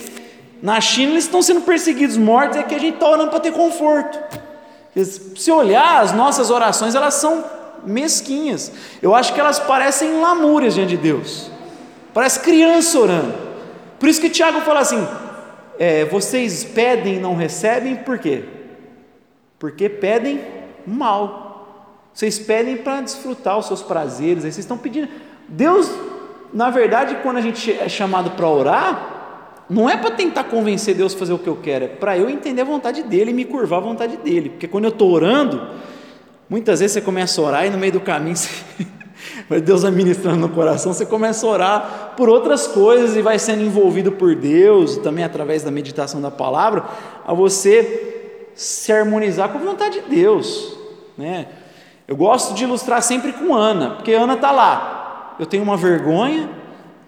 Na 0.62 0.82
China 0.82 1.12
eles 1.12 1.26
estão 1.26 1.42
sendo 1.42 1.62
perseguidos, 1.62 2.18
mortos, 2.18 2.58
é 2.58 2.64
que 2.64 2.74
a 2.74 2.80
gente 2.80 2.96
está 2.96 3.08
orando 3.08 3.30
para 3.30 3.40
ter 3.40 3.54
conforto. 3.54 4.20
Se 5.36 5.52
olhar, 5.52 6.02
as 6.02 6.14
nossas 6.14 6.50
orações 6.50 6.96
elas 6.96 7.14
são 7.14 7.44
mesquinhas. 7.86 8.72
Eu 9.04 9.14
acho 9.14 9.34
que 9.34 9.40
elas 9.40 9.60
parecem 9.60 10.20
lamúrias 10.20 10.74
diante 10.74 10.90
de 10.90 10.98
Deus. 10.98 11.52
Parece 12.12 12.40
criança 12.40 13.00
orando. 13.00 13.49
Por 14.00 14.08
isso 14.08 14.22
que 14.22 14.30
Tiago 14.30 14.62
fala 14.62 14.80
assim: 14.80 15.06
é, 15.78 16.06
vocês 16.06 16.64
pedem 16.64 17.16
e 17.16 17.20
não 17.20 17.36
recebem, 17.36 17.96
por 17.98 18.18
quê? 18.18 18.44
Porque 19.58 19.90
pedem 19.90 20.42
mal. 20.86 21.50
Vocês 22.14 22.40
pedem 22.40 22.78
para 22.78 23.02
desfrutar 23.02 23.58
os 23.58 23.68
seus 23.68 23.82
prazeres, 23.82 24.44
aí 24.44 24.52
vocês 24.52 24.66
estão 24.66 24.78
pedindo. 24.78 25.08
Deus, 25.48 25.90
na 26.54 26.70
verdade, 26.70 27.18
quando 27.24 27.38
a 27.38 27.42
gente 27.42 27.72
é 27.72 27.88
chamado 27.88 28.32
para 28.32 28.48
orar, 28.48 29.64
não 29.70 29.90
é 29.90 29.96
para 29.96 30.12
tentar 30.12 30.46
convencer 30.46 30.96
Deus 30.96 31.16
a 31.16 31.18
fazer 31.18 31.34
o 31.34 31.40
que 31.40 31.48
eu 31.48 31.58
quero, 31.58 31.86
é 31.86 31.88
para 31.88 32.18
eu 32.18 32.30
entender 32.30 32.62
a 32.62 32.66
vontade 32.66 33.04
dele 33.04 33.32
e 33.32 33.34
me 33.34 33.46
curvar 33.46 33.80
à 33.80 33.82
vontade 33.82 34.18
dele. 34.18 34.50
Porque 34.50 34.68
quando 34.68 34.86
eu 34.86 34.90
estou 34.90 35.12
orando, 35.12 35.66
muitas 36.50 36.80
vezes 36.80 36.94
você 36.94 37.02
começa 37.02 37.40
a 37.40 37.44
orar 37.44 37.66
e 37.66 37.70
no 37.70 37.78
meio 37.78 37.94
do 37.94 38.02
caminho 38.02 38.36
você 38.36 38.50
Deus 39.64 39.84
vai 39.84 39.92
ministrando 39.92 40.38
no 40.38 40.50
coração, 40.50 40.94
você 40.94 41.06
começa 41.06 41.46
a 41.46 41.50
orar 41.50 42.09
por 42.20 42.28
outras 42.28 42.68
coisas 42.68 43.16
e 43.16 43.22
vai 43.22 43.40
sendo 43.40 43.64
envolvido 43.64 44.12
por 44.12 44.36
Deus, 44.36 44.98
também 44.98 45.24
através 45.24 45.64
da 45.64 45.72
meditação 45.72 46.20
da 46.20 46.30
palavra, 46.30 46.84
a 47.26 47.34
você 47.34 48.50
se 48.54 48.92
harmonizar 48.92 49.48
com 49.48 49.58
a 49.58 49.62
vontade 49.62 50.02
de 50.02 50.10
Deus. 50.10 50.78
Né? 51.18 51.48
Eu 52.06 52.18
gosto 52.18 52.54
de 52.54 52.66
ilustrar 52.66 53.02
sempre 53.02 53.32
com 53.32 53.56
Ana, 53.56 53.92
porque 53.92 54.12
Ana 54.12 54.34
está 54.34 54.52
lá. 54.52 55.38
Eu 55.40 55.46
tenho 55.46 55.64
uma 55.64 55.78
vergonha, 55.78 56.50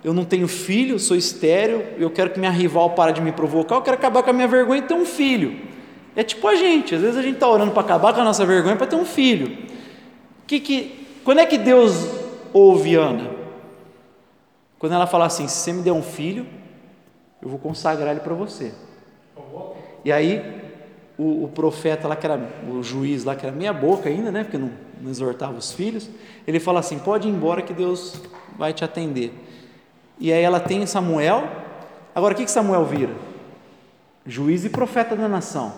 eu 0.01 0.13
não 0.13 0.23
tenho 0.23 0.47
filho, 0.47 0.97
sou 0.97 1.17
estéreo, 1.17 1.83
eu 1.97 2.09
quero 2.09 2.29
que 2.29 2.39
minha 2.39 2.49
rival 2.49 2.91
pare 2.91 3.11
de 3.11 3.19
me 3.19 3.33
provocar, 3.33 3.75
eu 3.75 3.81
quero 3.81 3.97
acabar 3.97 4.23
com 4.23 4.29
a 4.29 4.33
minha 4.33 4.47
vergonha 4.47 4.79
e 4.79 4.83
ter 4.83 4.93
um 4.93 5.05
filho. 5.05 5.59
É 6.15 6.23
tipo 6.23 6.47
a 6.47 6.55
gente, 6.55 6.95
às 6.95 7.01
vezes 7.01 7.17
a 7.17 7.21
gente 7.21 7.33
está 7.33 7.49
orando 7.49 7.73
para 7.73 7.81
acabar 7.81 8.13
com 8.13 8.21
a 8.21 8.23
nossa 8.23 8.45
vergonha 8.45 8.77
para 8.77 8.87
ter 8.87 8.95
um 8.95 9.03
filho. 9.03 9.57
Que, 10.47 10.61
que, 10.61 11.05
quando 11.25 11.39
é 11.39 11.45
que 11.45 11.57
Deus 11.57 12.07
ouve 12.53 12.95
Ana? 12.95 13.40
Quando 14.81 14.93
ela 14.93 15.05
fala 15.05 15.27
assim: 15.27 15.47
se 15.47 15.57
você 15.57 15.73
me 15.73 15.83
der 15.83 15.91
um 15.91 16.01
filho, 16.01 16.47
eu 17.39 17.47
vou 17.47 17.59
consagrar 17.59 18.09
ele 18.09 18.19
para 18.19 18.33
você. 18.33 18.73
E 20.03 20.11
aí, 20.11 20.73
o, 21.19 21.43
o, 21.43 21.47
profeta 21.47 22.07
lá, 22.07 22.15
que 22.15 22.25
era 22.25 22.41
o 22.67 22.81
juiz 22.81 23.23
lá, 23.23 23.35
que 23.35 23.45
era 23.45 23.55
meia 23.55 23.71
boca 23.71 24.09
ainda, 24.09 24.31
né? 24.31 24.43
Porque 24.43 24.57
não, 24.57 24.71
não 24.99 25.11
exortava 25.11 25.53
os 25.53 25.71
filhos, 25.71 26.09
ele 26.47 26.59
fala 26.59 26.79
assim: 26.79 26.97
pode 26.97 27.27
ir 27.27 27.31
embora 27.31 27.61
que 27.61 27.75
Deus 27.75 28.19
vai 28.57 28.73
te 28.73 28.83
atender. 28.83 29.31
E 30.19 30.33
aí 30.33 30.41
ela 30.41 30.59
tem 30.59 30.83
Samuel. 30.87 31.47
Agora, 32.15 32.33
o 32.33 32.37
que, 32.37 32.45
que 32.45 32.51
Samuel 32.51 32.83
vira? 32.83 33.13
Juiz 34.25 34.65
e 34.65 34.69
profeta 34.69 35.15
da 35.15 35.27
nação. 35.27 35.73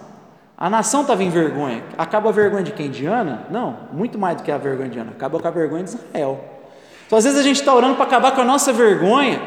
A 0.57 0.69
nação 0.69 1.01
estava 1.01 1.21
em 1.21 1.29
vergonha. 1.29 1.83
Acaba 1.97 2.29
a 2.29 2.31
vergonha 2.31 2.63
de 2.63 2.71
quem? 2.71 2.89
De 2.89 3.05
Ana? 3.05 3.47
Não, 3.49 3.79
muito 3.91 4.17
mais 4.17 4.37
do 4.37 4.43
que 4.43 4.51
a 4.51 4.57
vergonha 4.57 4.89
de 4.89 4.97
Ana. 4.97 5.11
Acaba 5.11 5.41
com 5.41 5.47
a 5.47 5.51
vergonha 5.51 5.83
de 5.83 5.89
Israel. 5.89 6.52
Então, 7.13 7.19
às 7.19 7.25
vezes, 7.25 7.39
a 7.39 7.43
gente 7.43 7.59
está 7.59 7.71
orando 7.71 7.93
para 7.93 8.05
acabar 8.05 8.31
com 8.31 8.41
a 8.41 8.43
nossa 8.43 8.73
vergonha 8.73 9.39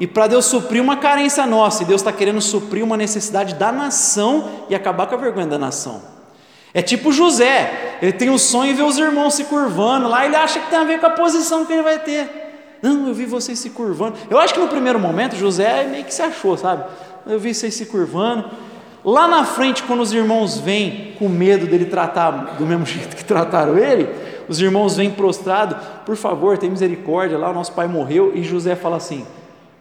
e 0.00 0.06
para 0.06 0.26
Deus 0.26 0.46
suprir 0.46 0.82
uma 0.82 0.96
carência 0.96 1.46
nossa, 1.46 1.84
e 1.84 1.86
Deus 1.86 2.00
está 2.00 2.10
querendo 2.10 2.40
suprir 2.40 2.82
uma 2.82 2.96
necessidade 2.96 3.54
da 3.54 3.70
nação 3.70 4.50
e 4.68 4.74
acabar 4.74 5.06
com 5.06 5.14
a 5.14 5.18
vergonha 5.18 5.46
da 5.46 5.56
nação. 5.56 6.02
É 6.74 6.82
tipo 6.82 7.12
José, 7.12 7.98
ele 8.02 8.10
tem 8.10 8.30
o 8.30 8.32
um 8.32 8.38
sonho 8.38 8.72
de 8.72 8.78
ver 8.78 8.82
os 8.82 8.98
irmãos 8.98 9.34
se 9.34 9.44
curvando 9.44 10.08
lá, 10.08 10.26
ele 10.26 10.34
acha 10.34 10.58
que 10.58 10.68
tem 10.68 10.76
a 10.76 10.82
ver 10.82 10.98
com 10.98 11.06
a 11.06 11.10
posição 11.10 11.64
que 11.64 11.72
ele 11.72 11.82
vai 11.82 12.00
ter. 12.00 12.28
Não, 12.82 13.06
eu 13.06 13.14
vi 13.14 13.26
vocês 13.26 13.60
se 13.60 13.70
curvando. 13.70 14.16
Eu 14.28 14.40
acho 14.40 14.52
que 14.52 14.58
no 14.58 14.66
primeiro 14.66 14.98
momento 14.98 15.36
José 15.36 15.84
meio 15.84 16.02
que 16.02 16.12
se 16.12 16.20
achou, 16.20 16.56
sabe? 16.56 16.82
Eu 17.28 17.38
vi 17.38 17.54
vocês 17.54 17.74
se 17.74 17.86
curvando. 17.86 18.50
Lá 19.04 19.28
na 19.28 19.44
frente, 19.44 19.84
quando 19.84 20.00
os 20.00 20.12
irmãos 20.12 20.58
vêm 20.58 21.14
com 21.16 21.28
medo 21.28 21.64
dele 21.66 21.84
tratar 21.84 22.56
do 22.58 22.66
mesmo 22.66 22.84
jeito 22.86 23.14
que 23.14 23.24
trataram 23.24 23.78
ele, 23.78 24.08
os 24.48 24.60
irmãos 24.60 24.96
vêm 24.96 25.10
prostrados, 25.10 25.76
por 26.04 26.16
favor, 26.16 26.58
tem 26.58 26.70
misericórdia, 26.70 27.38
lá 27.38 27.50
o 27.50 27.54
nosso 27.54 27.72
pai 27.72 27.86
morreu, 27.86 28.32
e 28.34 28.42
José 28.42 28.74
fala 28.76 28.96
assim: 28.96 29.26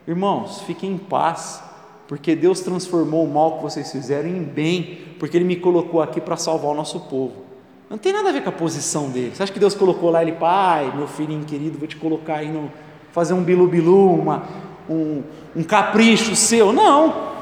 irmãos, 0.08 0.62
fiquem 0.62 0.92
em 0.92 0.98
paz, 0.98 1.64
porque 2.08 2.36
Deus 2.36 2.62
transformou 2.62 3.26
o 3.26 3.32
mal 3.32 3.58
que 3.58 3.64
vocês 3.64 3.92
fizeram 3.92 4.30
em 4.30 4.44
bem, 4.44 5.00
porque 5.20 5.38
Ele 5.38 5.46
me 5.46 5.56
colocou 5.56 6.02
aqui 6.02 6.20
para 6.22 6.38
salvar 6.38 6.72
o 6.72 6.76
nosso 6.76 7.00
povo. 7.02 7.44
Não 7.90 7.98
tem 7.98 8.12
nada 8.12 8.30
a 8.30 8.32
ver 8.32 8.42
com 8.42 8.50
a 8.50 8.54
posição 8.54 9.10
dele. 9.10 9.36
Você 9.36 9.44
acha 9.44 9.54
que 9.54 9.60
Deus 9.60 9.76
colocou 9.76 10.10
lá 10.10 10.22
ele, 10.22 10.32
pai, 10.32 10.92
meu 10.96 11.08
filhinho 11.08 11.46
querido, 11.46 11.78
vou 11.78 11.88
te 11.88 11.96
colocar 11.96 12.38
aí 12.38 12.52
no. 12.52 12.72
fazer 13.12 13.34
um 13.34 13.44
bilu-bilu, 13.44 14.16
uma, 14.16 14.44
um, 14.90 15.22
um 15.56 15.64
capricho 15.64 16.36
seu? 16.36 16.74
Não. 16.74 17.33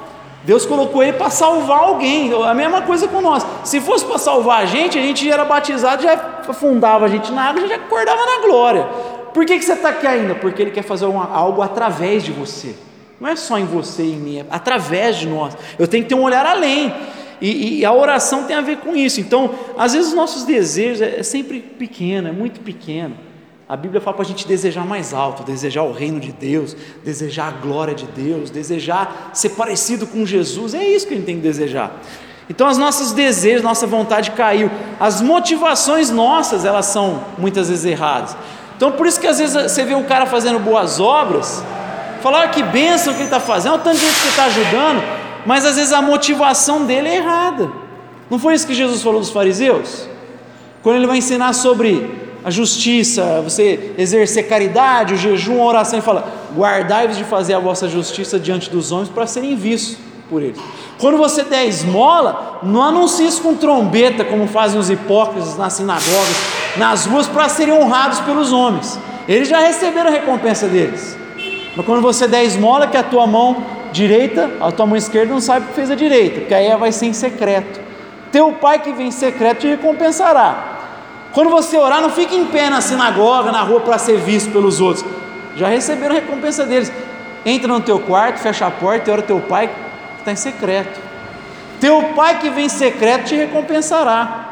Deus 0.43 0.65
colocou 0.65 1.03
ele 1.03 1.13
para 1.13 1.29
salvar 1.29 1.81
alguém, 1.81 2.31
a 2.33 2.53
mesma 2.53 2.81
coisa 2.81 3.07
com 3.07 3.21
nós. 3.21 3.45
Se 3.63 3.79
fosse 3.79 4.03
para 4.05 4.17
salvar 4.17 4.63
a 4.63 4.65
gente, 4.65 4.97
a 4.97 5.01
gente 5.01 5.25
já 5.25 5.33
era 5.33 5.45
batizado, 5.45 6.01
já 6.01 6.13
afundava 6.47 7.05
a 7.05 7.07
gente 7.07 7.31
na 7.31 7.49
água, 7.49 7.67
já 7.67 7.75
acordava 7.75 8.25
na 8.25 8.47
glória. 8.47 8.83
Por 9.33 9.45
que, 9.45 9.57
que 9.59 9.63
você 9.63 9.73
está 9.73 9.89
aqui 9.89 10.07
ainda? 10.07 10.35
Porque 10.35 10.61
Ele 10.61 10.71
quer 10.71 10.83
fazer 10.83 11.05
uma, 11.05 11.31
algo 11.31 11.61
através 11.61 12.23
de 12.23 12.31
você. 12.31 12.75
Não 13.19 13.29
é 13.29 13.35
só 13.35 13.59
em 13.59 13.65
você 13.65 14.01
e 14.01 14.13
em 14.13 14.17
mim, 14.17 14.39
é 14.39 14.45
através 14.49 15.17
de 15.17 15.27
nós. 15.27 15.55
Eu 15.77 15.87
tenho 15.87 16.03
que 16.03 16.09
ter 16.09 16.15
um 16.15 16.23
olhar 16.23 16.45
além. 16.45 16.91
E, 17.39 17.79
e, 17.79 17.85
a 17.85 17.91
oração 17.91 18.43
tem 18.43 18.55
a 18.55 18.61
ver 18.61 18.77
com 18.77 18.95
isso. 18.95 19.19
Então, 19.19 19.51
às 19.77 19.93
vezes 19.93 20.09
os 20.09 20.13
nossos 20.13 20.43
desejos 20.43 21.01
é, 21.01 21.19
é 21.19 21.23
sempre 21.23 21.59
pequeno, 21.59 22.27
é 22.27 22.31
muito 22.31 22.59
pequeno. 22.61 23.15
A 23.72 23.78
Bíblia 23.78 24.01
fala 24.01 24.17
para 24.17 24.26
a 24.26 24.28
gente 24.28 24.45
desejar 24.45 24.86
mais 24.86 25.13
alto, 25.13 25.43
desejar 25.43 25.84
o 25.84 25.93
reino 25.93 26.19
de 26.19 26.34
Deus, 26.34 26.76
desejar 27.05 27.47
a 27.47 27.51
glória 27.51 27.95
de 27.95 28.05
Deus, 28.05 28.49
desejar 28.49 29.30
ser 29.32 29.51
parecido 29.51 30.05
com 30.05 30.26
Jesus. 30.26 30.74
É 30.74 30.84
isso 30.84 31.07
que 31.07 31.13
a 31.13 31.15
gente 31.15 31.26
tem 31.26 31.38
que 31.38 31.41
desejar. 31.41 31.89
Então, 32.49 32.67
os 32.67 32.78
nossos 32.78 33.13
desejos, 33.13 33.63
nossa 33.63 33.88
vontade 33.88 34.32
caiu. 34.32 34.69
As 34.99 35.22
motivações 35.22 36.09
nossas, 36.09 36.65
elas 36.65 36.88
são 36.88 37.24
muitas 37.38 37.69
vezes 37.69 37.86
erradas. 37.86 38.36
Então, 38.76 38.91
por 38.91 39.07
isso 39.07 39.22
que 39.22 39.28
às 39.28 39.39
vezes 39.39 39.53
você 39.53 39.86
vê 39.86 39.95
um 39.95 40.03
cara 40.03 40.26
fazendo 40.26 40.59
boas 40.59 40.99
obras, 40.99 41.63
falar 42.22 42.49
que 42.49 42.61
bênção 42.61 43.13
que 43.13 43.19
ele 43.19 43.28
está 43.28 43.39
fazendo, 43.39 43.78
tanto 43.78 43.99
de 43.99 44.05
gente 44.05 44.19
que 44.19 44.28
está 44.28 44.43
ajudando, 44.47 45.01
mas 45.45 45.63
às 45.65 45.78
vezes 45.78 45.93
a 45.93 46.01
motivação 46.01 46.86
dele 46.86 47.07
é 47.07 47.15
errada. 47.15 47.72
Não 48.30 48.38
foi 48.38 48.53
isso 48.53 48.67
que 48.67 48.74
Jesus 48.74 49.01
falou 49.01 49.22
dos 49.22 49.30
fariseus? 49.30 50.09
Quando 50.84 50.97
ele 50.97 51.07
vai 51.07 51.19
ensinar 51.19 51.53
sobre 51.53 52.19
a 52.43 52.49
justiça, 52.49 53.41
você 53.41 53.93
exercer 53.97 54.47
caridade, 54.47 55.13
o 55.13 55.17
jejum, 55.17 55.61
a 55.61 55.65
oração, 55.65 55.99
ele 55.99 56.05
fala: 56.05 56.27
guardai-vos 56.55 57.17
de 57.17 57.23
fazer 57.23 57.53
a 57.53 57.59
vossa 57.59 57.87
justiça 57.87 58.39
diante 58.39 58.69
dos 58.69 58.91
homens 58.91 59.09
para 59.09 59.27
serem 59.27 59.55
vistos 59.55 59.97
por 60.29 60.41
eles. 60.41 60.59
Quando 60.99 61.17
você 61.17 61.43
der 61.43 61.65
esmola, 61.65 62.59
não 62.63 62.81
anuncie 62.81 63.27
isso 63.27 63.41
com 63.41 63.53
trombeta, 63.55 64.23
como 64.23 64.47
fazem 64.47 64.79
os 64.79 64.89
hipócritas 64.89 65.57
nas 65.57 65.73
sinagogas, 65.73 66.35
nas 66.77 67.05
ruas, 67.05 67.27
para 67.27 67.49
serem 67.49 67.73
honrados 67.73 68.19
pelos 68.21 68.51
homens. 68.53 68.97
Eles 69.27 69.47
já 69.47 69.59
receberam 69.59 70.09
a 70.09 70.13
recompensa 70.13 70.67
deles. 70.67 71.17
Mas 71.75 71.85
quando 71.85 72.01
você 72.01 72.27
der 72.27 72.43
esmola, 72.43 72.87
que 72.87 72.97
a 72.97 73.03
tua 73.03 73.27
mão 73.27 73.63
direita, 73.91 74.49
a 74.59 74.71
tua 74.71 74.85
mão 74.85 74.95
esquerda 74.95 75.33
não 75.33 75.41
sabe 75.41 75.65
o 75.65 75.69
que 75.69 75.75
fez 75.75 75.91
a 75.91 75.95
direita, 75.95 76.39
porque 76.41 76.53
aí 76.53 76.75
vai 76.77 76.91
ser 76.91 77.07
em 77.07 77.13
secreto. 77.13 77.79
Teu 78.31 78.53
pai 78.53 78.79
que 78.79 78.93
vem 78.93 79.07
em 79.07 79.11
secreto 79.11 79.59
te 79.59 79.67
recompensará. 79.67 80.80
Quando 81.34 81.49
você 81.49 81.77
orar, 81.77 82.01
não 82.01 82.09
fique 82.09 82.36
em 82.36 82.45
pé 82.45 82.69
na 82.69 82.82
sinagoga, 82.82 83.51
na 83.51 83.61
rua 83.61 83.79
para 83.82 83.97
ser 83.97 84.17
visto 84.17 84.51
pelos 84.51 84.82
outros. 84.82 85.05
Já 85.55 85.67
receberam 85.67 86.15
a 86.15 86.19
recompensa 86.19 86.65
deles. 86.65 86.91
Entra 87.45 87.67
no 87.67 87.82
teu 87.82 87.99
quarto, 87.99 88.39
fecha 88.39 88.67
a 88.67 88.71
porta 88.71 89.09
e 89.09 89.13
ora 89.13 89.21
teu 89.21 89.39
pai 89.39 89.67
que 89.67 90.19
está 90.19 90.32
em 90.32 90.36
secreto. 90.36 90.99
Teu 91.79 92.03
pai 92.15 92.39
que 92.39 92.49
vem 92.49 92.65
em 92.65 92.69
secreto 92.69 93.25
te 93.25 93.36
recompensará. 93.36 94.47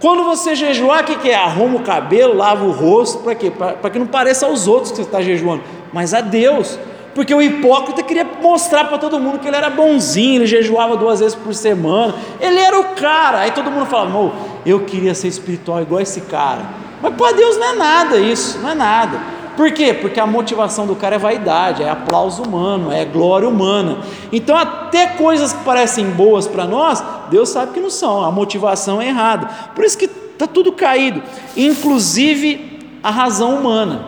Quando 0.00 0.24
você 0.24 0.54
jejuar, 0.54 1.02
o 1.02 1.06
que, 1.06 1.16
que 1.16 1.30
é? 1.30 1.34
Arruma 1.36 1.76
o 1.76 1.82
cabelo, 1.82 2.36
lava 2.36 2.64
o 2.64 2.72
rosto, 2.72 3.22
para 3.22 3.34
quê? 3.34 3.50
Para 3.50 3.88
que 3.88 3.98
não 3.98 4.06
pareça 4.06 4.44
aos 4.44 4.68
outros 4.68 4.90
que 4.90 4.96
você 4.96 5.02
está 5.02 5.22
jejuando, 5.22 5.62
mas 5.92 6.12
a 6.12 6.20
Deus. 6.20 6.78
Porque 7.14 7.34
o 7.34 7.40
hipócrita 7.40 8.02
queria 8.02 8.24
mostrar 8.42 8.84
para 8.84 8.98
todo 8.98 9.20
mundo 9.20 9.38
que 9.38 9.46
ele 9.46 9.56
era 9.56 9.70
bonzinho, 9.70 10.36
ele 10.36 10.46
jejuava 10.46 10.96
duas 10.96 11.20
vezes 11.20 11.34
por 11.34 11.54
semana, 11.54 12.14
ele 12.40 12.58
era 12.58 12.78
o 12.78 12.94
cara. 12.94 13.40
Aí 13.40 13.52
todo 13.52 13.70
mundo 13.70 13.86
falava, 13.86 14.32
eu 14.66 14.80
queria 14.80 15.14
ser 15.14 15.28
espiritual 15.28 15.80
igual 15.80 16.00
esse 16.00 16.22
cara. 16.22 16.62
Mas 17.00 17.14
para 17.14 17.32
Deus 17.32 17.56
não 17.56 17.66
é 17.66 17.72
nada 17.74 18.18
isso, 18.18 18.58
não 18.58 18.70
é 18.70 18.74
nada. 18.74 19.20
Por 19.56 19.70
quê? 19.70 19.94
Porque 19.94 20.18
a 20.18 20.26
motivação 20.26 20.86
do 20.86 20.96
cara 20.96 21.14
é 21.14 21.18
vaidade, 21.18 21.82
é 21.82 21.88
aplauso 21.88 22.42
humano, 22.42 22.90
é 22.90 23.04
glória 23.04 23.48
humana. 23.48 23.98
Então, 24.32 24.56
até 24.56 25.06
coisas 25.06 25.52
que 25.52 25.62
parecem 25.62 26.10
boas 26.10 26.46
para 26.46 26.64
nós, 26.64 27.02
Deus 27.30 27.50
sabe 27.50 27.72
que 27.72 27.80
não 27.80 27.90
são, 27.90 28.24
a 28.24 28.32
motivação 28.32 29.00
é 29.00 29.08
errada. 29.08 29.48
Por 29.74 29.84
isso 29.84 29.96
que 29.96 30.06
está 30.06 30.48
tudo 30.48 30.72
caído, 30.72 31.22
inclusive 31.56 32.80
a 33.02 33.10
razão 33.10 33.54
humana 33.54 34.04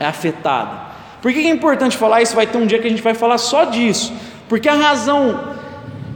é 0.00 0.06
afetada. 0.06 0.85
Por 1.26 1.32
que 1.32 1.40
é 1.40 1.50
importante 1.50 1.96
falar 1.96 2.22
isso? 2.22 2.36
Vai 2.36 2.46
ter 2.46 2.56
um 2.56 2.68
dia 2.68 2.78
que 2.78 2.86
a 2.86 2.90
gente 2.90 3.02
vai 3.02 3.12
falar 3.12 3.36
só 3.38 3.64
disso, 3.64 4.12
porque 4.48 4.68
a 4.68 4.74
razão 4.74 5.56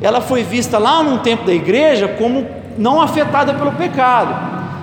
ela 0.01 0.21
foi 0.21 0.45
vista 0.45 0.79
lá 0.79 1.03
num 1.03 1.19
tempo 1.19 1.45
da 1.45 1.53
igreja 1.53 2.07
como 2.07 2.47
não 2.79 3.01
afetada 3.01 3.53
pelo 3.53 3.73
pecado. 3.73 4.33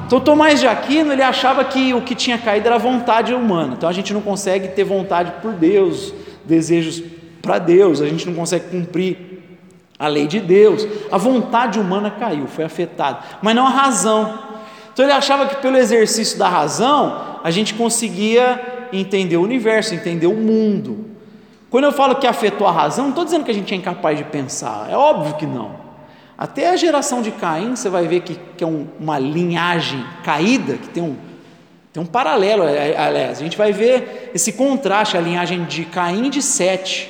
Então 0.05 0.19
Tomás 0.19 0.59
de 0.59 0.67
Aquino 0.67 1.13
ele 1.13 1.23
achava 1.23 1.63
que 1.63 1.93
o 1.93 2.01
que 2.01 2.13
tinha 2.13 2.37
caído 2.37 2.67
era 2.67 2.75
a 2.75 2.77
vontade 2.77 3.33
humana. 3.33 3.75
Então 3.77 3.87
a 3.87 3.93
gente 3.93 4.13
não 4.13 4.19
consegue 4.19 4.67
ter 4.67 4.83
vontade 4.83 5.31
por 5.41 5.53
Deus, 5.53 6.13
desejos 6.43 7.01
para 7.41 7.57
Deus, 7.57 8.01
a 8.01 8.05
gente 8.05 8.27
não 8.27 8.33
consegue 8.33 8.65
cumprir 8.65 9.17
a 9.97 10.09
lei 10.09 10.27
de 10.27 10.41
Deus. 10.41 10.85
A 11.09 11.17
vontade 11.17 11.79
humana 11.79 12.11
caiu, 12.11 12.47
foi 12.47 12.65
afetada, 12.65 13.19
mas 13.41 13.55
não 13.55 13.65
a 13.65 13.69
razão. 13.69 14.39
Então 14.91 15.05
ele 15.05 15.13
achava 15.13 15.45
que 15.45 15.55
pelo 15.61 15.77
exercício 15.77 16.37
da 16.37 16.49
razão 16.49 17.39
a 17.45 17.49
gente 17.49 17.75
conseguia 17.75 18.75
entender 18.93 19.37
o 19.37 19.41
universo, 19.41 19.93
entender 19.93 20.27
o 20.27 20.35
mundo. 20.35 21.05
Quando 21.69 21.83
eu 21.83 21.91
falo 21.91 22.15
que 22.15 22.25
afetou 22.25 22.65
a 22.65 22.71
razão, 22.71 23.05
não 23.05 23.09
estou 23.09 23.25
dizendo 23.25 23.43
que 23.43 23.51
a 23.51 23.53
gente 23.53 23.73
é 23.73 23.77
incapaz 23.77 24.17
de 24.17 24.23
pensar, 24.23 24.87
é 24.89 24.95
óbvio 24.95 25.35
que 25.35 25.45
não. 25.45 25.87
Até 26.37 26.69
a 26.69 26.75
geração 26.75 27.21
de 27.21 27.31
Caim, 27.31 27.75
você 27.75 27.89
vai 27.89 28.07
ver 28.07 28.21
que, 28.21 28.39
que 28.55 28.63
é 28.63 28.67
um, 28.67 28.87
uma 28.99 29.17
linhagem 29.17 30.05
caída, 30.23 30.75
que 30.75 30.87
tem 30.89 31.01
um, 31.01 31.15
tem 31.91 32.01
um 32.01 32.05
paralelo, 32.05 32.63
é, 32.63 32.91
é, 32.91 32.97
aliás, 32.97 33.39
a 33.39 33.43
gente 33.43 33.57
vai 33.57 33.71
ver 33.71 34.31
esse 34.35 34.53
contraste, 34.53 35.17
a 35.17 35.19
linhagem 35.21 35.65
de 35.65 35.83
Caim 35.85 36.27
e 36.27 36.29
de 36.29 36.43
Sete. 36.43 37.09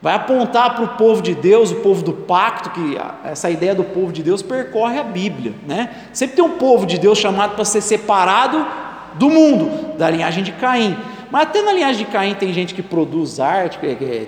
Vai 0.00 0.14
apontar 0.14 0.74
para 0.74 0.84
o 0.84 0.88
povo 0.88 1.20
de 1.20 1.34
Deus, 1.34 1.72
o 1.72 1.76
povo 1.76 2.02
do 2.02 2.12
pacto, 2.12 2.70
que 2.70 2.96
essa 3.24 3.50
ideia 3.50 3.74
do 3.74 3.82
povo 3.82 4.12
de 4.12 4.22
Deus 4.22 4.42
percorre 4.42 4.98
a 4.98 5.02
Bíblia. 5.02 5.54
Né? 5.66 5.90
Sempre 6.12 6.36
tem 6.36 6.44
um 6.44 6.58
povo 6.58 6.86
de 6.86 6.98
Deus 6.98 7.18
chamado 7.18 7.54
para 7.54 7.64
ser 7.64 7.80
separado 7.80 8.64
do 9.14 9.30
mundo, 9.30 9.96
da 9.96 10.10
linhagem 10.10 10.42
de 10.42 10.52
Caim. 10.52 10.96
Mas 11.30 11.42
até 11.42 11.62
na 11.62 11.72
linhagem 11.72 12.04
de 12.04 12.10
Caim 12.12 12.34
tem 12.34 12.52
gente 12.52 12.74
que 12.74 12.82
produz 12.82 13.40
arte, 13.40 13.78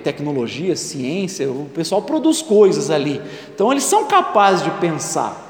tecnologia, 0.02 0.74
ciência, 0.74 1.50
o 1.50 1.70
pessoal 1.74 2.02
produz 2.02 2.42
coisas 2.42 2.90
ali. 2.90 3.20
Então 3.54 3.70
eles 3.70 3.84
são 3.84 4.06
capazes 4.06 4.64
de 4.64 4.70
pensar. 4.72 5.44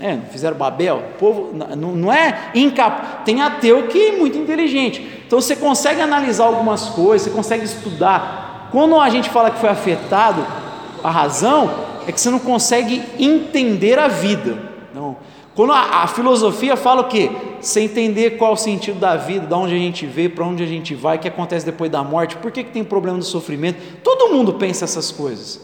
É, 0.00 0.16
fizeram 0.30 0.56
Babel? 0.56 0.96
O 0.96 1.18
povo 1.18 1.50
não, 1.52 1.92
não 1.92 2.12
é 2.12 2.50
incapaz. 2.54 3.24
Tem 3.24 3.42
ateu 3.42 3.88
que 3.88 4.08
é 4.08 4.12
muito 4.12 4.38
inteligente. 4.38 5.24
Então 5.26 5.40
você 5.40 5.56
consegue 5.56 6.00
analisar 6.00 6.44
algumas 6.44 6.88
coisas, 6.90 7.28
você 7.28 7.36
consegue 7.36 7.64
estudar. 7.64 8.68
Quando 8.70 8.98
a 9.00 9.10
gente 9.10 9.28
fala 9.28 9.50
que 9.50 9.58
foi 9.58 9.68
afetado 9.68 10.46
a 11.02 11.10
razão, 11.10 11.70
é 12.06 12.12
que 12.12 12.20
você 12.20 12.30
não 12.30 12.38
consegue 12.38 13.02
entender 13.18 13.98
a 13.98 14.08
vida. 14.08 14.56
Não. 14.94 15.16
Quando 15.58 15.72
a, 15.72 16.04
a 16.04 16.06
filosofia 16.06 16.76
fala 16.76 17.00
o 17.00 17.08
quê? 17.08 17.32
Você 17.60 17.80
entender 17.80 18.38
qual 18.38 18.52
o 18.52 18.56
sentido 18.56 19.00
da 19.00 19.16
vida, 19.16 19.44
de 19.44 19.54
onde 19.54 19.74
a 19.74 19.76
gente 19.76 20.06
veio, 20.06 20.30
para 20.30 20.44
onde 20.44 20.62
a 20.62 20.66
gente 20.68 20.94
vai, 20.94 21.16
o 21.16 21.18
que 21.18 21.26
acontece 21.26 21.66
depois 21.66 21.90
da 21.90 22.04
morte, 22.04 22.36
por 22.36 22.52
que, 22.52 22.62
que 22.62 22.70
tem 22.70 22.84
problema 22.84 23.18
do 23.18 23.24
sofrimento. 23.24 23.98
Todo 24.04 24.32
mundo 24.32 24.52
pensa 24.52 24.84
essas 24.84 25.10
coisas. 25.10 25.60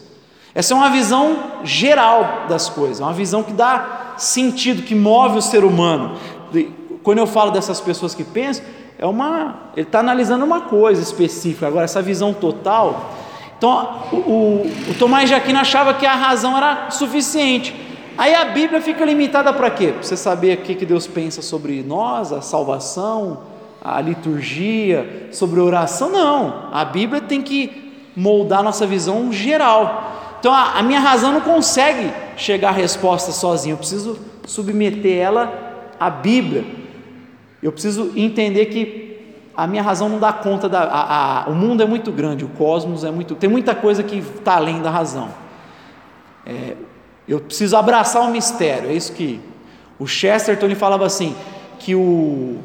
Essa 0.53 0.73
é 0.73 0.75
uma 0.75 0.89
visão 0.89 1.37
geral 1.63 2.43
das 2.49 2.67
coisas, 2.67 2.99
é 2.99 3.03
uma 3.03 3.13
visão 3.13 3.41
que 3.41 3.53
dá 3.53 4.15
sentido, 4.17 4.81
que 4.81 4.93
move 4.93 5.37
o 5.37 5.41
ser 5.41 5.63
humano. 5.63 6.17
Quando 7.01 7.19
eu 7.19 7.25
falo 7.25 7.51
dessas 7.51 7.79
pessoas 7.79 8.13
que 8.13 8.25
pensam, 8.25 8.65
é 8.99 9.05
uma, 9.05 9.69
ele 9.77 9.87
está 9.87 10.01
analisando 10.01 10.43
uma 10.43 10.59
coisa 10.59 11.01
específica. 11.01 11.67
Agora, 11.67 11.85
essa 11.85 12.01
visão 12.01 12.33
total. 12.33 13.13
Então, 13.57 14.01
o, 14.11 14.15
o, 14.17 14.71
o 14.89 14.93
Tomás 14.99 15.29
de 15.29 15.35
Aquino 15.35 15.57
achava 15.57 15.93
que 15.93 16.05
a 16.05 16.15
razão 16.15 16.57
era 16.57 16.91
suficiente. 16.91 17.84
Aí 18.17 18.33
a 18.33 18.45
Bíblia 18.45 18.81
fica 18.81 19.03
limitada 19.03 19.51
para 19.51 19.69
quê? 19.69 19.87
Para 19.91 20.03
você 20.03 20.15
saber 20.15 20.57
o 20.57 20.61
que, 20.61 20.85
Deus 20.85 21.05
pensa 21.05 21.41
sobre 21.41 21.83
nós, 21.83 22.31
a 22.31 22.41
salvação, 22.41 23.43
a 23.83 23.99
liturgia, 23.99 25.29
sobre 25.31 25.59
oração. 25.59 26.09
Não, 26.09 26.69
a 26.71 26.85
Bíblia 26.85 27.21
tem 27.21 27.41
que 27.41 27.93
moldar 28.15 28.63
nossa 28.63 28.87
visão 28.87 29.31
geral. 29.33 30.37
Então 30.39 30.53
a, 30.53 30.79
a 30.79 30.83
minha 30.83 30.99
razão 30.99 31.33
não 31.33 31.41
consegue 31.41 32.13
chegar 32.37 32.69
à 32.69 32.71
resposta 32.71 33.31
sozinha, 33.31 33.73
eu 33.73 33.77
preciso 33.77 34.17
submeter 34.45 35.17
ela 35.17 35.51
à 35.99 36.09
Bíblia. 36.09 36.63
Eu 37.61 37.71
preciso 37.71 38.13
entender 38.15 38.67
que 38.67 39.05
a 39.55 39.65
minha 39.65 39.81
razão 39.81 40.07
não 40.07 40.19
dá 40.19 40.31
conta 40.31 40.69
da. 40.69 40.83
A, 40.83 41.45
a, 41.45 41.49
o 41.49 41.55
mundo 41.55 41.81
é 41.81 41.85
muito 41.85 42.11
grande, 42.11 42.45
o 42.45 42.49
cosmos 42.49 43.03
é 43.03 43.11
muito. 43.11 43.35
Tem 43.35 43.49
muita 43.49 43.73
coisa 43.73 44.03
que 44.03 44.17
está 44.17 44.55
além 44.55 44.81
da 44.81 44.89
razão. 44.89 45.29
É, 46.45 46.75
eu 47.27 47.39
preciso 47.39 47.75
abraçar 47.75 48.21
o 48.21 48.31
mistério. 48.31 48.89
É 48.89 48.93
isso 48.93 49.13
que 49.13 49.39
o 49.99 50.05
Chesterton 50.05 50.65
ele 50.65 50.75
falava 50.75 51.05
assim 51.05 51.35
que 51.79 51.95
o 51.95 52.57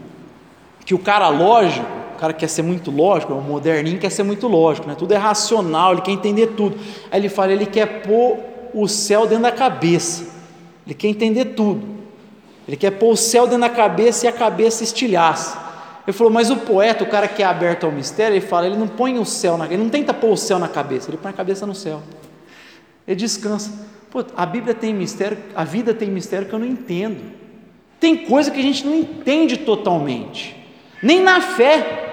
que 0.84 0.94
o 0.94 0.98
cara 0.98 1.28
lógico, 1.28 1.86
o 2.16 2.18
cara 2.18 2.32
quer 2.32 2.48
ser 2.48 2.62
muito 2.62 2.90
lógico, 2.90 3.32
o 3.32 3.40
moderninho 3.40 3.98
quer 3.98 4.10
ser 4.10 4.22
muito 4.22 4.48
lógico, 4.48 4.88
né? 4.88 4.96
Tudo 4.98 5.12
é 5.12 5.16
racional, 5.16 5.92
ele 5.92 6.00
quer 6.00 6.10
entender 6.10 6.48
tudo. 6.48 6.76
Aí 7.10 7.20
ele 7.20 7.28
fala, 7.28 7.52
ele 7.52 7.66
quer 7.66 8.02
pôr 8.02 8.38
o 8.74 8.88
céu 8.88 9.26
dentro 9.26 9.44
da 9.44 9.52
cabeça. 9.52 10.26
Ele 10.86 10.94
quer 10.94 11.08
entender 11.08 11.44
tudo. 11.56 11.86
Ele 12.66 12.76
quer 12.76 12.90
pôr 12.92 13.12
o 13.12 13.16
céu 13.16 13.44
dentro 13.44 13.60
da 13.60 13.68
cabeça 13.68 14.26
e 14.26 14.28
a 14.28 14.32
cabeça 14.32 14.82
estilhaça. 14.82 15.58
Ele 16.06 16.16
falou, 16.16 16.32
mas 16.32 16.50
o 16.50 16.56
poeta, 16.56 17.04
o 17.04 17.06
cara 17.06 17.28
que 17.28 17.42
é 17.42 17.46
aberto 17.46 17.84
ao 17.84 17.92
mistério, 17.92 18.34
ele 18.34 18.44
fala, 18.44 18.66
ele 18.66 18.76
não 18.76 18.88
põe 18.88 19.18
o 19.18 19.24
céu 19.24 19.56
na, 19.56 19.66
ele 19.66 19.76
não 19.76 19.90
tenta 19.90 20.12
pôr 20.12 20.32
o 20.32 20.36
céu 20.36 20.58
na 20.58 20.66
cabeça, 20.66 21.10
ele 21.10 21.18
põe 21.18 21.30
a 21.30 21.34
cabeça 21.34 21.66
no 21.66 21.74
céu. 21.74 22.02
Ele 23.06 23.16
descansa. 23.16 23.89
Pô, 24.10 24.24
a 24.36 24.44
Bíblia 24.44 24.74
tem 24.74 24.92
mistério, 24.92 25.38
a 25.54 25.62
vida 25.62 25.94
tem 25.94 26.08
mistério 26.10 26.48
que 26.48 26.52
eu 26.52 26.58
não 26.58 26.66
entendo. 26.66 27.20
Tem 28.00 28.16
coisa 28.16 28.50
que 28.50 28.58
a 28.58 28.62
gente 28.62 28.84
não 28.84 28.96
entende 28.96 29.58
totalmente. 29.58 30.56
Nem 31.02 31.22
na 31.22 31.40
fé. 31.40 32.08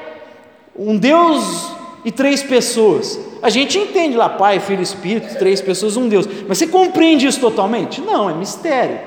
Um 0.76 0.96
Deus 0.98 1.72
e 2.06 2.12
três 2.12 2.44
pessoas. 2.44 3.20
A 3.42 3.50
gente 3.50 3.80
entende 3.80 4.16
lá, 4.16 4.30
Pai, 4.30 4.60
Filho 4.60 4.82
Espírito, 4.82 5.38
três 5.40 5.60
pessoas, 5.60 5.98
um 5.98 6.08
Deus. 6.08 6.28
Mas 6.48 6.60
você 6.60 6.68
compreende 6.68 7.26
isso 7.26 7.40
totalmente? 7.40 8.00
Não, 8.00 8.30
é 8.30 8.34
mistério. 8.34 9.00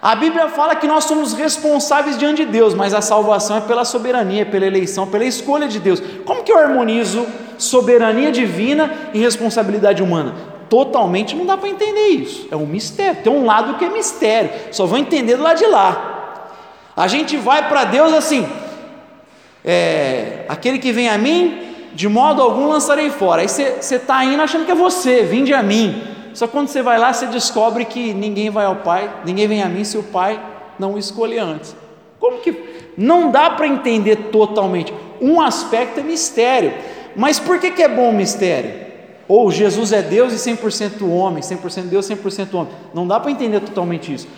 A 0.00 0.14
Bíblia 0.14 0.48
fala 0.48 0.76
que 0.76 0.86
nós 0.86 1.04
somos 1.04 1.32
responsáveis 1.32 2.18
diante 2.18 2.44
de 2.44 2.52
Deus, 2.52 2.74
mas 2.74 2.94
a 2.94 3.00
salvação 3.00 3.56
é 3.56 3.60
pela 3.62 3.84
soberania, 3.84 4.46
pela 4.46 4.66
eleição, 4.66 5.06
pela 5.06 5.24
escolha 5.24 5.66
de 5.66 5.80
Deus. 5.80 6.02
Como 6.24 6.42
que 6.42 6.52
eu 6.52 6.58
harmonizo 6.58 7.26
soberania 7.58 8.30
divina 8.30 8.92
e 9.14 9.18
responsabilidade 9.18 10.02
humana? 10.02 10.53
Totalmente 10.74 11.36
não 11.36 11.46
dá 11.46 11.56
para 11.56 11.68
entender 11.68 12.08
isso. 12.08 12.48
É 12.50 12.56
um 12.56 12.66
mistério. 12.66 13.22
Tem 13.22 13.32
um 13.32 13.44
lado 13.44 13.78
que 13.78 13.84
é 13.84 13.88
mistério. 13.88 14.50
Só 14.72 14.86
vou 14.86 14.98
entender 14.98 15.36
do 15.36 15.44
lado 15.44 15.58
de 15.58 15.66
lá. 15.66 16.50
A 16.96 17.06
gente 17.06 17.36
vai 17.36 17.68
para 17.68 17.84
Deus 17.84 18.12
assim. 18.12 18.44
É, 19.64 20.44
aquele 20.48 20.80
que 20.80 20.90
vem 20.90 21.08
a 21.08 21.16
mim, 21.16 21.76
de 21.94 22.08
modo 22.08 22.42
algum 22.42 22.66
lançarei 22.66 23.08
fora. 23.08 23.42
Aí 23.42 23.48
você 23.48 23.94
está 23.94 24.24
indo 24.24 24.42
achando 24.42 24.66
que 24.66 24.72
é 24.72 24.74
você, 24.74 25.22
vinde 25.22 25.54
a 25.54 25.62
mim. 25.62 26.02
Só 26.34 26.48
quando 26.48 26.66
você 26.66 26.82
vai 26.82 26.98
lá, 26.98 27.12
você 27.12 27.26
descobre 27.26 27.84
que 27.84 28.12
ninguém 28.12 28.50
vai 28.50 28.64
ao 28.64 28.76
Pai, 28.76 29.08
ninguém 29.24 29.46
vem 29.46 29.62
a 29.62 29.68
mim 29.68 29.84
se 29.84 29.96
o 29.96 30.02
Pai 30.02 30.40
não 30.76 30.94
o 30.94 30.98
escolher 30.98 31.38
antes. 31.38 31.76
Como 32.18 32.38
que 32.38 32.90
não 32.98 33.30
dá 33.30 33.48
para 33.50 33.68
entender 33.68 34.16
totalmente? 34.32 34.92
Um 35.20 35.40
aspecto 35.40 36.00
é 36.00 36.02
mistério. 36.02 36.74
Mas 37.14 37.38
por 37.38 37.60
que, 37.60 37.70
que 37.70 37.82
é 37.82 37.88
bom 37.88 38.10
o 38.10 38.12
mistério? 38.12 38.83
Ou 39.26 39.50
Jesus 39.50 39.92
é 39.92 40.02
Deus 40.02 40.32
e 40.32 40.36
100% 40.36 41.08
homem, 41.08 41.42
100% 41.42 41.82
Deus, 41.84 42.08
100% 42.08 42.54
homem. 42.54 42.72
Não 42.92 43.06
dá 43.06 43.18
para 43.18 43.30
entender 43.30 43.60
totalmente 43.60 44.12
isso. 44.12 44.28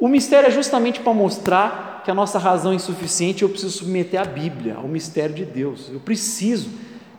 O 0.00 0.08
mistério 0.08 0.48
é 0.48 0.50
justamente 0.50 1.00
para 1.00 1.14
mostrar 1.14 2.02
que 2.04 2.10
a 2.10 2.14
nossa 2.14 2.38
razão 2.38 2.72
é 2.72 2.74
insuficiente 2.74 3.42
eu 3.42 3.48
preciso 3.48 3.78
submeter 3.78 4.20
a 4.20 4.24
Bíblia, 4.24 4.76
ao 4.76 4.88
mistério 4.88 5.34
de 5.34 5.44
Deus. 5.44 5.88
Eu 5.92 6.00
preciso. 6.00 6.68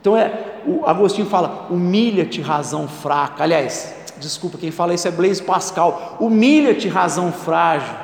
Então 0.00 0.16
é, 0.16 0.60
o 0.66 0.84
Agostinho 0.86 1.26
fala: 1.26 1.66
humilha-te, 1.70 2.40
razão 2.40 2.86
fraca. 2.86 3.42
Aliás, 3.42 3.94
desculpa, 4.18 4.58
quem 4.58 4.70
fala 4.70 4.94
isso 4.94 5.08
é 5.08 5.10
Blaise 5.10 5.42
Pascal. 5.42 6.16
Humilha-te, 6.20 6.86
razão 6.86 7.32
frágil. 7.32 7.94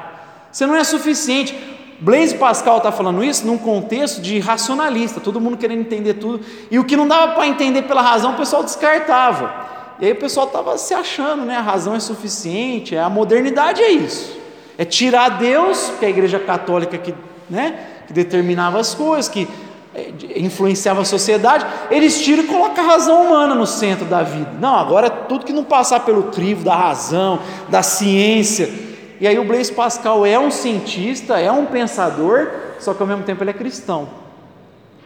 Você 0.50 0.66
não 0.66 0.74
é 0.74 0.84
suficiente. 0.84 1.71
Blaise 2.02 2.34
Pascal 2.34 2.78
está 2.78 2.90
falando 2.90 3.22
isso 3.22 3.46
num 3.46 3.56
contexto 3.56 4.20
de 4.20 4.40
racionalista, 4.40 5.20
todo 5.20 5.40
mundo 5.40 5.56
querendo 5.56 5.82
entender 5.82 6.14
tudo, 6.14 6.44
e 6.68 6.76
o 6.76 6.84
que 6.84 6.96
não 6.96 7.06
dava 7.06 7.34
para 7.34 7.46
entender 7.46 7.82
pela 7.82 8.02
razão, 8.02 8.32
o 8.32 8.36
pessoal 8.36 8.64
descartava. 8.64 9.54
E 10.00 10.06
aí 10.06 10.10
o 10.10 10.16
pessoal 10.16 10.48
estava 10.48 10.76
se 10.76 10.92
achando, 10.92 11.44
né? 11.44 11.56
A 11.56 11.62
razão 11.62 11.94
é 11.94 12.00
suficiente, 12.00 12.96
a 12.96 13.08
modernidade 13.08 13.80
é 13.80 13.92
isso. 13.92 14.36
É 14.76 14.84
tirar 14.84 15.28
Deus, 15.38 15.92
que 16.00 16.04
é 16.04 16.08
a 16.08 16.10
igreja 16.10 16.40
católica 16.40 16.98
que, 16.98 17.14
né, 17.48 17.78
que 18.08 18.12
determinava 18.12 18.80
as 18.80 18.94
coisas, 18.94 19.28
que 19.28 19.46
é, 19.94 20.10
influenciava 20.34 21.02
a 21.02 21.04
sociedade, 21.04 21.64
eles 21.88 22.20
tiram 22.20 22.42
e 22.42 22.46
colocam 22.48 22.84
a 22.84 22.88
razão 22.88 23.26
humana 23.26 23.54
no 23.54 23.66
centro 23.66 24.06
da 24.06 24.24
vida. 24.24 24.50
Não, 24.58 24.74
agora 24.74 25.06
é 25.06 25.10
tudo 25.10 25.44
que 25.44 25.52
não 25.52 25.62
passar 25.62 26.00
pelo 26.00 26.24
crivo 26.24 26.64
da 26.64 26.74
razão, 26.74 27.38
da 27.68 27.80
ciência, 27.80 28.91
e 29.22 29.28
aí 29.28 29.38
o 29.38 29.44
Blaise 29.44 29.72
Pascal 29.72 30.26
é 30.26 30.36
um 30.36 30.50
cientista, 30.50 31.38
é 31.38 31.52
um 31.52 31.64
pensador, 31.64 32.50
só 32.80 32.92
que 32.92 33.00
ao 33.00 33.06
mesmo 33.06 33.22
tempo 33.22 33.40
ele 33.44 33.50
é 33.50 33.52
cristão. 33.52 34.08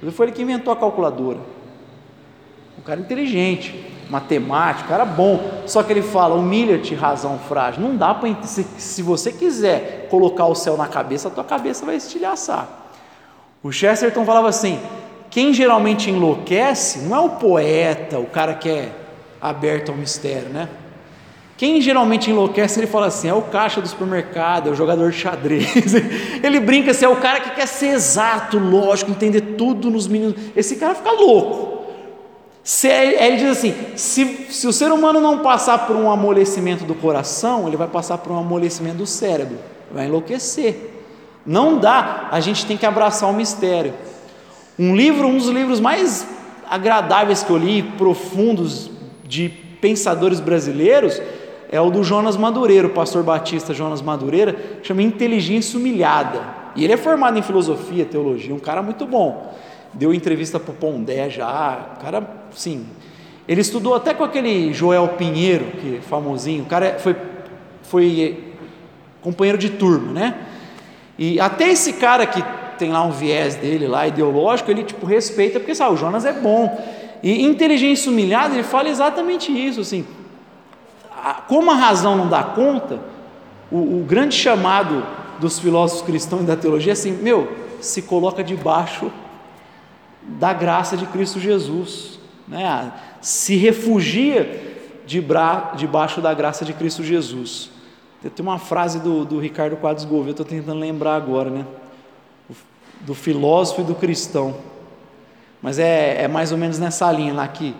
Ele 0.03 0.11
foi 0.11 0.29
ele 0.29 0.35
que 0.35 0.41
inventou 0.41 0.73
a 0.73 0.77
calculadora. 0.77 1.37
Um 2.79 2.81
cara 2.81 2.99
inteligente, 2.99 3.93
matemático, 4.09 4.89
cara 4.89 5.05
bom. 5.05 5.39
Só 5.67 5.83
que 5.83 5.93
ele 5.93 6.01
fala: 6.01 6.35
humilha-te, 6.35 6.95
razão 6.95 7.39
frágil. 7.41 7.83
Não 7.83 7.95
dá 7.95 8.15
para. 8.15 8.43
Se, 8.45 8.67
se 8.79 9.03
você 9.03 9.31
quiser 9.31 10.09
colocar 10.09 10.47
o 10.47 10.55
céu 10.55 10.79
na 10.79 10.89
cabeça, 10.89 11.29
a 11.29 11.31
tua 11.31 11.45
cabeça 11.45 11.85
vai 11.85 11.97
estilhaçar. 11.97 12.67
O 13.63 13.71
Chesterton 13.71 14.25
falava 14.25 14.49
assim: 14.49 14.81
quem 15.29 15.53
geralmente 15.53 16.09
enlouquece 16.09 17.01
não 17.01 17.15
é 17.15 17.21
o 17.21 17.31
poeta, 17.33 18.19
o 18.19 18.25
cara 18.25 18.55
que 18.55 18.71
é 18.71 18.93
aberto 19.43 19.91
ao 19.91 19.95
mistério, 19.95 20.49
né? 20.49 20.71
Quem 21.57 21.81
geralmente 21.81 22.31
enlouquece, 22.31 22.79
ele 22.79 22.87
fala 22.87 23.07
assim: 23.07 23.29
é 23.29 23.35
o 23.35 23.43
caixa 23.43 23.81
do 23.81 23.89
supermercado, 23.89 24.69
é 24.69 24.73
o 24.73 24.75
jogador 24.75 25.11
de 25.11 25.17
xadrez. 25.17 25.95
ele 26.43 26.61
brinca 26.61 26.91
assim: 26.91 27.07
é 27.07 27.09
o 27.09 27.17
cara 27.17 27.41
que 27.41 27.51
quer 27.51 27.67
ser 27.67 27.89
exato, 27.89 28.59
lógico, 28.59 29.11
entender 29.11 29.41
tudo 29.57 29.91
nos 29.91 30.07
minutos. 30.07 30.43
Esse 30.55 30.77
cara 30.77 30.95
fica 30.95 31.11
louco. 31.11 31.87
Se, 32.63 32.89
ele 32.89 33.37
diz 33.37 33.51
assim: 33.51 33.75
se, 33.97 34.47
se 34.51 34.67
o 34.67 34.73
ser 34.73 34.93
humano 34.93 35.19
não 35.21 35.39
passar 35.39 35.87
por 35.87 35.97
um 35.97 36.11
amolecimento 36.11 36.85
do 36.85 36.95
coração, 36.95 37.67
ele 37.67 37.77
vai 37.77 37.89
passar 37.89 38.19
por 38.19 38.33
um 38.33 38.39
amolecimento 38.39 38.99
do 38.99 39.07
cérebro, 39.07 39.59
vai 39.91 40.07
enlouquecer. 40.07 40.95
Não 41.47 41.79
dá, 41.79 42.29
a 42.31 42.41
gente 42.41 42.67
tem 42.67 42.77
que 42.77 42.85
abraçar 42.85 43.31
o 43.31 43.33
mistério. 43.33 43.95
Um 44.79 44.95
livro, 44.95 45.27
um 45.29 45.39
dos 45.39 45.49
livros 45.49 45.81
mais 45.81 46.27
agradáveis 46.69 47.43
que 47.43 47.51
eu 47.51 47.57
li, 47.57 47.83
profundos, 47.83 48.91
de 49.25 49.49
pensadores 49.81 50.41
brasileiros, 50.41 51.23
é 51.71 51.81
o 51.81 51.91
do 51.91 52.03
Jonas 52.05 52.37
Madureira, 52.37 52.87
o 52.87 52.91
pastor 52.91 53.23
batista 53.23 53.75
Jonas 53.75 54.01
Madureira, 54.01 54.79
chama 54.83 55.03
Inteligência 55.03 55.79
Humilhada. 55.79 56.41
E 56.75 56.85
ele 56.85 56.93
é 56.93 56.97
formado 56.97 57.39
em 57.39 57.43
filosofia, 57.43 58.05
teologia, 58.05 58.55
um 58.55 58.59
cara 58.59 58.83
muito 58.83 59.07
bom. 59.07 59.55
Deu 59.93 60.13
entrevista 60.13 60.61
para 60.61 60.73
o 60.73 60.75
Pondé 60.75 61.31
já, 61.31 61.97
cara, 62.03 62.23
sim. 62.55 62.87
Ele 63.49 63.61
estudou 63.61 63.95
até 63.95 64.13
com 64.13 64.25
aquele 64.25 64.73
Joel 64.73 65.09
Pinheiro, 65.09 65.65
que 65.81 65.97
é 65.97 66.01
famosinho, 66.01 66.65
o 66.65 66.67
cara 66.67 66.99
foi, 66.99 67.17
foi 67.83 68.45
companheiro 69.23 69.57
de 69.57 69.71
turma, 69.71 70.13
né? 70.13 70.35
E 71.19 71.41
até 71.41 71.71
esse 71.71 71.95
cara 71.95 72.27
que 72.27 72.43
tem 72.79 72.91
lá 72.91 73.03
um 73.03 73.11
viés 73.11 73.55
dele 73.55 73.87
lá 73.87 74.07
ideológico, 74.07 74.71
ele 74.71 74.85
tipo 74.85 75.07
respeita 75.07 75.59
porque 75.59 75.75
sabe, 75.75 75.95
o 75.95 75.97
Jonas 75.97 76.25
é 76.25 76.33
bom. 76.33 76.79
E 77.23 77.43
inteligência 77.43 78.11
humilhada, 78.11 78.55
ele 78.55 78.63
fala 78.63 78.89
exatamente 78.89 79.51
isso, 79.51 79.81
assim, 79.81 80.05
como 81.35 81.71
a 81.71 81.75
razão 81.75 82.17
não 82.17 82.29
dá 82.29 82.43
conta, 82.43 83.01
o, 83.71 84.01
o 84.01 84.05
grande 84.07 84.35
chamado 84.35 85.05
dos 85.41 85.59
filósofos 85.59 86.03
cristãos 86.03 86.43
e 86.43 86.47
da 86.47 86.57
teologia 86.57 86.93
é 86.93 86.95
assim: 86.95 87.13
meu, 87.13 87.53
se 87.81 88.03
coloca 88.03 88.43
debaixo 88.43 89.11
da 90.23 90.53
graça 90.53 90.97
de 90.97 91.07
Cristo 91.07 91.39
Jesus, 91.39 92.19
né? 92.47 92.93
se 93.21 93.57
refugia 93.57 94.77
debaixo 95.07 96.21
da 96.21 96.35
graça 96.35 96.65
de 96.65 96.73
Cristo 96.73 97.03
Jesus. 97.03 97.71
Tem 98.35 98.45
uma 98.45 98.59
frase 98.59 98.99
do, 98.99 99.25
do 99.25 99.39
Ricardo 99.39 99.77
Quadros 99.77 100.05
Gouveia, 100.05 100.33
estou 100.33 100.45
tentando 100.45 100.81
lembrar 100.81 101.15
agora, 101.15 101.49
né? 101.49 101.65
Do 103.03 103.15
filósofo 103.15 103.83
e 103.83 103.85
do 103.85 103.95
cristão. 103.95 104.57
Mas 105.63 105.79
é, 105.79 106.23
é 106.23 106.29
mais 106.29 106.51
ou 106.51 106.59
menos 106.59 106.79
nessa 106.79 107.11
linha 107.13 107.33
lá 107.35 107.47
que 107.47 107.75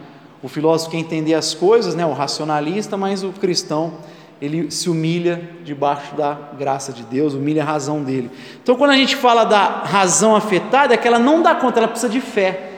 o 0.47 0.49
filósofo 0.49 0.93
quer 0.93 0.99
entender 0.99 1.35
as 1.35 1.55
coisas, 1.55 1.97
né, 1.97 2.07
o 2.07 2.13
racionalista, 2.13 2.97
mas 2.97 3.25
o 3.25 3.31
cristão, 3.31 3.95
ele 4.41 4.71
se 4.71 4.89
humilha 4.89 5.51
debaixo 5.65 6.15
da 6.15 6.39
graça 6.57 6.93
de 6.93 7.03
Deus, 7.03 7.35
humilha 7.35 7.65
a 7.65 7.67
razão 7.67 8.05
dele. 8.05 8.31
Então, 8.63 8.77
quando 8.77 8.93
a 8.93 8.97
gente 8.97 9.17
fala 9.17 9.43
da 9.43 9.83
razão 9.83 10.37
afetada, 10.37 10.95
é 10.95 10.97
que 10.97 11.09
ela 11.09 11.19
não 11.19 11.43
dá 11.43 11.53
conta, 11.53 11.81
ela 11.81 11.89
precisa 11.89 12.13
de 12.13 12.21
fé. 12.21 12.75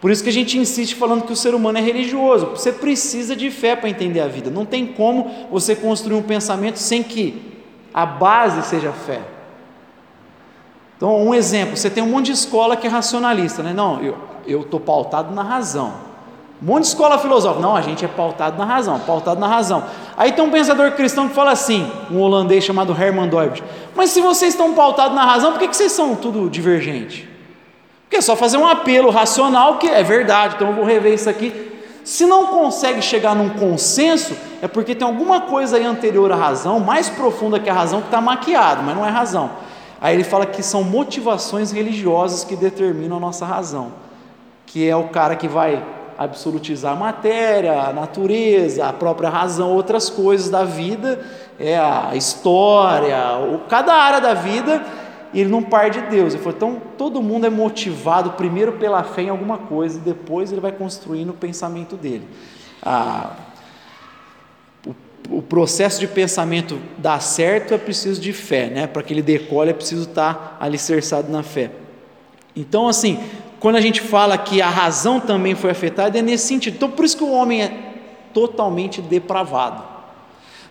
Por 0.00 0.10
isso 0.10 0.22
que 0.22 0.30
a 0.30 0.32
gente 0.32 0.56
insiste 0.56 0.94
falando 0.94 1.24
que 1.24 1.32
o 1.34 1.36
ser 1.36 1.54
humano 1.54 1.76
é 1.76 1.82
religioso. 1.82 2.46
Você 2.46 2.72
precisa 2.72 3.36
de 3.36 3.50
fé 3.50 3.76
para 3.76 3.90
entender 3.90 4.20
a 4.20 4.26
vida. 4.26 4.48
Não 4.48 4.64
tem 4.64 4.86
como 4.86 5.48
você 5.50 5.76
construir 5.76 6.16
um 6.16 6.22
pensamento 6.22 6.78
sem 6.78 7.02
que 7.02 7.60
a 7.92 8.06
base 8.06 8.66
seja 8.66 8.92
fé. 8.92 9.20
Então, 10.96 11.22
um 11.22 11.34
exemplo: 11.34 11.76
você 11.76 11.90
tem 11.90 12.02
um 12.02 12.08
monte 12.08 12.26
de 12.26 12.32
escola 12.32 12.78
que 12.78 12.86
é 12.86 12.90
racionalista, 12.90 13.62
né? 13.62 13.74
Não, 13.74 14.00
eu 14.46 14.62
estou 14.62 14.80
pautado 14.80 15.34
na 15.34 15.42
razão. 15.42 16.11
Um 16.62 16.66
monte 16.66 16.82
de 16.82 16.88
escola 16.90 17.18
filosófica. 17.18 17.60
Não, 17.60 17.74
a 17.74 17.80
gente 17.80 18.04
é 18.04 18.08
pautado 18.08 18.56
na 18.56 18.64
razão, 18.64 18.96
pautado 19.00 19.40
na 19.40 19.48
razão. 19.48 19.82
Aí 20.16 20.30
tem 20.30 20.44
um 20.44 20.50
pensador 20.50 20.92
cristão 20.92 21.28
que 21.28 21.34
fala 21.34 21.50
assim, 21.50 21.90
um 22.08 22.20
holandês 22.20 22.62
chamado 22.62 22.92
Herman 22.92 23.28
Doibert. 23.28 23.64
Mas 23.96 24.10
se 24.10 24.20
vocês 24.20 24.54
estão 24.54 24.72
pautados 24.72 25.12
na 25.12 25.24
razão, 25.24 25.50
por 25.50 25.58
que, 25.58 25.66
que 25.66 25.76
vocês 25.76 25.90
são 25.90 26.14
tudo 26.14 26.48
divergente? 26.48 27.28
Porque 28.04 28.18
é 28.18 28.20
só 28.20 28.36
fazer 28.36 28.58
um 28.58 28.66
apelo 28.66 29.10
racional 29.10 29.78
que 29.78 29.88
é 29.88 30.04
verdade, 30.04 30.54
então 30.54 30.68
eu 30.68 30.74
vou 30.74 30.84
rever 30.84 31.14
isso 31.14 31.28
aqui. 31.28 31.72
Se 32.04 32.26
não 32.26 32.46
consegue 32.46 33.02
chegar 33.02 33.34
num 33.34 33.48
consenso, 33.48 34.36
é 34.60 34.68
porque 34.68 34.94
tem 34.94 35.06
alguma 35.06 35.40
coisa 35.40 35.76
aí 35.78 35.84
anterior 35.84 36.30
à 36.30 36.36
razão, 36.36 36.78
mais 36.78 37.08
profunda 37.08 37.58
que 37.58 37.70
a 37.70 37.72
razão, 37.72 38.00
que 38.00 38.06
está 38.06 38.20
maquiado, 38.20 38.82
mas 38.84 38.94
não 38.94 39.04
é 39.04 39.10
razão. 39.10 39.50
Aí 40.00 40.14
ele 40.14 40.24
fala 40.24 40.46
que 40.46 40.62
são 40.62 40.84
motivações 40.84 41.72
religiosas 41.72 42.44
que 42.44 42.54
determinam 42.54 43.16
a 43.16 43.20
nossa 43.20 43.44
razão, 43.44 43.92
que 44.66 44.88
é 44.88 44.94
o 44.94 45.08
cara 45.08 45.34
que 45.34 45.48
vai 45.48 45.82
absolutizar 46.18 46.92
a 46.92 46.96
matéria, 46.96 47.80
a 47.80 47.92
natureza, 47.92 48.86
a 48.86 48.92
própria 48.92 49.28
razão, 49.28 49.70
outras 49.70 50.10
coisas 50.10 50.50
da 50.50 50.64
vida, 50.64 51.20
é 51.58 51.78
a 51.78 52.12
história, 52.14 53.16
cada 53.68 53.94
área 53.94 54.20
da 54.20 54.34
vida, 54.34 54.82
e 55.32 55.40
ele 55.40 55.50
não 55.50 55.62
parte 55.62 56.00
de 56.00 56.06
Deus. 56.08 56.34
Ele 56.34 56.42
falou, 56.42 56.56
então 56.56 56.82
todo 56.98 57.22
mundo 57.22 57.46
é 57.46 57.50
motivado 57.50 58.32
primeiro 58.32 58.72
pela 58.72 59.02
fé 59.02 59.22
em 59.22 59.28
alguma 59.28 59.58
coisa, 59.58 59.98
e 59.98 60.00
depois 60.00 60.52
ele 60.52 60.60
vai 60.60 60.72
construindo 60.72 61.30
o 61.30 61.34
pensamento 61.34 61.96
dele. 61.96 62.26
Ah, 62.82 63.36
o, 64.86 65.38
o 65.38 65.42
processo 65.42 66.00
de 66.00 66.06
pensamento 66.06 66.78
dar 66.98 67.20
certo 67.20 67.72
é 67.74 67.78
preciso 67.78 68.20
de 68.20 68.32
fé, 68.32 68.66
né? 68.66 68.86
Para 68.86 69.02
que 69.02 69.12
ele 69.12 69.22
decole 69.22 69.70
é 69.70 69.74
preciso 69.74 70.08
estar 70.08 70.56
alicerçado 70.60 71.30
na 71.30 71.42
fé. 71.42 71.70
Então, 72.54 72.86
assim, 72.86 73.18
quando 73.62 73.76
a 73.76 73.80
gente 73.80 74.00
fala 74.00 74.36
que 74.36 74.60
a 74.60 74.68
razão 74.68 75.20
também 75.20 75.54
foi 75.54 75.70
afetada, 75.70 76.18
é 76.18 76.20
nesse 76.20 76.48
sentido. 76.48 76.74
Então, 76.74 76.90
por 76.90 77.04
isso 77.04 77.16
que 77.16 77.22
o 77.22 77.30
homem 77.30 77.62
é 77.62 77.72
totalmente 78.34 79.00
depravado. 79.00 79.84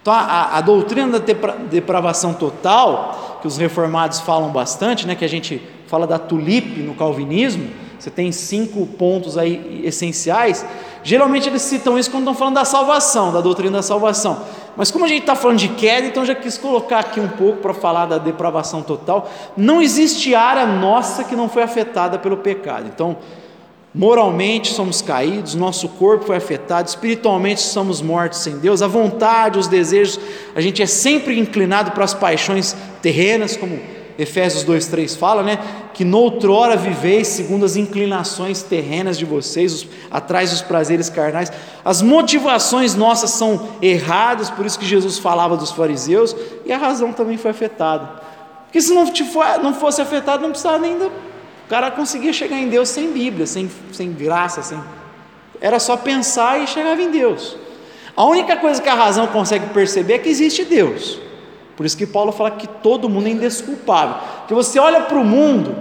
Então, 0.01 0.13
a, 0.13 0.57
a 0.57 0.59
doutrina 0.59 1.17
da 1.17 1.25
depravação 1.69 2.33
total, 2.33 3.39
que 3.41 3.47
os 3.47 3.55
reformados 3.55 4.19
falam 4.19 4.49
bastante, 4.49 5.07
né, 5.07 5.15
que 5.15 5.23
a 5.23 5.29
gente 5.29 5.65
fala 5.87 6.05
da 6.05 6.19
tulipe 6.19 6.81
no 6.81 6.93
calvinismo, 6.93 7.69
você 8.01 8.09
tem 8.09 8.31
cinco 8.31 8.83
pontos 8.87 9.37
aí 9.37 9.83
essenciais. 9.83 10.65
Geralmente 11.03 11.47
eles 11.47 11.61
citam 11.61 11.99
isso 11.99 12.09
quando 12.09 12.23
estão 12.23 12.33
falando 12.33 12.55
da 12.55 12.65
salvação, 12.65 13.31
da 13.31 13.41
doutrina 13.41 13.77
da 13.77 13.83
salvação. 13.83 14.41
Mas 14.75 14.89
como 14.89 15.05
a 15.05 15.07
gente 15.07 15.21
está 15.21 15.35
falando 15.35 15.59
de 15.59 15.67
queda, 15.67 16.07
então 16.07 16.25
já 16.25 16.33
quis 16.33 16.57
colocar 16.57 16.97
aqui 16.97 17.19
um 17.19 17.27
pouco 17.27 17.59
para 17.59 17.75
falar 17.75 18.07
da 18.07 18.17
depravação 18.17 18.81
total. 18.81 19.29
Não 19.55 19.79
existe 19.79 20.33
área 20.33 20.65
nossa 20.65 21.23
que 21.23 21.35
não 21.35 21.47
foi 21.47 21.61
afetada 21.61 22.17
pelo 22.17 22.37
pecado. 22.37 22.89
Então, 22.91 23.17
Moralmente 23.93 24.71
somos 24.71 25.01
caídos, 25.01 25.53
nosso 25.53 25.89
corpo 25.89 26.23
foi 26.23 26.37
afetado, 26.37 26.87
espiritualmente 26.87 27.59
somos 27.59 28.01
mortos 28.01 28.39
sem 28.39 28.57
Deus, 28.57 28.81
a 28.81 28.87
vontade, 28.87 29.59
os 29.59 29.67
desejos, 29.67 30.17
a 30.55 30.61
gente 30.61 30.81
é 30.81 30.85
sempre 30.85 31.37
inclinado 31.37 31.91
para 31.91 32.05
as 32.05 32.13
paixões 32.13 32.73
terrenas, 33.01 33.57
como 33.57 33.77
Efésios 34.21 34.63
2,3 34.63 35.17
fala, 35.17 35.41
né? 35.43 35.57
Que 35.93 36.05
noutrora 36.05 36.75
viveis 36.75 37.27
segundo 37.27 37.65
as 37.65 37.75
inclinações 37.75 38.61
terrenas 38.61 39.17
de 39.17 39.25
vocês, 39.25 39.73
os, 39.73 39.87
atrás 40.09 40.51
dos 40.51 40.61
prazeres 40.61 41.09
carnais. 41.09 41.51
As 41.83 42.01
motivações 42.01 42.95
nossas 42.95 43.31
são 43.31 43.69
erradas, 43.81 44.49
por 44.49 44.65
isso 44.65 44.77
que 44.77 44.85
Jesus 44.85 45.17
falava 45.17 45.57
dos 45.57 45.71
fariseus, 45.71 46.35
e 46.65 46.71
a 46.71 46.77
razão 46.77 47.11
também 47.11 47.37
foi 47.37 47.51
afetada. 47.51 48.21
Porque 48.65 48.79
se 48.79 48.93
não, 48.93 49.05
não 49.63 49.73
fosse 49.73 50.01
afetado, 50.01 50.43
não 50.43 50.51
precisava 50.51 50.77
nem 50.77 50.97
do 50.97 51.11
cara 51.71 51.89
conseguia 51.89 52.33
chegar 52.33 52.57
em 52.57 52.67
Deus 52.67 52.89
sem 52.89 53.13
Bíblia, 53.13 53.47
sem, 53.47 53.71
sem 53.93 54.11
graça, 54.11 54.61
sem... 54.61 54.77
era 55.61 55.79
só 55.79 55.95
pensar 55.95 56.59
e 56.59 56.67
chegava 56.67 57.01
em 57.01 57.09
Deus. 57.09 57.55
A 58.13 58.25
única 58.25 58.57
coisa 58.57 58.81
que 58.81 58.89
a 58.89 58.93
razão 58.93 59.25
consegue 59.27 59.67
perceber 59.67 60.15
é 60.15 60.17
que 60.19 60.27
existe 60.27 60.65
Deus. 60.65 61.17
Por 61.81 61.85
isso 61.87 61.97
que 61.97 62.05
Paulo 62.05 62.31
fala 62.31 62.51
que 62.51 62.67
todo 62.67 63.09
mundo 63.09 63.25
é 63.25 63.31
indesculpável. 63.31 64.15
Que 64.47 64.53
você 64.53 64.77
olha 64.77 65.01
para 65.01 65.17
o 65.17 65.25
mundo, 65.25 65.75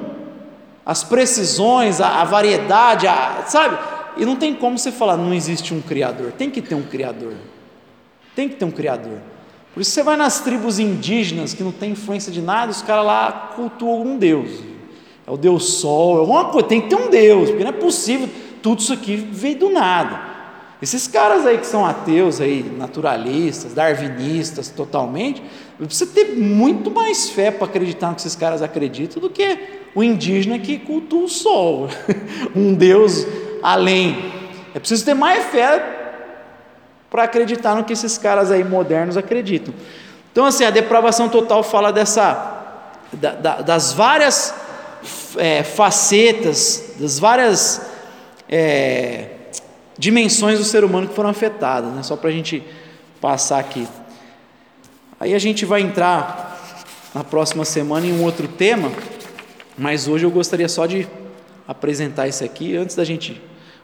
as 0.86 1.04
precisões, 1.04 2.00
a, 2.00 2.22
a 2.22 2.24
variedade, 2.24 3.06
a, 3.06 3.44
sabe? 3.46 3.76
E 4.16 4.24
não 4.24 4.34
tem 4.34 4.54
como 4.54 4.78
você 4.78 4.90
falar, 4.90 5.18
não 5.18 5.34
existe 5.34 5.74
um 5.74 5.82
Criador. 5.82 6.32
Tem 6.32 6.48
que 6.48 6.62
ter 6.62 6.74
um 6.74 6.84
Criador. 6.84 7.34
Tem 8.34 8.48
que 8.48 8.54
ter 8.54 8.64
um 8.64 8.70
Criador. 8.70 9.18
Por 9.74 9.82
isso 9.82 9.90
você 9.90 10.02
vai 10.02 10.16
nas 10.16 10.40
tribos 10.40 10.78
indígenas 10.78 11.52
que 11.52 11.62
não 11.62 11.70
tem 11.70 11.90
influência 11.90 12.32
de 12.32 12.40
nada, 12.40 12.72
os 12.72 12.80
caras 12.80 13.04
lá 13.04 13.52
cultuam 13.54 14.00
um 14.00 14.16
Deus 14.16 14.70
é 15.26 15.30
o 15.30 15.36
Deus 15.36 15.74
Sol, 15.74 16.16
é 16.16 16.20
alguma 16.20 16.46
coisa, 16.46 16.66
tem 16.66 16.80
que 16.80 16.88
ter 16.88 16.96
um 16.96 17.10
Deus, 17.10 17.50
porque 17.50 17.62
não 17.62 17.70
é 17.70 17.74
possível, 17.74 18.26
tudo 18.62 18.80
isso 18.80 18.92
aqui 18.92 19.16
veio 19.16 19.58
do 19.58 19.70
nada. 19.70 20.29
Esses 20.82 21.06
caras 21.06 21.44
aí 21.44 21.58
que 21.58 21.66
são 21.66 21.84
ateus, 21.84 22.40
aí, 22.40 22.62
naturalistas, 22.62 23.74
darwinistas 23.74 24.70
totalmente, 24.70 25.42
você 25.78 26.06
ter 26.06 26.36
muito 26.36 26.90
mais 26.90 27.28
fé 27.28 27.50
para 27.50 27.66
acreditar 27.66 28.08
no 28.08 28.14
que 28.14 28.22
esses 28.22 28.34
caras 28.34 28.62
acreditam 28.62 29.20
do 29.20 29.28
que 29.28 29.58
o 29.94 30.02
indígena 30.02 30.58
que 30.58 30.78
cultua 30.78 31.24
o 31.24 31.28
sol, 31.28 31.88
um 32.56 32.72
Deus 32.72 33.26
além. 33.62 34.32
É 34.74 34.78
preciso 34.78 35.04
ter 35.04 35.14
mais 35.14 35.44
fé 35.46 35.98
para 37.10 37.24
acreditar 37.24 37.74
no 37.74 37.84
que 37.84 37.92
esses 37.92 38.16
caras 38.16 38.50
aí 38.50 38.64
modernos 38.64 39.16
acreditam. 39.16 39.74
Então, 40.32 40.46
assim, 40.46 40.64
a 40.64 40.70
depravação 40.70 41.28
total 41.28 41.62
fala 41.62 41.92
dessa, 41.92 42.86
da, 43.12 43.32
da, 43.32 43.62
das 43.62 43.92
várias 43.92 44.54
é, 45.36 45.62
facetas, 45.62 46.94
das 46.98 47.18
várias 47.18 47.82
é, 48.48 49.39
dimensões 50.00 50.58
do 50.58 50.64
ser 50.64 50.82
humano 50.82 51.06
que 51.06 51.14
foram 51.14 51.28
afetadas, 51.28 51.92
né? 51.92 52.02
só 52.02 52.16
para 52.16 52.30
a 52.30 52.32
gente 52.32 52.64
passar 53.20 53.58
aqui. 53.58 53.86
Aí 55.20 55.34
a 55.34 55.38
gente 55.38 55.66
vai 55.66 55.82
entrar 55.82 56.58
na 57.14 57.22
próxima 57.22 57.66
semana 57.66 58.06
em 58.06 58.12
um 58.18 58.24
outro 58.24 58.48
tema, 58.48 58.90
mas 59.76 60.08
hoje 60.08 60.24
eu 60.24 60.30
gostaria 60.30 60.68
só 60.70 60.86
de 60.86 61.06
apresentar 61.68 62.26
isso 62.26 62.42
aqui, 62.42 62.74
antes 62.74 62.96
da 62.96 63.04
gente. 63.04 63.40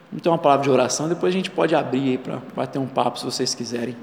Vamos 0.09 0.23
ter 0.23 0.29
uma 0.29 0.39
palavra 0.39 0.63
de 0.63 0.71
oração, 0.71 1.07
depois 1.07 1.31
a 1.31 1.37
gente 1.37 1.51
pode 1.51 1.75
abrir 1.75 2.09
aí 2.09 2.17
para 2.17 2.41
bater 2.55 2.79
um 2.79 2.87
papo 2.87 3.19
se 3.19 3.25
vocês 3.25 3.53
quiserem. 3.53 3.95